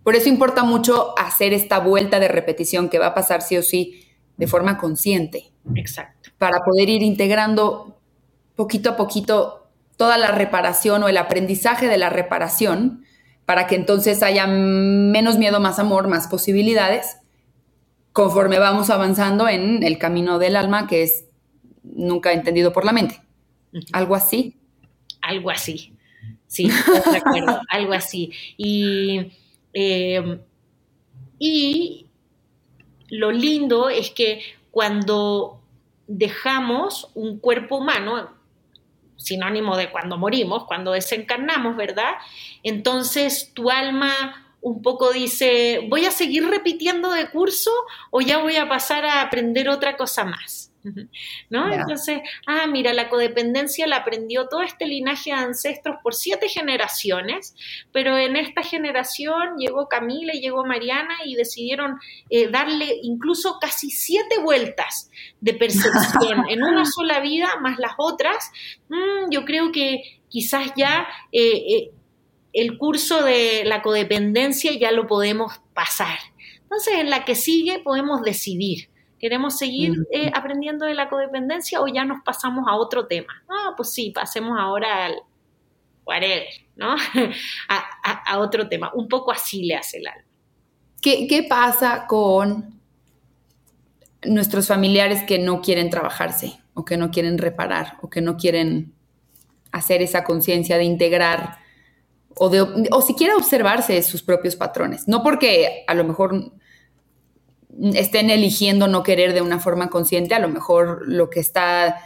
por 0.02 0.16
eso 0.16 0.28
importa 0.28 0.64
mucho 0.64 1.14
hacer 1.18 1.52
esta 1.52 1.78
vuelta 1.78 2.20
de 2.20 2.28
repetición 2.28 2.88
que 2.88 2.98
va 2.98 3.06
a 3.06 3.14
pasar 3.14 3.42
sí 3.42 3.56
o 3.56 3.62
sí 3.62 4.04
de 4.36 4.46
forma 4.46 4.78
consciente. 4.78 5.52
Exacto. 5.74 6.30
Para 6.38 6.60
poder 6.60 6.88
ir 6.88 7.02
integrando 7.02 7.98
poquito 8.54 8.90
a 8.90 8.96
poquito 8.96 9.70
toda 9.96 10.18
la 10.18 10.30
reparación 10.30 11.02
o 11.02 11.08
el 11.08 11.16
aprendizaje 11.16 11.88
de 11.88 11.98
la 11.98 12.10
reparación 12.10 13.04
para 13.50 13.66
que 13.66 13.74
entonces 13.74 14.22
haya 14.22 14.46
menos 14.46 15.36
miedo, 15.36 15.58
más 15.58 15.80
amor, 15.80 16.06
más 16.06 16.28
posibilidades, 16.28 17.16
conforme 18.12 18.60
vamos 18.60 18.90
avanzando 18.90 19.48
en 19.48 19.82
el 19.82 19.98
camino 19.98 20.38
del 20.38 20.54
alma 20.54 20.86
que 20.86 21.02
es 21.02 21.24
nunca 21.82 22.32
entendido 22.32 22.72
por 22.72 22.84
la 22.84 22.92
mente. 22.92 23.20
¿Algo 23.92 24.14
así? 24.14 24.56
Algo 25.20 25.50
así. 25.50 25.96
Sí, 26.46 26.68
de 26.68 27.16
acuerdo, 27.16 27.60
algo 27.70 27.92
así. 27.92 28.30
Y, 28.56 29.32
em, 29.72 30.38
y 31.40 32.06
lo 33.08 33.32
lindo 33.32 33.88
es 33.88 34.10
que 34.12 34.42
cuando 34.70 35.60
dejamos 36.06 37.10
un 37.14 37.40
cuerpo 37.40 37.78
humano, 37.78 38.30
sinónimo 39.20 39.76
de 39.76 39.90
cuando 39.90 40.16
morimos, 40.16 40.64
cuando 40.64 40.92
desencarnamos, 40.92 41.76
¿verdad? 41.76 42.14
Entonces 42.62 43.52
tu 43.54 43.70
alma 43.70 44.39
un 44.62 44.82
poco 44.82 45.12
dice, 45.12 45.86
¿voy 45.88 46.06
a 46.06 46.10
seguir 46.10 46.46
repitiendo 46.46 47.10
de 47.12 47.30
curso 47.30 47.70
o 48.10 48.20
ya 48.20 48.38
voy 48.38 48.56
a 48.56 48.68
pasar 48.68 49.04
a 49.04 49.22
aprender 49.22 49.68
otra 49.68 49.96
cosa 49.96 50.24
más? 50.24 50.70
¿No? 51.50 51.70
Entonces, 51.70 52.20
ah, 52.46 52.66
mira, 52.66 52.94
la 52.94 53.10
codependencia 53.10 53.86
la 53.86 53.96
aprendió 53.96 54.48
todo 54.48 54.62
este 54.62 54.86
linaje 54.86 55.28
de 55.30 55.36
ancestros 55.36 55.96
por 56.02 56.14
siete 56.14 56.48
generaciones, 56.48 57.54
pero 57.92 58.16
en 58.16 58.34
esta 58.36 58.62
generación 58.62 59.58
llegó 59.58 59.88
Camila 59.88 60.34
y 60.34 60.40
llegó 60.40 60.64
Mariana 60.64 61.16
y 61.26 61.34
decidieron 61.34 61.98
eh, 62.30 62.48
darle 62.48 62.98
incluso 63.02 63.58
casi 63.60 63.90
siete 63.90 64.40
vueltas 64.40 65.10
de 65.42 65.52
percepción 65.52 66.44
en 66.48 66.62
una 66.62 66.86
sola 66.86 67.20
vida, 67.20 67.48
más 67.60 67.78
las 67.78 67.92
otras. 67.98 68.50
Mm, 68.88 69.30
yo 69.30 69.44
creo 69.44 69.72
que 69.72 70.20
quizás 70.30 70.72
ya 70.76 71.06
eh, 71.30 71.74
eh, 71.74 71.90
el 72.52 72.78
curso 72.78 73.22
de 73.22 73.62
la 73.64 73.82
codependencia 73.82 74.72
ya 74.72 74.92
lo 74.92 75.06
podemos 75.06 75.60
pasar. 75.74 76.18
Entonces, 76.62 76.94
en 76.98 77.10
la 77.10 77.24
que 77.24 77.34
sigue 77.34 77.80
podemos 77.80 78.22
decidir. 78.22 78.88
¿Queremos 79.18 79.58
seguir 79.58 79.92
eh, 80.12 80.30
aprendiendo 80.34 80.86
de 80.86 80.94
la 80.94 81.10
codependencia 81.10 81.82
o 81.82 81.86
ya 81.86 82.06
nos 82.06 82.22
pasamos 82.22 82.64
a 82.66 82.76
otro 82.76 83.06
tema? 83.06 83.44
Ah, 83.50 83.74
pues 83.76 83.92
sí, 83.92 84.12
pasemos 84.14 84.56
ahora 84.58 85.04
al 85.04 85.16
whatever, 86.06 86.46
¿no? 86.74 86.96
a, 87.68 88.38
otro 88.38 88.66
tema. 88.66 88.90
Un 88.94 89.08
poco 89.08 89.30
así 89.30 89.64
le 89.64 89.76
hace 89.76 89.98
el 89.98 90.06
alma. 90.06 90.24
¿Qué, 91.02 91.26
¿Qué 91.26 91.42
pasa 91.42 92.06
con 92.06 92.80
nuestros 94.24 94.66
familiares 94.68 95.22
que 95.24 95.38
no 95.38 95.60
quieren 95.60 95.90
trabajarse 95.90 96.58
o 96.72 96.86
que 96.86 96.96
no 96.96 97.10
quieren 97.10 97.36
reparar 97.36 97.98
o 98.00 98.08
que 98.08 98.22
no 98.22 98.36
quieren 98.36 98.94
hacer 99.70 100.02
esa 100.02 100.24
conciencia 100.24 100.78
de 100.78 100.84
integrar 100.84 101.58
o, 102.36 102.48
de, 102.48 102.88
o 102.90 103.02
siquiera 103.02 103.36
observarse 103.36 104.02
sus 104.02 104.22
propios 104.22 104.56
patrones? 104.56 105.08
No 105.08 105.22
porque 105.22 105.84
a 105.86 105.94
lo 105.94 106.04
mejor 106.04 106.52
estén 107.94 108.30
eligiendo 108.30 108.88
no 108.88 109.02
querer 109.02 109.32
de 109.32 109.42
una 109.42 109.58
forma 109.58 109.88
consciente, 109.90 110.34
a 110.34 110.38
lo 110.38 110.48
mejor 110.48 111.02
lo 111.06 111.30
que 111.30 111.40
está 111.40 112.00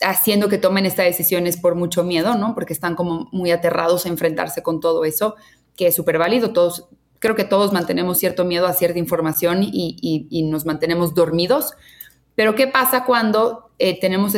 haciendo 0.00 0.48
que 0.48 0.58
tomen 0.58 0.86
esta 0.86 1.02
decisión 1.02 1.46
es 1.46 1.56
por 1.56 1.74
mucho 1.74 2.04
miedo, 2.04 2.34
¿no? 2.36 2.54
Porque 2.54 2.72
están 2.72 2.94
como 2.94 3.28
muy 3.32 3.50
aterrados 3.50 4.06
a 4.06 4.08
enfrentarse 4.08 4.62
con 4.62 4.80
todo 4.80 5.04
eso, 5.04 5.36
que 5.76 5.88
es 5.88 5.94
súper 5.94 6.18
válido. 6.18 6.52
Todos, 6.52 6.88
creo 7.18 7.34
que 7.34 7.44
todos 7.44 7.72
mantenemos 7.72 8.18
cierto 8.18 8.44
miedo 8.44 8.66
a 8.66 8.72
cierta 8.72 8.98
información 8.98 9.60
y, 9.62 10.48
nos 10.50 10.66
mantenemos 10.66 11.14
dormidos. 11.14 11.72
Pero 12.34 12.54
¿qué 12.54 12.66
pasa 12.66 13.04
cuando 13.04 13.70
eh, 13.78 14.00
tenemos, 14.00 14.34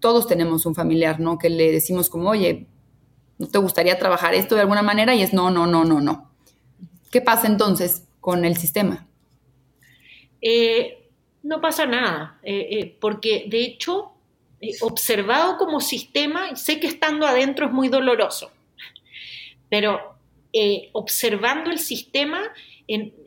todos 0.00 0.26
tenemos 0.26 0.66
un 0.66 0.74
familiar, 0.74 1.20
¿no? 1.20 1.38
Que 1.38 1.50
le 1.50 1.70
decimos 1.70 2.08
como, 2.08 2.30
oye, 2.30 2.66
¿no 3.38 3.46
te 3.48 3.58
gustaría 3.58 3.98
trabajar 3.98 4.34
esto 4.34 4.54
de 4.54 4.62
alguna 4.62 4.82
manera? 4.82 5.14
Y 5.14 5.22
es 5.22 5.32
no, 5.32 5.50
no, 5.50 5.66
no, 5.66 5.84
no, 5.84 6.00
no. 6.00 6.30
¿Qué 7.10 7.20
pasa 7.20 7.46
entonces 7.46 8.06
con 8.20 8.44
el 8.44 8.56
sistema? 8.56 9.06
Eh, 10.40 11.08
no 11.42 11.60
pasa 11.60 11.86
nada, 11.86 12.38
eh, 12.42 12.68
eh, 12.70 12.96
porque 13.00 13.46
de 13.48 13.62
hecho, 13.62 14.12
observado 14.80 15.56
como 15.56 15.80
sistema, 15.80 16.56
sé 16.56 16.80
que 16.80 16.86
estando 16.86 17.26
adentro 17.26 17.66
es 17.66 17.72
muy 17.72 17.88
doloroso, 17.88 18.50
pero 19.68 20.16
observando 20.92 21.70
el 21.70 21.78
sistema 21.78 22.40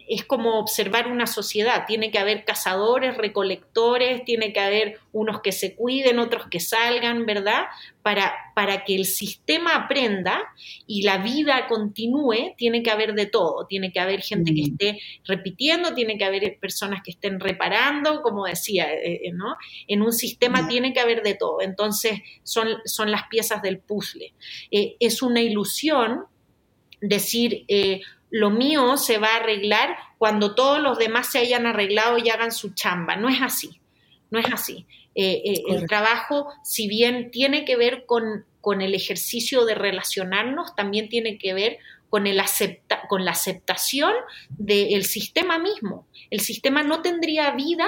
es 0.07 0.23
como 0.23 0.59
observar 0.59 1.07
una 1.07 1.27
sociedad, 1.27 1.85
tiene 1.85 2.11
que 2.11 2.19
haber 2.19 2.45
cazadores, 2.45 3.17
recolectores, 3.17 4.23
tiene 4.23 4.53
que 4.53 4.59
haber 4.59 4.99
unos 5.11 5.41
que 5.41 5.51
se 5.51 5.75
cuiden, 5.75 6.19
otros 6.19 6.47
que 6.49 6.59
salgan, 6.59 7.25
¿verdad? 7.25 7.65
Para, 8.01 8.33
para 8.55 8.85
que 8.85 8.95
el 8.95 9.05
sistema 9.05 9.75
aprenda 9.75 10.41
y 10.85 11.01
la 11.01 11.17
vida 11.17 11.67
continúe, 11.67 12.53
tiene 12.55 12.83
que 12.83 12.89
haber 12.89 13.15
de 13.15 13.25
todo, 13.25 13.65
tiene 13.67 13.91
que 13.91 13.99
haber 13.99 14.21
gente 14.21 14.53
que 14.55 14.61
mm. 14.61 14.71
esté 14.71 14.99
repitiendo, 15.25 15.93
tiene 15.93 16.17
que 16.17 16.23
haber 16.23 16.57
personas 16.59 17.01
que 17.03 17.11
estén 17.11 17.39
reparando, 17.41 18.21
como 18.21 18.45
decía, 18.45 18.93
eh, 18.93 19.21
eh, 19.25 19.31
¿no? 19.33 19.57
En 19.87 20.01
un 20.01 20.13
sistema 20.13 20.61
mm. 20.61 20.67
tiene 20.69 20.93
que 20.93 21.01
haber 21.01 21.21
de 21.21 21.33
todo, 21.33 21.61
entonces 21.61 22.21
son, 22.43 22.69
son 22.85 23.11
las 23.11 23.23
piezas 23.27 23.61
del 23.61 23.79
puzzle. 23.79 24.33
Eh, 24.71 24.95
es 24.99 25.21
una 25.21 25.41
ilusión 25.41 26.23
decir, 27.01 27.65
lo 28.29 28.49
mío 28.49 28.97
se 28.97 29.17
va 29.17 29.29
a 29.29 29.37
arreglar 29.37 29.97
cuando 30.17 30.55
todos 30.55 30.79
los 30.79 30.97
demás 30.97 31.31
se 31.31 31.39
hayan 31.39 31.65
arreglado 31.65 32.17
y 32.17 32.29
hagan 32.29 32.51
su 32.51 32.73
chamba. 32.73 33.15
No 33.15 33.29
es 33.29 33.41
así, 33.41 33.79
no 34.29 34.39
es 34.39 34.51
así. 34.51 34.85
Eh, 35.15 35.41
eh, 35.45 35.63
el 35.69 35.87
trabajo, 35.87 36.53
si 36.63 36.87
bien 36.87 37.31
tiene 37.31 37.65
que 37.65 37.75
ver 37.75 38.05
con, 38.05 38.45
con 38.61 38.81
el 38.81 38.93
ejercicio 38.93 39.65
de 39.65 39.75
relacionarnos, 39.75 40.75
también 40.75 41.09
tiene 41.09 41.37
que 41.37 41.53
ver 41.53 41.79
con, 42.09 42.27
el 42.27 42.39
acepta, 42.39 43.01
con 43.07 43.25
la 43.25 43.31
aceptación 43.31 44.13
del 44.49 45.05
sistema 45.05 45.57
mismo. 45.57 46.07
El 46.29 46.41
sistema 46.41 46.83
no 46.83 47.01
tendría 47.01 47.51
vida 47.51 47.87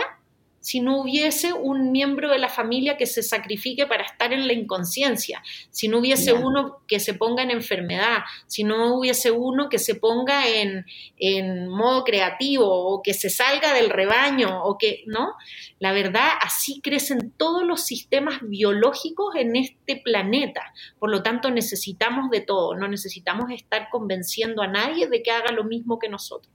si 0.59 0.81
no 0.81 1.01
hubiese 1.01 1.53
un 1.53 1.91
miembro 1.91 2.29
de 2.29 2.37
la 2.37 2.49
familia 2.49 2.97
que 2.97 3.05
se 3.05 3.23
sacrifique 3.23 3.87
para 3.87 4.03
estar 4.03 4.33
en 4.33 4.47
la 4.47 4.53
inconsciencia, 4.53 5.41
si 5.71 5.87
no 5.87 5.99
hubiese 5.99 6.33
uno 6.33 6.79
que 6.87 6.99
se 6.99 7.13
ponga 7.13 7.43
en 7.43 7.51
enfermedad, 7.51 8.19
si 8.47 8.63
no 8.63 8.95
hubiese 8.95 9.31
uno 9.31 9.69
que 9.69 9.79
se 9.79 9.95
ponga 9.95 10.47
en, 10.47 10.85
en, 11.17 11.67
modo 11.69 12.03
creativo 12.03 12.67
o 12.67 13.01
que 13.01 13.13
se 13.13 13.29
salga 13.29 13.73
del 13.73 13.89
rebaño 13.89 14.63
o 14.63 14.77
que, 14.77 15.03
¿no? 15.05 15.33
La 15.79 15.93
verdad, 15.93 16.29
así 16.41 16.81
crecen 16.81 17.31
todos 17.37 17.63
los 17.63 17.85
sistemas 17.85 18.39
biológicos 18.41 19.35
en 19.35 19.55
este 19.55 19.95
planeta. 19.95 20.73
Por 20.99 21.09
lo 21.09 21.23
tanto, 21.23 21.51
necesitamos 21.51 22.29
de 22.29 22.41
todo, 22.41 22.75
no 22.75 22.87
necesitamos 22.87 23.51
estar 23.51 23.89
convenciendo 23.89 24.61
a 24.61 24.67
nadie 24.67 25.07
de 25.07 25.23
que 25.23 25.31
haga 25.31 25.51
lo 25.51 25.63
mismo 25.63 25.99
que 25.99 26.09
nosotros. 26.09 26.53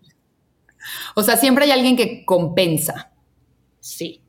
O 1.15 1.23
sea, 1.23 1.37
siempre 1.37 1.65
hay 1.65 1.71
alguien 1.71 1.97
que 1.97 2.27
compensa 2.27 3.14
Sí. 3.85 4.22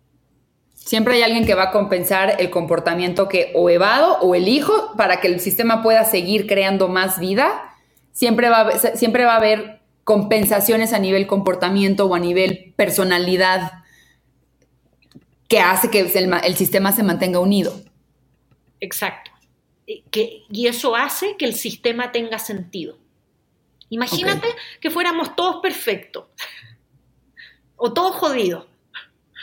Siempre 0.73 1.13
hay 1.13 1.23
alguien 1.23 1.45
que 1.45 1.55
va 1.55 1.63
a 1.63 1.71
compensar 1.71 2.35
el 2.39 2.49
comportamiento 2.49 3.29
que 3.29 3.53
o 3.55 3.69
evado 3.69 4.19
o 4.19 4.35
elijo 4.35 4.91
para 4.97 5.21
que 5.21 5.27
el 5.27 5.39
sistema 5.39 5.81
pueda 5.81 6.03
seguir 6.03 6.45
creando 6.45 6.89
más 6.89 7.19
vida. 7.19 7.73
Siempre 8.11 8.49
va, 8.49 8.67
a, 8.67 8.77
siempre 8.97 9.23
va 9.23 9.35
a 9.35 9.37
haber 9.37 9.79
compensaciones 10.03 10.91
a 10.91 10.99
nivel 10.99 11.25
comportamiento 11.25 12.05
o 12.05 12.15
a 12.15 12.19
nivel 12.19 12.73
personalidad 12.75 13.71
que 15.47 15.61
hace 15.61 15.89
que 15.89 16.01
el, 16.01 16.55
sistema 16.57 16.91
se 16.91 17.03
mantenga 17.03 17.39
unido. 17.39 17.81
Exacto. 18.81 19.31
Que, 20.11 20.43
y 20.49 20.67
eso 20.67 20.97
hace 20.97 21.37
que 21.37 21.45
el 21.45 21.55
sistema 21.55 22.11
tenga 22.11 22.39
sentido. 22.39 22.97
Imagínate 23.87 24.49
que 24.81 24.89
fuéramos 24.89 25.33
todos 25.37 25.61
perfectos 25.61 26.25
o 27.77 27.93
todos 27.93 28.15
jodidos. 28.17 28.65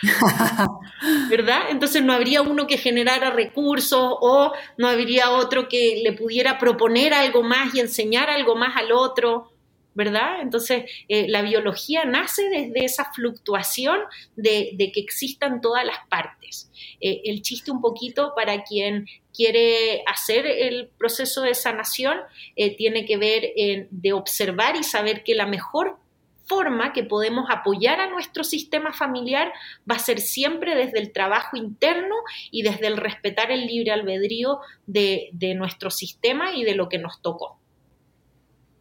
¿Verdad? 1.31 1.63
Entonces 1.71 2.03
no 2.03 2.13
habría 2.13 2.43
uno 2.43 2.67
que 2.67 2.79
generara 2.79 3.31
recursos 3.31 4.17
o 4.21 4.53
no 4.77 4.89
habría 4.89 5.31
otro 5.31 5.69
que 5.69 6.01
le 6.05 6.13
pudiera 6.13 6.59
proponer 6.59 7.15
algo 7.15 7.43
más 7.43 7.75
y 7.75 7.81
enseñar 7.81 8.29
algo 8.31 8.57
más 8.57 8.77
al 8.77 8.93
otro. 8.93 9.53
¿verdad? 9.95 10.41
Entonces, 10.41 10.85
eh, 11.09 11.29
la 11.29 11.43
biología 11.43 12.05
nace 12.05 12.49
desde 12.49 12.85
esa 12.85 13.13
fluctuación 13.13 13.99
de, 14.37 14.75
que 14.79 15.01
existan 15.01 15.61
todas 15.61 15.85
las 15.85 15.99
partes. 16.09 16.71
Eh, 17.01 17.21
el 17.25 17.43
chiste 17.43 17.71
un 17.71 17.81
poquito 17.81 18.33
para 18.35 18.65
quien 18.65 19.07
quiere 19.35 20.03
hacer 20.07 20.47
el 20.47 20.89
proceso 20.99 21.43
de 21.43 21.55
sanación 21.55 22.19
eh, 22.57 22.75
tiene 22.77 23.05
que 23.05 23.17
ver 23.17 23.53
en, 23.57 23.89
de 23.91 24.13
observar 24.13 24.77
y 24.77 24.83
saber 24.83 25.25
que 25.25 25.35
la 25.35 25.47
mejor 25.47 25.99
forma 26.45 26.93
que 26.93 27.05
podemos 27.05 27.47
apoyar 27.51 28.01
a 28.01 28.11
nuestro 28.11 28.45
sistema 28.45 28.93
familiar 28.93 29.53
va 29.91 29.97
a 29.97 29.99
ser 29.99 30.21
siempre 30.21 30.75
desde 30.75 30.99
el 30.99 31.13
trabajo 31.13 31.57
interno 31.57 32.15
y 32.51 32.63
desde 32.63 32.87
el 32.87 32.97
respetar 32.97 33.51
el 33.51 33.67
libre 33.67 33.93
albedrío 33.93 34.59
de, 34.87 35.31
nuestro 35.57 35.91
sistema 35.91 36.55
y 36.55 36.65
de 36.65 36.75
lo 36.75 36.89
que 36.89 36.99
nos 36.99 37.21
tocó. 37.21 37.59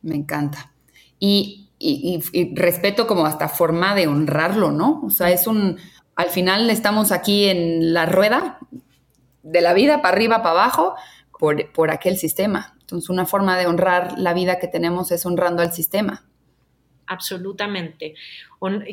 Me 0.01 0.16
encanta. 0.16 0.74
Y, 1.20 1.68
respeto 2.53 3.07
como 3.07 3.26
hasta 3.26 3.49
forma 3.49 3.95
de 3.95 4.07
honrarlo, 4.07 4.72
¿no? 4.72 5.01
O 5.03 5.09
sea, 5.09 5.32
es 5.32 5.47
un, 5.47 5.78
al 6.16 6.30
final 6.30 6.70
estamos 6.70 7.12
aquí 7.12 7.45
en 7.45 7.93
la 7.93 8.05
rueda 8.05 8.59
de 9.41 9.62
la 9.62 9.74
vida, 9.74 10.01
para 10.01 10.16
arriba, 10.16 10.43
para 10.43 10.51
abajo, 10.51 10.93
por, 11.39 11.72
por 11.72 11.89
aquel 11.89 12.18
sistema. 12.18 12.76
Entonces, 12.82 13.09
una 13.09 13.26
forma 13.26 13.57
de 13.57 13.66
honrar 13.66 14.20
la 14.20 14.34
vida 14.34 14.59
que 14.59 14.68
tenemos 14.68 15.12
es 15.12 15.26
honrando 15.26 15.64
al 15.64 15.74
sistema 15.74 16.24
absolutamente. 17.12 18.16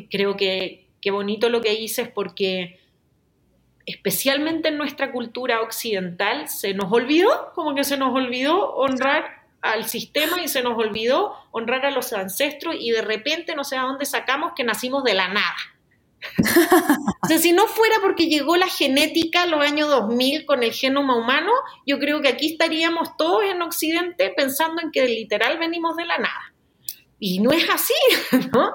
Creo 0.09 0.35
que 0.35 0.85
qué 1.01 1.11
bonito 1.11 1.49
lo 1.49 1.61
que 1.61 1.75
dices 1.75 2.09
porque 2.13 2.79
especialmente 3.85 4.69
en 4.69 4.77
nuestra 4.77 5.11
cultura 5.11 5.61
occidental 5.61 6.49
se 6.49 6.73
nos 6.73 6.91
olvidó, 6.91 7.51
como 7.55 7.73
que 7.73 7.83
se 7.83 7.97
nos 7.97 8.13
olvidó 8.13 8.75
honrar 8.75 9.39
al 9.61 9.85
sistema 9.85 10.41
y 10.41 10.47
se 10.47 10.61
nos 10.61 10.77
olvidó 10.77 11.33
honrar 11.51 11.85
a 11.85 11.91
los 11.91 12.13
ancestros 12.13 12.75
y 12.79 12.91
de 12.91 13.01
repente 13.01 13.55
no 13.55 13.63
sé 13.63 13.77
a 13.77 13.83
dónde 13.83 14.05
sacamos 14.05 14.53
que 14.55 14.63
nacimos 14.63 15.03
de 15.03 15.15
la 15.15 15.29
nada. 15.29 15.55
o 17.23 17.27
sea, 17.27 17.37
si 17.37 17.53
no 17.53 17.65
fuera 17.67 17.95
porque 18.01 18.27
llegó 18.27 18.57
la 18.57 18.67
genética 18.67 19.45
los 19.45 19.61
años 19.61 19.87
2000 19.87 20.45
con 20.45 20.63
el 20.63 20.73
genoma 20.73 21.15
humano, 21.15 21.51
yo 21.85 21.97
creo 21.97 22.21
que 22.21 22.27
aquí 22.27 22.51
estaríamos 22.51 23.15
todos 23.15 23.43
en 23.43 23.61
Occidente 23.61 24.33
pensando 24.35 24.81
en 24.81 24.91
que 24.91 25.07
literal 25.07 25.57
venimos 25.57 25.95
de 25.95 26.05
la 26.05 26.17
nada. 26.17 26.53
Y 27.19 27.39
no 27.39 27.51
es 27.51 27.69
así, 27.69 27.93
¿no? 28.53 28.71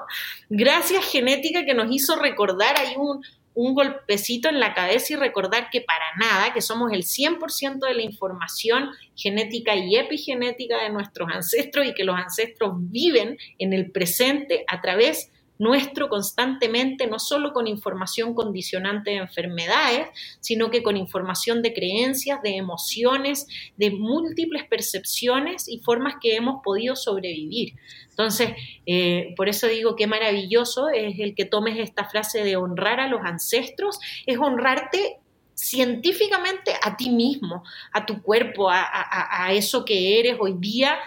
Gracias 0.49 1.05
genética 1.05 1.65
que 1.65 1.73
nos 1.73 1.91
hizo 1.91 2.15
recordar, 2.15 2.77
hay 2.77 2.95
un, 2.95 3.21
un 3.55 3.73
golpecito 3.73 4.49
en 4.49 4.59
la 4.59 4.73
cabeza 4.73 5.13
y 5.13 5.15
recordar 5.15 5.69
que 5.71 5.81
para 5.81 6.05
nada, 6.19 6.53
que 6.53 6.61
somos 6.61 6.91
el 6.91 7.03
100% 7.03 7.87
de 7.87 7.93
la 7.93 8.01
información 8.01 8.89
genética 9.15 9.75
y 9.75 9.95
epigenética 9.95 10.83
de 10.83 10.89
nuestros 10.89 11.29
ancestros 11.33 11.87
y 11.87 11.93
que 11.93 12.03
los 12.03 12.17
ancestros 12.17 12.73
viven 12.75 13.37
en 13.57 13.73
el 13.73 13.91
presente 13.91 14.65
a 14.67 14.81
través 14.81 15.31
nuestro 15.57 16.09
constantemente, 16.09 17.07
no 17.07 17.19
solo 17.19 17.53
con 17.53 17.67
información 17.67 18.33
condicionante 18.33 19.11
de 19.11 19.17
enfermedades, 19.17 20.07
sino 20.39 20.69
que 20.69 20.83
con 20.83 20.97
información 20.97 21.61
de 21.61 21.73
creencias, 21.73 22.41
de 22.41 22.57
emociones, 22.57 23.47
de 23.77 23.91
múltiples 23.91 24.63
percepciones 24.65 25.67
y 25.69 25.79
formas 25.79 26.15
que 26.21 26.35
hemos 26.35 26.61
podido 26.63 26.95
sobrevivir. 26.95 27.73
Entonces, 28.09 28.51
eh, 28.85 29.33
por 29.35 29.49
eso 29.49 29.67
digo 29.67 29.95
que 29.95 30.07
maravilloso 30.07 30.89
es 30.89 31.19
el 31.19 31.35
que 31.35 31.45
tomes 31.45 31.79
esta 31.79 32.05
frase 32.05 32.43
de 32.43 32.55
honrar 32.55 32.99
a 32.99 33.07
los 33.07 33.21
ancestros, 33.23 33.99
es 34.25 34.37
honrarte 34.37 35.19
científicamente 35.53 36.73
a 36.81 36.97
ti 36.97 37.09
mismo, 37.09 37.63
a 37.93 38.05
tu 38.05 38.21
cuerpo, 38.21 38.69
a 38.69 39.53
eso 39.53 39.85
que 39.85 40.19
eres 40.19 40.35
hoy 40.37 40.55
día, 40.59 40.99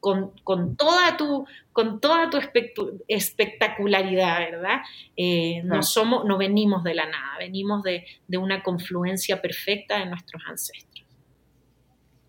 con, 0.00 0.76
toda 0.76 1.16
tu, 1.16 1.46
con 1.72 2.00
toda 2.00 2.30
tu 2.30 2.38
espectacularidad, 3.08 4.38
¿verdad? 4.38 4.78
Eh, 5.16 5.62
no, 5.64 5.82
somos, 5.82 6.24
no 6.24 6.38
venimos 6.38 6.84
de 6.84 6.94
la 6.94 7.06
nada, 7.06 7.38
venimos 7.38 7.82
de, 7.82 8.04
una 8.38 8.62
confluencia 8.62 9.40
perfecta 9.40 9.98
de 9.98 10.06
nuestros 10.06 10.42
ancestros. 10.48 11.04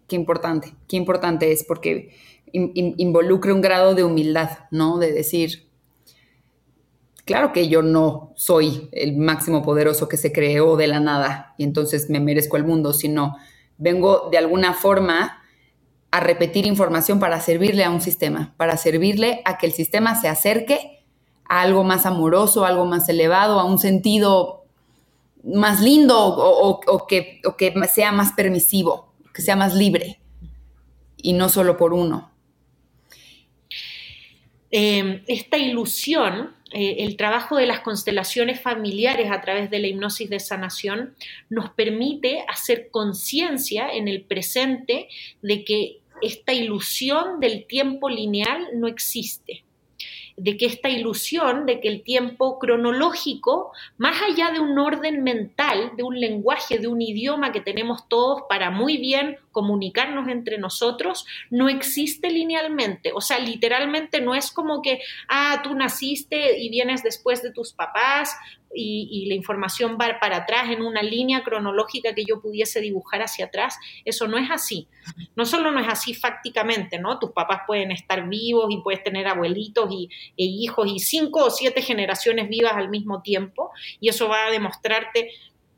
Qué 0.08 0.16
importante, 0.16 0.74
qué 0.88 0.96
importante 0.96 1.52
es 1.52 1.64
porque 1.66 2.16
involucra 2.54 3.54
un 3.54 3.62
grado 3.62 3.94
de 3.94 4.06
humildad, 4.06 4.50
¿no? 4.72 4.98
De 4.98 5.12
decir, 5.12 5.68
claro 7.26 7.52
que 7.52 7.68
yo 7.68 7.82
no 7.82 8.32
soy 8.38 8.90
el 8.94 9.18
máximo 9.18 9.62
poderoso 9.62 10.08
que 10.08 10.16
se 10.16 10.32
creó 10.32 10.78
de 10.78 10.88
la 10.88 11.02
nada 11.02 11.54
y 11.58 11.66
entonces 11.66 12.10
me 12.10 12.22
merezco 12.22 12.56
el 12.56 12.64
mundo, 12.64 12.94
sino 12.94 13.36
vengo 13.78 14.30
de 14.32 14.38
alguna 14.38 14.74
forma 14.74 15.44
a 16.12 16.20
repetir 16.20 16.66
información 16.66 17.20
para 17.20 17.40
servirle 17.42 17.84
a 17.84 17.92
un 17.92 18.02
sistema, 18.02 18.54
para 18.58 18.78
servirle 18.78 19.42
a 19.46 19.58
que 19.58 19.66
el 19.66 19.74
sistema 19.74 20.20
se 20.20 20.28
acerque 20.28 21.04
a 21.48 21.62
algo 21.62 21.84
más 21.84 22.06
amoroso, 22.06 22.66
algo 22.66 22.86
más 22.86 23.08
elevado, 23.10 23.60
a 23.60 23.66
un 23.66 23.80
sentido 23.80 24.66
más 25.44 25.82
lindo 25.82 26.18
o, 26.18 27.08
que, 27.08 27.42
que, 27.58 27.74
sea 27.88 28.12
más 28.12 28.34
permisivo, 28.34 29.14
que 29.34 29.42
sea 29.42 29.56
más 29.56 29.74
libre 29.74 30.20
y 31.18 31.34
no 31.34 31.50
solo 31.50 31.78
por 31.78 31.94
uno. 31.94 32.32
Em, 34.70 35.24
esta 35.28 35.58
ilusión, 35.58 36.57
eh, 36.74 36.98
el 37.00 37.16
trabajo 37.18 37.56
de 37.56 37.66
las 37.66 37.82
constelaciones 37.82 38.60
familiares 38.60 39.32
a 39.32 39.42
través 39.42 39.70
de 39.70 39.80
la 39.80 39.88
hipnosis 39.88 40.30
de 40.30 40.40
sanación, 40.40 41.16
nos 41.50 41.70
permite 41.70 42.44
hacer 42.48 42.90
conciencia 42.92 43.90
en 43.90 44.08
el 44.08 44.24
presente 44.24 45.08
de 45.42 45.64
que 45.64 46.00
esta 46.22 46.54
ilusión 46.54 47.40
del 47.40 47.66
tiempo 47.68 48.10
lineal 48.10 48.68
no 48.74 48.88
existe 48.88 49.64
de 50.38 50.56
que 50.56 50.68
esta 50.68 50.88
ilusión 50.88 51.66
de 51.66 51.82
que 51.82 51.88
el 51.88 52.04
tiempo 52.04 52.60
cronológico, 52.60 53.72
más 53.98 54.22
allá 54.22 54.52
de 54.52 54.60
un 54.60 54.78
orden 54.78 55.24
mental, 55.24 55.94
de 55.98 56.04
un 56.04 56.20
lenguaje, 56.20 56.78
de 56.78 56.88
un 56.88 57.02
idioma 57.02 57.52
que 57.52 57.60
tenemos 57.60 58.08
todos 58.08 58.44
para 58.48 58.70
muy 58.70 58.98
bien 58.98 59.38
comunicarnos 59.52 60.28
entre 60.28 60.60
nosotros 60.60 61.26
no 61.50 61.70
existe 61.70 62.30
linealmente. 62.30 63.12
O 63.16 63.22
sea, 63.22 63.40
literalmente 63.40 64.22
no 64.22 64.36
es 64.36 64.52
como 64.52 64.84
que, 64.84 65.02
ah, 65.28 65.62
tú 65.64 65.74
naciste 65.74 66.60
y 66.60 66.70
vienes 66.70 67.02
después 67.02 67.42
de 67.42 67.52
tus 67.52 67.74
papás 67.74 68.36
y, 68.74 69.26
la 69.28 69.36
información 69.36 69.98
va 70.00 70.20
para 70.20 70.38
atrás 70.38 70.70
en 70.70 70.82
una 70.82 71.02
línea 71.02 71.44
cronológica 71.44 72.14
que 72.14 72.26
yo 72.26 72.42
pudiese 72.42 72.82
dibujar 72.82 73.22
hacia 73.22 73.46
atrás. 73.46 73.78
Eso 74.06 74.28
no 74.28 74.38
es 74.38 74.50
así. 74.52 74.88
No 75.36 75.46
solo 75.46 75.72
no 75.72 75.80
es 75.80 75.88
así 75.88 76.14
fácticamente, 76.14 77.00
¿no? 77.00 77.20
Tus 77.20 77.32
papás 77.32 77.62
pueden 77.66 77.92
estar 77.92 78.28
vivos 78.28 78.68
y 78.70 78.82
puedes 78.82 79.04
tener 79.04 79.28
abuelitos 79.28 79.90
y, 79.92 80.10
e 80.38 80.44
hijos 80.46 80.88
y 80.90 81.00
cinco 81.00 81.46
o 81.46 81.50
siete 81.50 81.82
generaciones 81.82 82.50
vivas 82.50 82.74
al 82.76 82.90
mismo 82.90 83.22
tiempo 83.22 83.72
y 84.00 84.10
eso 84.10 84.28
va 84.28 84.48
a 84.48 84.52
demostrarte 84.52 85.32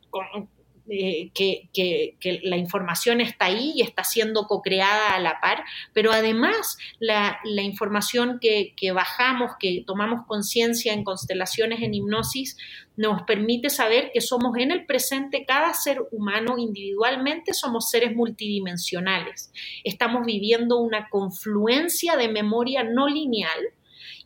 con, 0.09 0.49
eh, 0.91 1.29
que, 1.35 2.39
la 2.43 2.57
información 2.57 3.21
está 3.21 3.45
ahí 3.45 3.73
y 3.75 3.81
está 3.81 4.03
siendo 4.03 4.47
co-creada 4.47 5.13
a 5.13 5.19
la 5.19 5.39
par, 5.39 5.63
pero 5.93 6.11
además 6.11 6.77
la, 6.99 7.39
información 7.61 8.39
que, 8.41 8.73
bajamos, 8.91 9.51
que 9.59 9.83
tomamos 9.85 10.25
conciencia 10.25 10.93
en 10.93 11.03
constelaciones, 11.03 11.81
en 11.81 11.93
hipnosis, 11.93 12.57
nos 12.97 13.21
permite 13.23 13.69
saber 13.69 14.09
que 14.13 14.21
somos 14.21 14.57
en 14.57 14.71
el 14.71 14.85
presente, 14.85 15.45
cada 15.45 15.73
ser 15.73 16.01
humano 16.11 16.57
individualmente 16.57 17.53
somos 17.53 17.89
seres 17.89 18.15
multidimensionales. 18.15 19.51
Estamos 19.83 20.25
viviendo 20.25 20.79
una 20.79 21.07
confluencia 21.09 22.17
de 22.17 22.29
memoria 22.29 22.83
no 22.83 23.07
lineal 23.07 23.73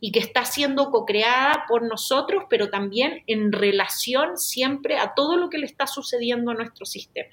y 0.04 0.12
que 0.12 0.18
está 0.20 0.44
siendo 0.44 0.90
co-creada 0.90 1.64
por 1.66 1.82
nosotros, 1.82 2.44
pero 2.50 2.68
también 2.68 3.22
en 3.26 3.52
relación 3.52 4.36
siempre 4.36 4.98
a 4.98 5.14
todo 5.14 5.38
lo 5.38 5.48
que 5.48 5.56
le 5.56 5.64
está 5.64 5.86
sucediendo 5.86 6.50
a 6.50 6.54
nuestro 6.54 6.84
sistema. 6.84 7.30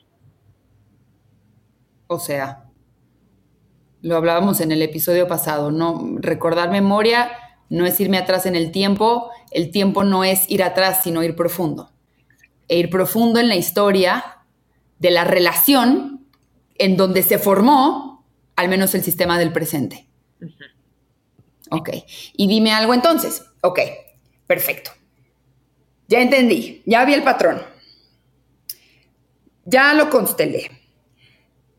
O 2.08 2.18
sea, 2.18 2.64
lo 4.02 4.16
hablábamos 4.16 4.62
en 4.62 4.72
el 4.72 4.82
episodio 4.84 5.28
pasado, 5.28 5.70
¿no? 5.70 6.16
Recordar 6.20 6.72
memoria 6.72 7.34
no 7.68 7.86
es 7.86 8.00
irme 8.00 8.18
atrás 8.18 8.46
en 8.46 8.56
el 8.56 8.72
tiempo, 8.72 9.32
el 9.52 9.70
tiempo 9.72 10.06
no 10.06 10.24
es 10.24 10.50
ir 10.50 10.64
atrás, 10.64 11.02
sino 11.04 11.24
ir 11.24 11.36
profundo. 11.36 11.92
E 12.70 12.78
ir 12.78 12.90
profundo 12.90 13.42
en 13.42 13.50
la 13.50 13.58
historia 13.58 14.46
de 14.98 15.12
la 15.12 15.26
relación 15.26 16.26
en 16.76 16.96
donde 16.96 17.22
se 17.24 17.38
formó 17.38 18.24
al 18.56 18.70
menos 18.70 18.96
el 18.96 19.04
sistema 19.04 19.38
del 19.38 19.52
presente. 19.52 20.08
Ok. 21.72 21.90
Y 22.36 22.48
dime 22.48 22.74
algo 22.74 22.94
entonces. 22.94 23.44
Ok, 23.62 23.80
perfecto. 24.46 24.92
Ya 26.08 26.20
entendí, 26.20 26.84
ya 26.86 27.06
vi 27.06 27.14
el 27.14 27.24
patrón. 27.24 27.62
Ya 29.66 29.94
lo 29.94 30.10
constelé. 30.10 30.70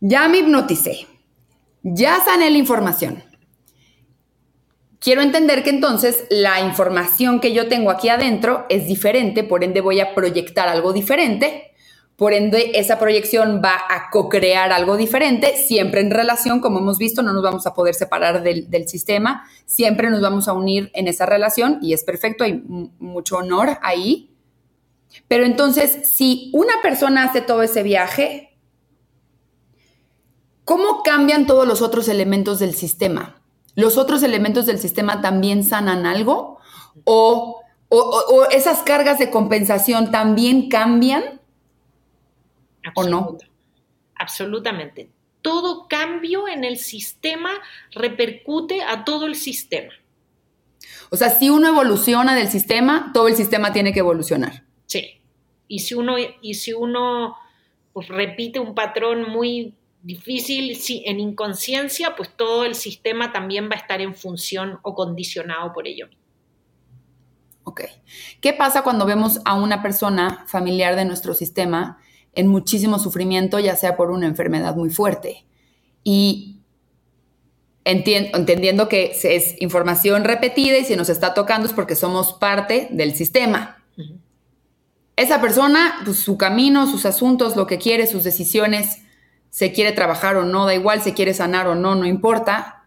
Ya 0.01 0.29
me 0.29 0.39
hipnoticé. 0.39 1.07
Ya 1.83 2.19
sané 2.25 2.51
la 2.51 2.59
información. 2.59 3.23
Quiero 4.99 5.21
entender 5.21 5.63
que 5.63 5.71
entonces 5.71 6.25
la 6.31 6.61
información 6.61 7.41
que 7.41 7.53
yo 7.53 7.69
tengo 7.69 7.91
aquí 7.91 8.09
adentro 8.09 8.67
es 8.69 8.87
diferente, 8.87 9.45
por 9.45 9.65
ende 9.65 9.81
voy 9.81 10.01
a 10.01 10.15
proyectar 10.15 10.69
algo 10.69 10.93
diferente 10.93 11.72
por 12.23 12.35
ende, 12.35 12.71
esa 12.77 13.01
proyección 13.01 13.61
va 13.65 13.75
a 13.89 14.09
co-crear 14.13 14.71
algo 14.71 14.97
diferente, 14.97 15.57
siempre 15.57 16.01
en 16.01 16.13
relación, 16.13 16.61
como 16.61 16.79
hemos 16.79 16.97
visto, 16.97 17.21
no 17.21 17.33
nos 17.33 17.43
vamos 17.43 17.67
a 17.67 17.75
poder 17.75 17.97
separar 17.97 18.45
del, 18.45 18.89
sistema, 18.89 19.45
siempre 19.67 20.09
nos 20.09 20.21
vamos 20.21 20.47
a 20.47 20.53
unir 20.53 20.93
en 20.95 21.09
esa 21.09 21.27
relación 21.27 21.81
y 21.83 21.95
es 21.95 22.05
perfecto, 22.05 22.45
hay 22.45 22.63
mucho 23.01 23.39
honor 23.39 23.77
ahí. 23.83 24.37
Pero 25.27 25.45
entonces, 25.45 26.13
si 26.15 26.53
una 26.55 26.75
persona 26.81 27.25
hace 27.25 27.41
todo 27.41 27.65
ese 27.65 27.83
viaje, 27.83 28.57
¿cómo 30.65 31.03
cambian 31.03 31.49
todos 31.49 31.67
los 31.67 31.83
otros 31.83 32.07
elementos 32.07 32.61
del 32.61 32.77
sistema? 32.77 33.43
¿Los 33.75 33.99
otros 33.99 34.23
elementos 34.23 34.65
del 34.67 34.79
sistema 34.79 35.21
también 35.23 35.65
sanan 35.65 36.07
algo? 36.07 36.61
¿O, 37.03 37.63
o 37.89 38.45
esas 38.53 38.85
cargas 38.85 39.19
de 39.19 39.29
compensación 39.29 40.13
también 40.13 40.69
cambian? 40.69 41.42
¿O 42.95 43.05
no? 43.05 43.39
Absolutamente. 44.15 45.11
Todo 45.41 45.89
cambio 45.89 46.49
en 46.49 46.65
el 46.65 46.79
sistema 46.79 47.51
repercute 47.93 48.83
a 48.83 49.05
todo 49.05 49.27
el 49.27 49.35
sistema. 49.35 49.93
O 51.11 51.17
sea, 51.17 51.31
si 51.31 51.51
uno 51.51 51.69
evoluciona 51.69 52.35
del 52.35 52.49
sistema, 52.49 53.11
todo 53.13 53.29
el 53.29 53.37
sistema 53.37 53.73
tiene 53.73 53.93
que 53.93 54.01
evolucionar. 54.01 54.65
Sí. 54.87 55.21
Y 55.69 55.81
si 55.81 55.95
uno, 55.95 56.17
y 56.19 56.55
si 56.55 56.73
uno 56.73 57.37
pues, 57.93 58.09
repite 58.09 58.59
un 58.61 58.75
patrón 58.75 59.29
muy 59.31 59.75
difícil 60.03 60.77
si, 60.77 61.03
en 61.07 61.21
inconsciencia, 61.21 62.17
pues 62.17 62.31
todo 62.37 62.65
el 62.65 62.75
sistema 62.75 63.33
también 63.33 63.69
va 63.71 63.77
a 63.77 63.79
estar 63.79 64.01
en 64.01 64.15
función 64.15 64.79
o 64.83 64.95
condicionado 64.95 65.73
por 65.73 65.87
ello. 65.87 66.09
Ok. 67.65 67.83
¿Qué 68.41 68.53
pasa 68.53 68.83
cuando 68.83 69.07
vemos 69.07 69.41
a 69.45 69.55
una 69.55 69.83
persona 69.83 70.45
familiar 70.49 70.97
de 70.97 71.05
nuestro 71.05 71.35
sistema 71.35 72.02
en 72.35 72.49
muchísimo 72.49 72.99
sufrimiento, 72.99 73.59
ya 73.59 73.77
sea 73.77 73.97
por 73.97 74.11
una 74.11 74.27
enfermedad 74.27 74.75
muy 74.77 74.91
fuerte. 74.91 75.45
Y 76.05 76.61
entendiendo 77.85 78.89
que 78.89 79.13
es 79.23 79.61
información 79.61 80.25
repetida 80.25 80.79
y 80.79 80.85
si 80.85 80.97
nos 80.97 81.09
está 81.09 81.35
tocando 81.35 81.67
es 81.67 81.73
porque 81.73 81.97
somos 81.97 82.33
parte 82.35 82.89
del 82.91 83.15
sistema. 83.15 83.83
Esa 85.17 85.41
persona, 85.41 86.01
pues, 86.05 86.19
su 86.19 86.39
camino, 86.39 86.91
sus 86.91 87.05
asuntos, 87.07 87.57
lo 87.57 87.67
que 87.67 87.79
quiere, 87.79 88.07
sus 88.07 88.25
decisiones, 88.25 89.03
se 89.51 89.73
quiere 89.73 89.93
trabajar 89.93 90.37
o 90.37 90.45
no, 90.45 90.65
da 90.65 90.75
igual, 90.75 91.03
se 91.03 91.13
quiere 91.13 91.35
sanar 91.35 91.67
o 91.67 91.75
no, 91.75 91.95
no 91.95 92.07
importa. 92.07 92.85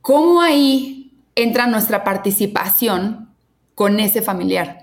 ¿Cómo 0.00 0.40
ahí 0.40 1.12
entra 1.34 1.66
nuestra 1.66 2.04
participación 2.04 3.34
con 3.74 4.00
ese 4.00 4.22
familiar? 4.22 4.82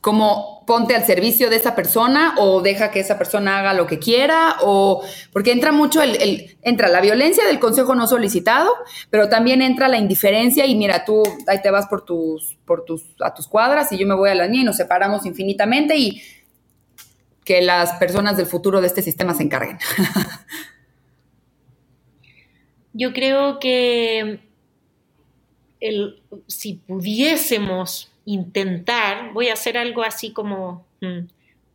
como 0.00 0.59
ponte 0.70 0.94
al 0.94 1.04
servicio 1.04 1.50
de 1.50 1.56
esa 1.56 1.74
persona 1.74 2.36
o 2.38 2.62
deja 2.62 2.92
que 2.92 3.00
esa 3.00 3.18
persona 3.18 3.58
haga 3.58 3.74
lo 3.74 3.88
que 3.88 3.98
quiera 3.98 4.54
o 4.62 5.02
porque 5.32 5.50
entra 5.50 5.72
mucho 5.72 6.00
el, 6.00 6.56
entra 6.62 6.86
la 6.86 7.00
violencia 7.00 7.44
del 7.44 7.58
consejo 7.58 7.96
no 7.96 8.06
solicitado, 8.06 8.70
pero 9.10 9.28
también 9.28 9.62
entra 9.62 9.88
la 9.88 9.98
indiferencia 9.98 10.66
y 10.66 10.76
mira, 10.76 11.04
tú 11.04 11.24
ahí 11.48 11.60
te 11.60 11.72
vas 11.72 11.88
por 11.88 12.04
tus 12.04 12.56
por 12.64 12.84
tus 12.84 13.02
a 13.18 13.34
tus 13.34 13.48
cuadras 13.48 13.90
y 13.90 13.98
yo 13.98 14.06
me 14.06 14.14
voy 14.14 14.30
a 14.30 14.36
la 14.36 14.46
mía 14.46 14.60
y 14.60 14.64
nos 14.64 14.76
separamos 14.76 15.26
infinitamente 15.26 15.96
y 15.96 16.22
que 17.44 17.62
las 17.62 17.94
personas 17.94 18.36
del 18.36 18.46
futuro 18.46 18.80
de 18.80 18.86
este 18.86 19.02
sistema 19.02 19.34
se 19.34 19.42
encarguen. 19.42 19.78
yo 22.92 23.12
creo 23.12 23.58
que 23.58 24.38
el, 25.80 26.22
si 26.46 26.74
pudiésemos 26.74 28.12
intentar, 28.32 29.32
voy 29.32 29.48
a 29.48 29.54
hacer 29.54 29.76
algo 29.76 30.02
así 30.02 30.32
como 30.32 30.86
mm, 31.00 31.20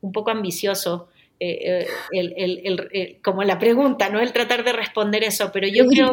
un 0.02 0.12
poco 0.12 0.32
ambicioso, 0.32 1.10
eh, 1.40 1.86
eh, 2.14 3.20
como 3.22 3.44
la 3.44 3.60
pregunta, 3.60 4.10
no 4.10 4.20
el 4.20 4.32
tratar 4.32 4.64
de 4.64 4.72
responder 4.72 5.24
eso, 5.24 5.52
pero 5.52 5.68
yo 5.68 5.86
creo 5.86 6.12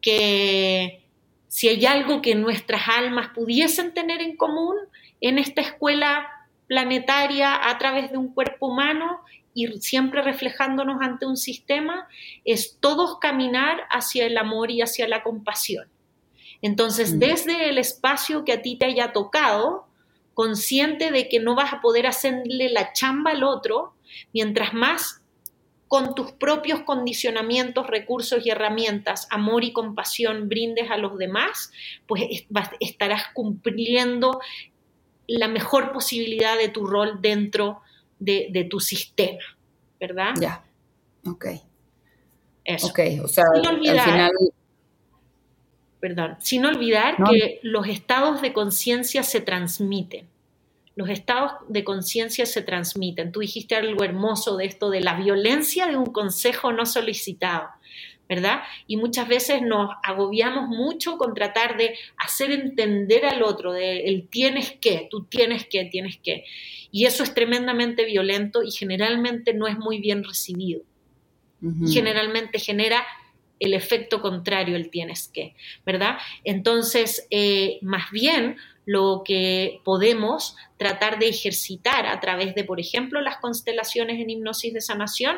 que, 0.00 1.00
si 1.46 1.68
hay 1.68 1.84
algo 1.86 2.22
que 2.22 2.34
nuestras 2.34 2.88
almas 2.88 3.28
pudiesen 3.34 3.92
tener 3.92 4.20
en 4.22 4.36
común 4.36 4.74
en 5.20 5.38
esta 5.38 5.60
escuela 5.60 6.26
planetaria 6.66 7.68
a 7.68 7.78
través 7.78 8.10
de 8.10 8.16
un 8.16 8.32
cuerpo 8.32 8.68
humano 8.68 9.20
y 9.54 9.66
siempre 9.80 10.22
reflejándonos 10.22 11.02
ante 11.02 11.26
un 11.26 11.36
sistema, 11.36 12.08
es 12.44 12.78
todos 12.80 13.18
caminar 13.20 13.82
hacia 13.90 14.24
el 14.24 14.38
amor 14.38 14.70
y 14.70 14.80
hacia 14.80 15.06
la 15.06 15.22
compasión. 15.22 15.91
Entonces, 16.62 17.18
desde 17.18 17.68
el 17.68 17.78
espacio 17.78 18.44
que 18.44 18.52
a 18.52 18.62
ti 18.62 18.76
te 18.76 18.86
haya 18.86 19.12
tocado, 19.12 19.86
consciente 20.32 21.10
de 21.10 21.28
que 21.28 21.40
no 21.40 21.56
vas 21.56 21.72
a 21.72 21.80
poder 21.80 22.06
hacerle 22.06 22.70
la 22.70 22.92
chamba 22.92 23.32
al 23.32 23.42
otro, 23.42 23.94
mientras 24.32 24.72
más 24.72 25.20
con 25.88 26.14
tus 26.14 26.32
propios 26.32 26.80
condicionamientos, 26.84 27.86
recursos 27.86 28.46
y 28.46 28.50
herramientas, 28.50 29.26
amor 29.30 29.64
y 29.64 29.72
compasión 29.72 30.48
brindes 30.48 30.90
a 30.90 30.96
los 30.96 31.18
demás, 31.18 31.70
pues 32.06 32.46
estarás 32.80 33.24
cumpliendo 33.34 34.40
la 35.26 35.48
mejor 35.48 35.92
posibilidad 35.92 36.56
de 36.56 36.68
tu 36.68 36.86
rol 36.86 37.20
dentro 37.20 37.82
de, 38.18 38.66
tu 38.70 38.80
sistema, 38.80 39.42
¿verdad? 40.00 40.32
Ya, 40.40 40.64
ok. 41.26 41.46
Eso. 42.64 42.86
Ok, 42.86 43.00
o 43.24 43.28
sea, 43.28 43.44
al 43.52 43.80
final 43.80 44.32
perdón, 46.02 46.36
sin 46.40 46.64
olvidar 46.64 47.14
que 47.30 47.60
los 47.62 47.86
estados 47.86 48.42
de 48.42 48.52
conciencia 48.52 49.22
se 49.22 49.40
transmiten. 49.40 50.26
Los 50.96 51.08
estados 51.08 51.52
de 51.68 51.84
conciencia 51.84 52.44
se 52.44 52.60
transmiten. 52.60 53.30
Tú 53.30 53.38
dijiste 53.38 53.76
algo 53.76 54.02
hermoso 54.02 54.56
de 54.56 54.64
esto 54.64 54.90
de 54.90 55.00
la 55.00 55.14
violencia 55.14 55.86
de 55.86 55.96
un 55.96 56.06
consejo 56.06 56.72
no 56.72 56.86
solicitado, 56.86 57.68
¿verdad? 58.28 58.62
Y 58.88 58.96
muchas 58.96 59.28
veces 59.28 59.62
nos 59.62 59.90
agobiamos 60.02 60.68
mucho 60.68 61.16
con 61.18 61.34
tratar 61.34 61.76
de 61.76 61.94
hacer 62.16 62.50
entender 62.50 63.24
al 63.24 63.44
otro, 63.44 63.72
de 63.72 64.00
el 64.06 64.26
tienes 64.26 64.72
que, 64.72 65.06
tú 65.08 65.26
tienes 65.26 65.66
que, 65.66 65.84
tienes 65.84 66.18
que. 66.18 66.44
Y 66.90 67.06
eso 67.06 67.22
es 67.22 67.32
tremendamente 67.32 68.04
violento 68.06 68.64
y 68.64 68.72
generalmente 68.72 69.54
no 69.54 69.68
es 69.68 69.78
muy 69.78 70.00
bien 70.00 70.24
recibido. 70.24 70.82
Generalmente 71.86 72.58
genera 72.58 73.06
el 73.62 73.74
efecto 73.74 74.20
contrario, 74.20 74.74
el 74.74 74.90
tienes 74.90 75.28
que, 75.28 75.54
¿verdad? 75.86 76.18
Entonces, 76.42 77.28
eh, 77.30 77.78
más 77.80 78.10
bien 78.10 78.56
lo 78.86 79.22
que 79.24 79.80
podemos 79.84 80.56
tratar 80.76 81.20
de 81.20 81.28
ejercitar 81.28 82.06
a 82.06 82.18
través 82.18 82.56
de, 82.56 82.64
por 82.64 82.80
ejemplo, 82.80 83.20
las 83.20 83.36
constelaciones 83.36 84.20
en 84.20 84.30
hipnosis 84.30 84.74
de 84.74 84.80
sanación, 84.80 85.36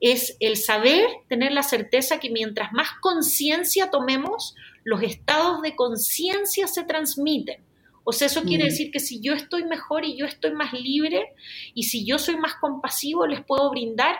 es 0.00 0.38
el 0.40 0.56
saber, 0.56 1.04
tener 1.28 1.52
la 1.52 1.62
certeza 1.62 2.18
que 2.18 2.30
mientras 2.30 2.72
más 2.72 2.88
conciencia 3.02 3.90
tomemos, 3.90 4.54
los 4.84 5.02
estados 5.02 5.60
de 5.60 5.76
conciencia 5.76 6.66
se 6.68 6.84
transmiten. 6.84 7.60
O 8.02 8.12
sea, 8.12 8.28
eso 8.28 8.44
quiere 8.44 8.64
mm. 8.64 8.68
decir 8.68 8.90
que 8.90 9.00
si 9.00 9.20
yo 9.20 9.34
estoy 9.34 9.64
mejor 9.64 10.06
y 10.06 10.16
yo 10.16 10.24
estoy 10.24 10.52
más 10.52 10.72
libre 10.72 11.34
y 11.74 11.82
si 11.82 12.06
yo 12.06 12.18
soy 12.18 12.38
más 12.38 12.54
compasivo, 12.54 13.26
les 13.26 13.44
puedo 13.44 13.70
brindar 13.70 14.16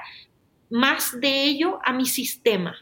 más 0.69 1.19
de 1.19 1.45
ello 1.45 1.79
a 1.83 1.95
mi 1.95 2.05
sistema. 2.05 2.77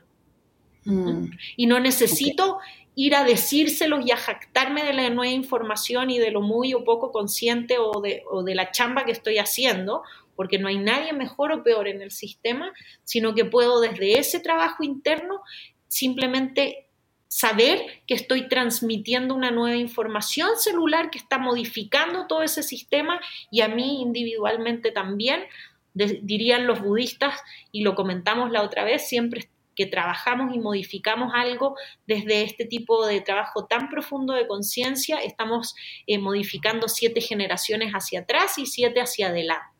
Mm. 0.87 1.31
Y 1.57 1.67
no 1.67 1.81
necesito 1.81 2.59
ir 2.95 3.15
a 3.15 3.25
decírselos 3.25 4.07
y 4.07 4.11
a 4.11 4.17
jactarme 4.17 4.83
de 4.83 4.95
la 4.95 5.11
nueva 5.11 5.33
información 5.33 6.11
y 6.11 6.19
de 6.19 6.31
lo 6.31 6.41
muy 6.41 6.73
o 6.73 6.85
poco 6.85 7.13
consciente 7.13 7.77
o 7.79 8.01
de, 8.01 8.23
o 8.31 8.43
de 8.43 8.55
la 8.55 8.71
chamba 8.71 9.05
que 9.05 9.13
estoy 9.13 9.37
haciendo, 9.39 10.03
porque 10.35 10.59
no 10.59 10.69
hay 10.69 10.79
nadie 10.79 11.13
mejor 11.13 11.53
o 11.53 11.63
peor 11.63 11.89
en 11.89 12.01
el 12.01 12.11
sistema, 12.11 12.73
sino 13.05 13.35
que 13.35 13.45
puedo 13.45 13.81
desde 13.81 14.19
ese 14.19 14.41
trabajo 14.41 14.83
interno 14.83 15.43
simplemente 15.89 16.87
saber 17.29 17.85
que 18.07 18.15
estoy 18.15 18.49
transmitiendo 18.49 19.35
una 19.35 19.51
nueva 19.51 19.77
información 19.77 20.57
celular 20.57 21.11
que 21.11 21.19
está 21.19 21.39
modificando 21.39 22.27
todo 22.27 22.43
ese 22.43 22.63
sistema 22.63 23.21
y 23.51 23.61
a 23.61 23.69
mí 23.69 24.01
individualmente 24.01 24.91
también, 24.91 25.45
dirían 25.93 26.67
los 26.67 26.81
budistas, 26.81 27.41
y 27.73 27.83
lo 27.83 27.95
comentamos 27.95 28.51
la 28.51 28.63
otra 28.63 28.85
vez, 28.85 29.09
siempre 29.09 29.49
que 29.77 29.87
trabajamos 29.87 30.55
y 30.55 30.59
modificamos 30.59 31.33
algo 31.35 31.77
desde 32.07 32.43
este 32.43 32.65
tipo 32.65 33.07
de 33.07 33.21
trabajo 33.21 33.67
tan 33.67 33.89
profundo 33.89 34.33
de 34.33 34.49
conciencia, 34.49 35.19
estamos 35.19 35.75
eh, 36.07 36.19
modificando 36.19 36.89
siete 36.89 37.21
generaciones 37.21 37.93
hacia 37.93 38.21
atrás 38.21 38.59
y 38.59 38.67
siete 38.67 39.01
hacia 39.01 39.29
adelante. 39.29 39.77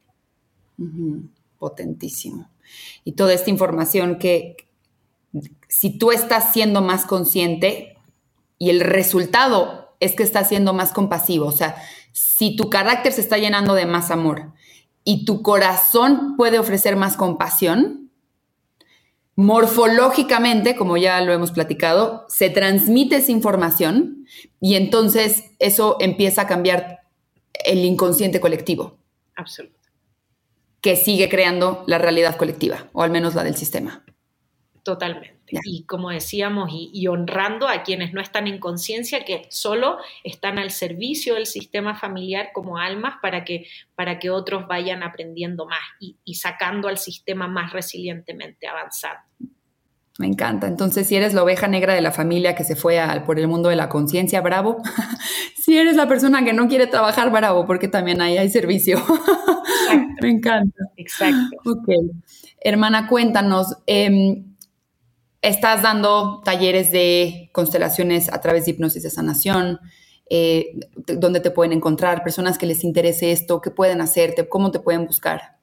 Potentísimo. 1.59 2.51
Y 3.05 3.13
toda 3.13 3.33
esta 3.33 3.51
información 3.51 4.19
que 4.19 4.57
si 5.69 5.99
tú 5.99 6.13
estás 6.13 6.53
siendo 6.53 6.83
más 6.83 7.07
consciente 7.07 7.97
y 8.59 8.71
el 8.71 8.81
resultado 8.81 9.97
es 10.01 10.15
que 10.15 10.23
estás 10.23 10.49
siendo 10.49 10.75
más 10.75 10.93
compasivo, 10.93 11.47
o 11.47 11.53
sea, 11.53 11.77
si 12.13 12.57
tu 12.57 12.71
carácter 12.71 13.13
se 13.13 13.21
está 13.23 13.39
llenando 13.39 13.75
de 13.75 13.87
más 13.87 14.11
amor 14.11 14.53
y 15.05 15.25
tu 15.25 15.43
corazón 15.43 16.37
puede 16.37 16.59
ofrecer 16.59 16.97
más 16.97 17.17
compasión, 17.17 18.06
morfológicamente, 19.37 20.77
como 20.77 20.97
ya 20.97 21.21
lo 21.21 21.33
hemos 21.33 21.53
platicado, 21.53 22.25
se 22.29 22.51
transmite 22.51 23.17
esa 23.17 23.33
información 23.33 24.27
y 24.61 24.75
entonces 24.75 25.45
eso 25.59 25.99
empieza 26.01 26.43
a 26.43 26.47
cambiar 26.47 27.01
el 27.65 27.85
inconsciente 27.85 28.41
colectivo. 28.41 28.99
Absolutamente. 29.35 29.91
Que 30.81 30.97
sigue 30.97 31.29
creando 31.29 31.85
la 31.87 31.99
realidad 31.99 32.37
colectiva, 32.37 32.89
o 32.93 33.03
al 33.03 33.11
menos 33.11 33.35
la 33.35 33.45
del 33.45 33.57
sistema. 33.57 34.05
Totalmente. 34.83 35.36
Y 35.65 35.85
como 35.85 36.11
decíamos, 36.11 36.71
y, 36.73 37.07
honrando 37.07 37.69
a 37.69 37.83
quienes 37.83 38.13
no 38.13 38.21
están 38.21 38.47
en 38.47 38.59
conciencia, 38.59 39.25
que 39.25 39.47
solo 39.51 39.99
están 40.25 40.59
al 40.59 40.71
servicio 40.71 41.35
del 41.35 41.47
sistema 41.47 41.95
familiar 41.95 42.51
como 42.53 42.79
almas 42.79 43.15
para 43.23 43.45
que, 43.45 43.67
para 43.95 44.19
que 44.19 44.31
otros 44.31 44.67
vayan 44.67 45.03
aprendiendo 45.03 45.67
más 45.67 45.85
y, 46.01 46.17
y 46.25 46.35
sacando 46.35 46.89
al 46.89 46.99
sistema 46.99 47.47
más 47.49 47.73
resilientemente, 47.73 48.67
avanzando. 48.67 49.23
Me 50.19 50.27
encanta. 50.27 50.67
Entonces, 50.67 51.07
si 51.07 51.17
eres 51.17 51.35
la 51.35 51.43
oveja 51.43 51.69
negra 51.69 51.95
de 51.95 52.01
la 52.01 52.11
familia 52.11 52.55
que 52.55 52.65
se 52.65 52.75
fue 52.75 52.99
por 53.27 53.39
el 53.39 53.49
mundo 53.49 53.69
de 53.69 53.77
la 53.77 53.89
conciencia, 53.89 54.41
bravo. 54.41 54.79
si 55.63 55.77
eres 55.77 55.97
la 55.97 56.09
persona 56.09 56.45
que 56.45 56.55
no 56.55 56.69
quiere 56.69 56.87
trabajar, 56.87 57.31
bravo, 57.31 57.67
porque 57.67 57.89
también 57.89 58.23
ahí 58.23 58.39
hay 58.39 58.49
servicio. 58.49 58.99
Me 60.23 60.31
encanta. 60.31 60.85
Exacto. 60.97 61.57
Ok. 61.67 61.89
Hermana, 62.61 63.09
cuéntanos. 63.09 63.77
Eh, 63.87 64.43
estás 65.43 65.83
dando 65.83 66.43
talleres 66.45 66.91
de 66.91 67.51
constelaciones 67.53 68.33
a 68.33 68.41
través 68.41 68.65
de 68.65 68.73
hipnosis 68.73 69.03
de 69.03 69.11
sanación, 69.11 69.81
eh, 70.29 70.73
dónde 70.97 71.41
te 71.41 71.51
pueden 71.51 71.73
encontrar, 71.73 72.25
personas 72.25 72.59
que 72.59 72.67
les 72.67 72.83
interese 72.85 73.33
esto, 73.33 73.61
qué 73.61 73.71
pueden 73.71 74.01
hacerte, 74.01 74.49
cómo 74.49 74.71
te 74.71 74.81
pueden 74.81 75.07
buscar. 75.07 75.57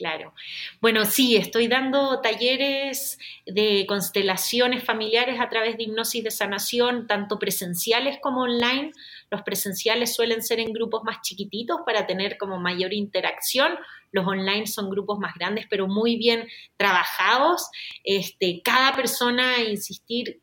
Claro. 0.00 0.32
Bueno, 0.80 1.04
sí, 1.04 1.36
estoy 1.36 1.68
dando 1.68 2.22
talleres 2.22 3.18
de 3.44 3.84
constelaciones 3.86 4.82
familiares 4.82 5.38
a 5.40 5.50
través 5.50 5.76
de 5.76 5.82
hipnosis 5.82 6.24
de 6.24 6.30
sanación, 6.30 7.06
tanto 7.06 7.38
presenciales 7.38 8.18
como 8.22 8.40
online. 8.40 8.92
Los 9.30 9.42
presenciales 9.42 10.14
suelen 10.14 10.42
ser 10.42 10.60
en 10.60 10.72
grupos 10.72 11.02
más 11.04 11.22
chiquititos 11.22 11.78
para 11.86 12.06
tener 12.06 12.36
como 12.36 12.58
mayor 12.58 12.92
interacción. 12.92 13.72
Los 14.10 14.26
online 14.26 14.66
son 14.66 14.90
grupos 14.90 15.18
más 15.18 15.34
grandes, 15.34 15.66
pero 15.70 15.86
muy 15.86 16.16
bien 16.16 16.48
trabajados. 16.76 17.70
Este, 18.02 18.60
cada 18.62 18.94
persona, 18.94 19.60
insistir, 19.62 20.40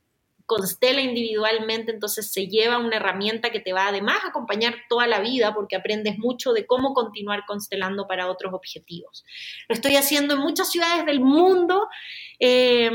constela 0.48 1.02
individualmente, 1.02 1.92
entonces 1.92 2.32
se 2.32 2.48
lleva 2.48 2.78
una 2.78 2.96
herramienta 2.96 3.50
que 3.52 3.60
te 3.60 3.74
va 3.74 3.88
además 3.88 4.24
a 4.24 4.30
acompañar 4.30 4.76
toda 4.88 5.06
la 5.06 5.20
vida 5.20 5.54
porque 5.54 5.76
aprendes 5.76 6.18
mucho 6.18 6.54
de 6.54 6.66
cómo 6.66 6.94
continuar 6.94 7.44
constelando 7.46 8.08
para 8.08 8.32
otros 8.32 8.54
objetivos. 8.54 9.26
Lo 9.68 9.76
estoy 9.76 9.98
haciendo 9.98 10.36
en 10.36 10.40
muchas 10.40 10.72
ciudades 10.72 11.06
del 11.06 11.20
mundo, 11.20 11.90
eh, 12.40 12.90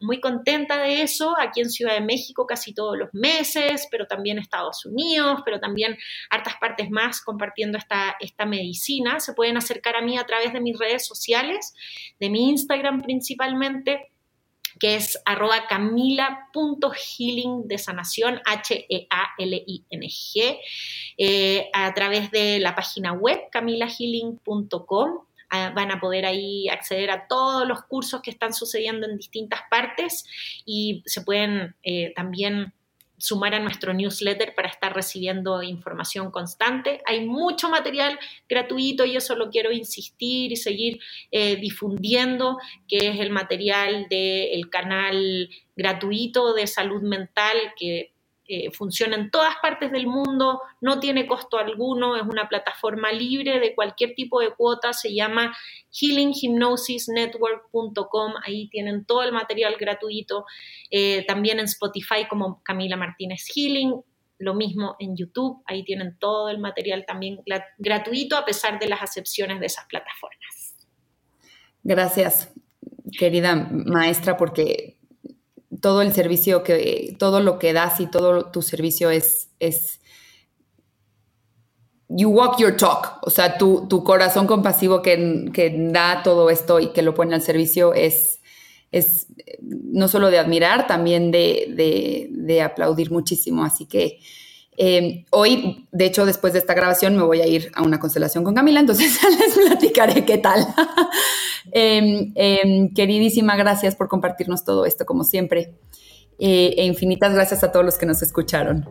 muy 0.00 0.20
contenta 0.20 0.80
de 0.80 1.02
eso, 1.02 1.34
aquí 1.40 1.60
en 1.60 1.70
Ciudad 1.70 1.94
de 1.94 2.02
México 2.02 2.46
casi 2.46 2.72
todos 2.72 2.96
los 2.96 3.12
meses, 3.12 3.88
pero 3.90 4.06
también 4.06 4.38
Estados 4.38 4.86
Unidos, 4.86 5.40
pero 5.44 5.58
también 5.58 5.98
hartas 6.30 6.54
partes 6.60 6.88
más 6.88 7.20
compartiendo 7.20 7.78
esta, 7.78 8.16
esta 8.20 8.46
medicina. 8.46 9.18
Se 9.18 9.34
pueden 9.34 9.56
acercar 9.56 9.96
a 9.96 10.02
mí 10.02 10.18
a 10.18 10.24
través 10.24 10.52
de 10.52 10.60
mis 10.60 10.78
redes 10.78 11.04
sociales, 11.04 11.74
de 12.20 12.30
mi 12.30 12.50
Instagram 12.50 13.02
principalmente 13.02 14.11
que 14.82 14.96
es 14.96 15.18
arroba 15.24 15.66
camila.healing 15.68 17.68
de 17.68 17.78
sanación, 17.78 18.42
H-E-A-L-I-N-G, 18.44 20.60
eh, 21.18 21.70
a 21.72 21.94
través 21.94 22.32
de 22.32 22.58
la 22.58 22.74
página 22.74 23.12
web 23.12 23.38
camilahealing.com. 23.52 25.10
Ah, 25.50 25.72
van 25.72 25.92
a 25.92 26.00
poder 26.00 26.26
ahí 26.26 26.68
acceder 26.68 27.12
a 27.12 27.28
todos 27.28 27.68
los 27.68 27.84
cursos 27.84 28.22
que 28.22 28.32
están 28.32 28.52
sucediendo 28.52 29.06
en 29.06 29.18
distintas 29.18 29.60
partes 29.70 30.24
y 30.66 31.04
se 31.06 31.20
pueden 31.20 31.76
eh, 31.84 32.12
también 32.16 32.74
sumar 33.22 33.54
a 33.54 33.60
nuestro 33.60 33.94
newsletter 33.94 34.52
para 34.52 34.68
estar 34.68 34.92
recibiendo 34.92 35.62
información 35.62 36.32
constante. 36.32 37.00
Hay 37.06 37.24
mucho 37.24 37.70
material 37.70 38.18
gratuito 38.48 39.04
y 39.04 39.14
eso 39.14 39.36
lo 39.36 39.48
quiero 39.48 39.70
insistir 39.70 40.50
y 40.50 40.56
seguir 40.56 40.98
eh, 41.30 41.54
difundiendo, 41.54 42.58
que 42.88 43.10
es 43.10 43.20
el 43.20 43.30
material 43.30 44.08
del 44.10 44.68
canal 44.70 45.48
gratuito 45.76 46.52
de 46.52 46.66
salud 46.66 47.02
mental 47.02 47.56
que 47.78 48.11
eh, 48.54 48.70
funciona 48.70 49.16
en 49.16 49.30
todas 49.30 49.54
partes 49.62 49.90
del 49.90 50.06
mundo, 50.06 50.60
no 50.82 51.00
tiene 51.00 51.26
costo 51.26 51.56
alguno, 51.56 52.16
es 52.16 52.22
una 52.22 52.50
plataforma 52.50 53.10
libre 53.10 53.60
de 53.60 53.74
cualquier 53.74 54.14
tipo 54.14 54.40
de 54.40 54.50
cuota, 54.50 54.92
se 54.92 55.14
llama 55.14 55.56
healinghypnosisnetwork.com, 55.90 58.34
ahí 58.44 58.68
tienen 58.68 59.06
todo 59.06 59.22
el 59.22 59.32
material 59.32 59.76
gratuito, 59.80 60.44
eh, 60.90 61.24
también 61.26 61.60
en 61.60 61.64
Spotify 61.64 62.26
como 62.28 62.62
Camila 62.62 62.98
Martínez 62.98 63.46
Healing, 63.54 64.02
lo 64.36 64.52
mismo 64.52 64.96
en 64.98 65.16
YouTube, 65.16 65.62
ahí 65.64 65.82
tienen 65.82 66.18
todo 66.18 66.50
el 66.50 66.58
material 66.58 67.06
también 67.06 67.38
gratuito 67.78 68.36
a 68.36 68.44
pesar 68.44 68.78
de 68.78 68.86
las 68.86 69.00
acepciones 69.00 69.60
de 69.60 69.66
esas 69.66 69.86
plataformas. 69.86 70.74
Gracias, 71.82 72.52
querida 73.18 73.54
maestra, 73.54 74.36
porque 74.36 74.98
todo 75.82 76.00
el 76.00 76.14
servicio 76.14 76.62
que, 76.62 77.16
todo 77.18 77.40
lo 77.40 77.58
que 77.58 77.74
das 77.74 78.00
y 78.00 78.06
todo 78.06 78.50
tu 78.50 78.62
servicio 78.62 79.10
es, 79.10 79.50
es, 79.58 80.00
you 82.08 82.30
walk 82.30 82.58
your 82.58 82.76
talk, 82.76 83.18
o 83.22 83.30
sea, 83.30 83.58
tu, 83.58 83.88
tu 83.88 84.04
corazón 84.04 84.46
compasivo 84.46 85.02
que, 85.02 85.50
que, 85.52 85.74
da 85.90 86.22
todo 86.22 86.50
esto 86.50 86.78
y 86.78 86.92
que 86.92 87.02
lo 87.02 87.14
pone 87.14 87.34
al 87.34 87.42
servicio 87.42 87.94
es, 87.94 88.40
es 88.92 89.26
no 89.60 90.06
solo 90.06 90.30
de 90.30 90.38
admirar, 90.38 90.86
también 90.86 91.32
de, 91.32 91.66
de, 91.76 92.28
de 92.30 92.62
aplaudir 92.62 93.10
muchísimo. 93.10 93.64
Así 93.64 93.86
que 93.86 94.20
eh, 94.76 95.26
hoy, 95.30 95.86
de 95.92 96.06
hecho, 96.06 96.24
después 96.24 96.52
de 96.54 96.58
esta 96.58 96.74
grabación 96.74 97.16
me 97.16 97.22
voy 97.22 97.40
a 97.40 97.46
ir 97.46 97.70
a 97.74 97.82
una 97.82 97.98
constelación 97.98 98.42
con 98.42 98.54
Camila, 98.54 98.80
entonces 98.80 99.18
les 99.38 99.54
platicaré 99.54 100.24
qué 100.24 100.38
tal. 100.38 100.66
Em, 101.74 102.32
em, 102.34 102.92
queridísima, 102.92 103.56
gracias 103.56 103.94
por 103.94 104.08
compartirnos 104.08 104.64
todo 104.64 104.84
esto, 104.84 105.06
como 105.06 105.24
siempre. 105.24 105.72
Eh, 106.38 106.74
e 106.76 106.84
infinitas 106.84 107.32
gracias 107.32 107.62
a 107.62 107.70
todos 107.70 107.86
los 107.86 107.96
que 107.96 108.04
nos 108.04 108.20
escucharon. 108.20 108.86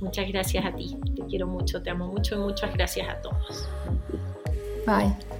Muchas 0.00 0.26
gracias 0.28 0.64
a 0.64 0.74
ti, 0.74 0.96
te 1.14 1.26
quiero 1.26 1.46
mucho, 1.46 1.82
te 1.82 1.90
amo 1.90 2.08
mucho 2.08 2.36
y 2.36 2.38
muchas 2.38 2.72
gracias 2.72 3.06
a 3.08 3.20
todos. 3.20 3.68
Bye. 4.86 5.37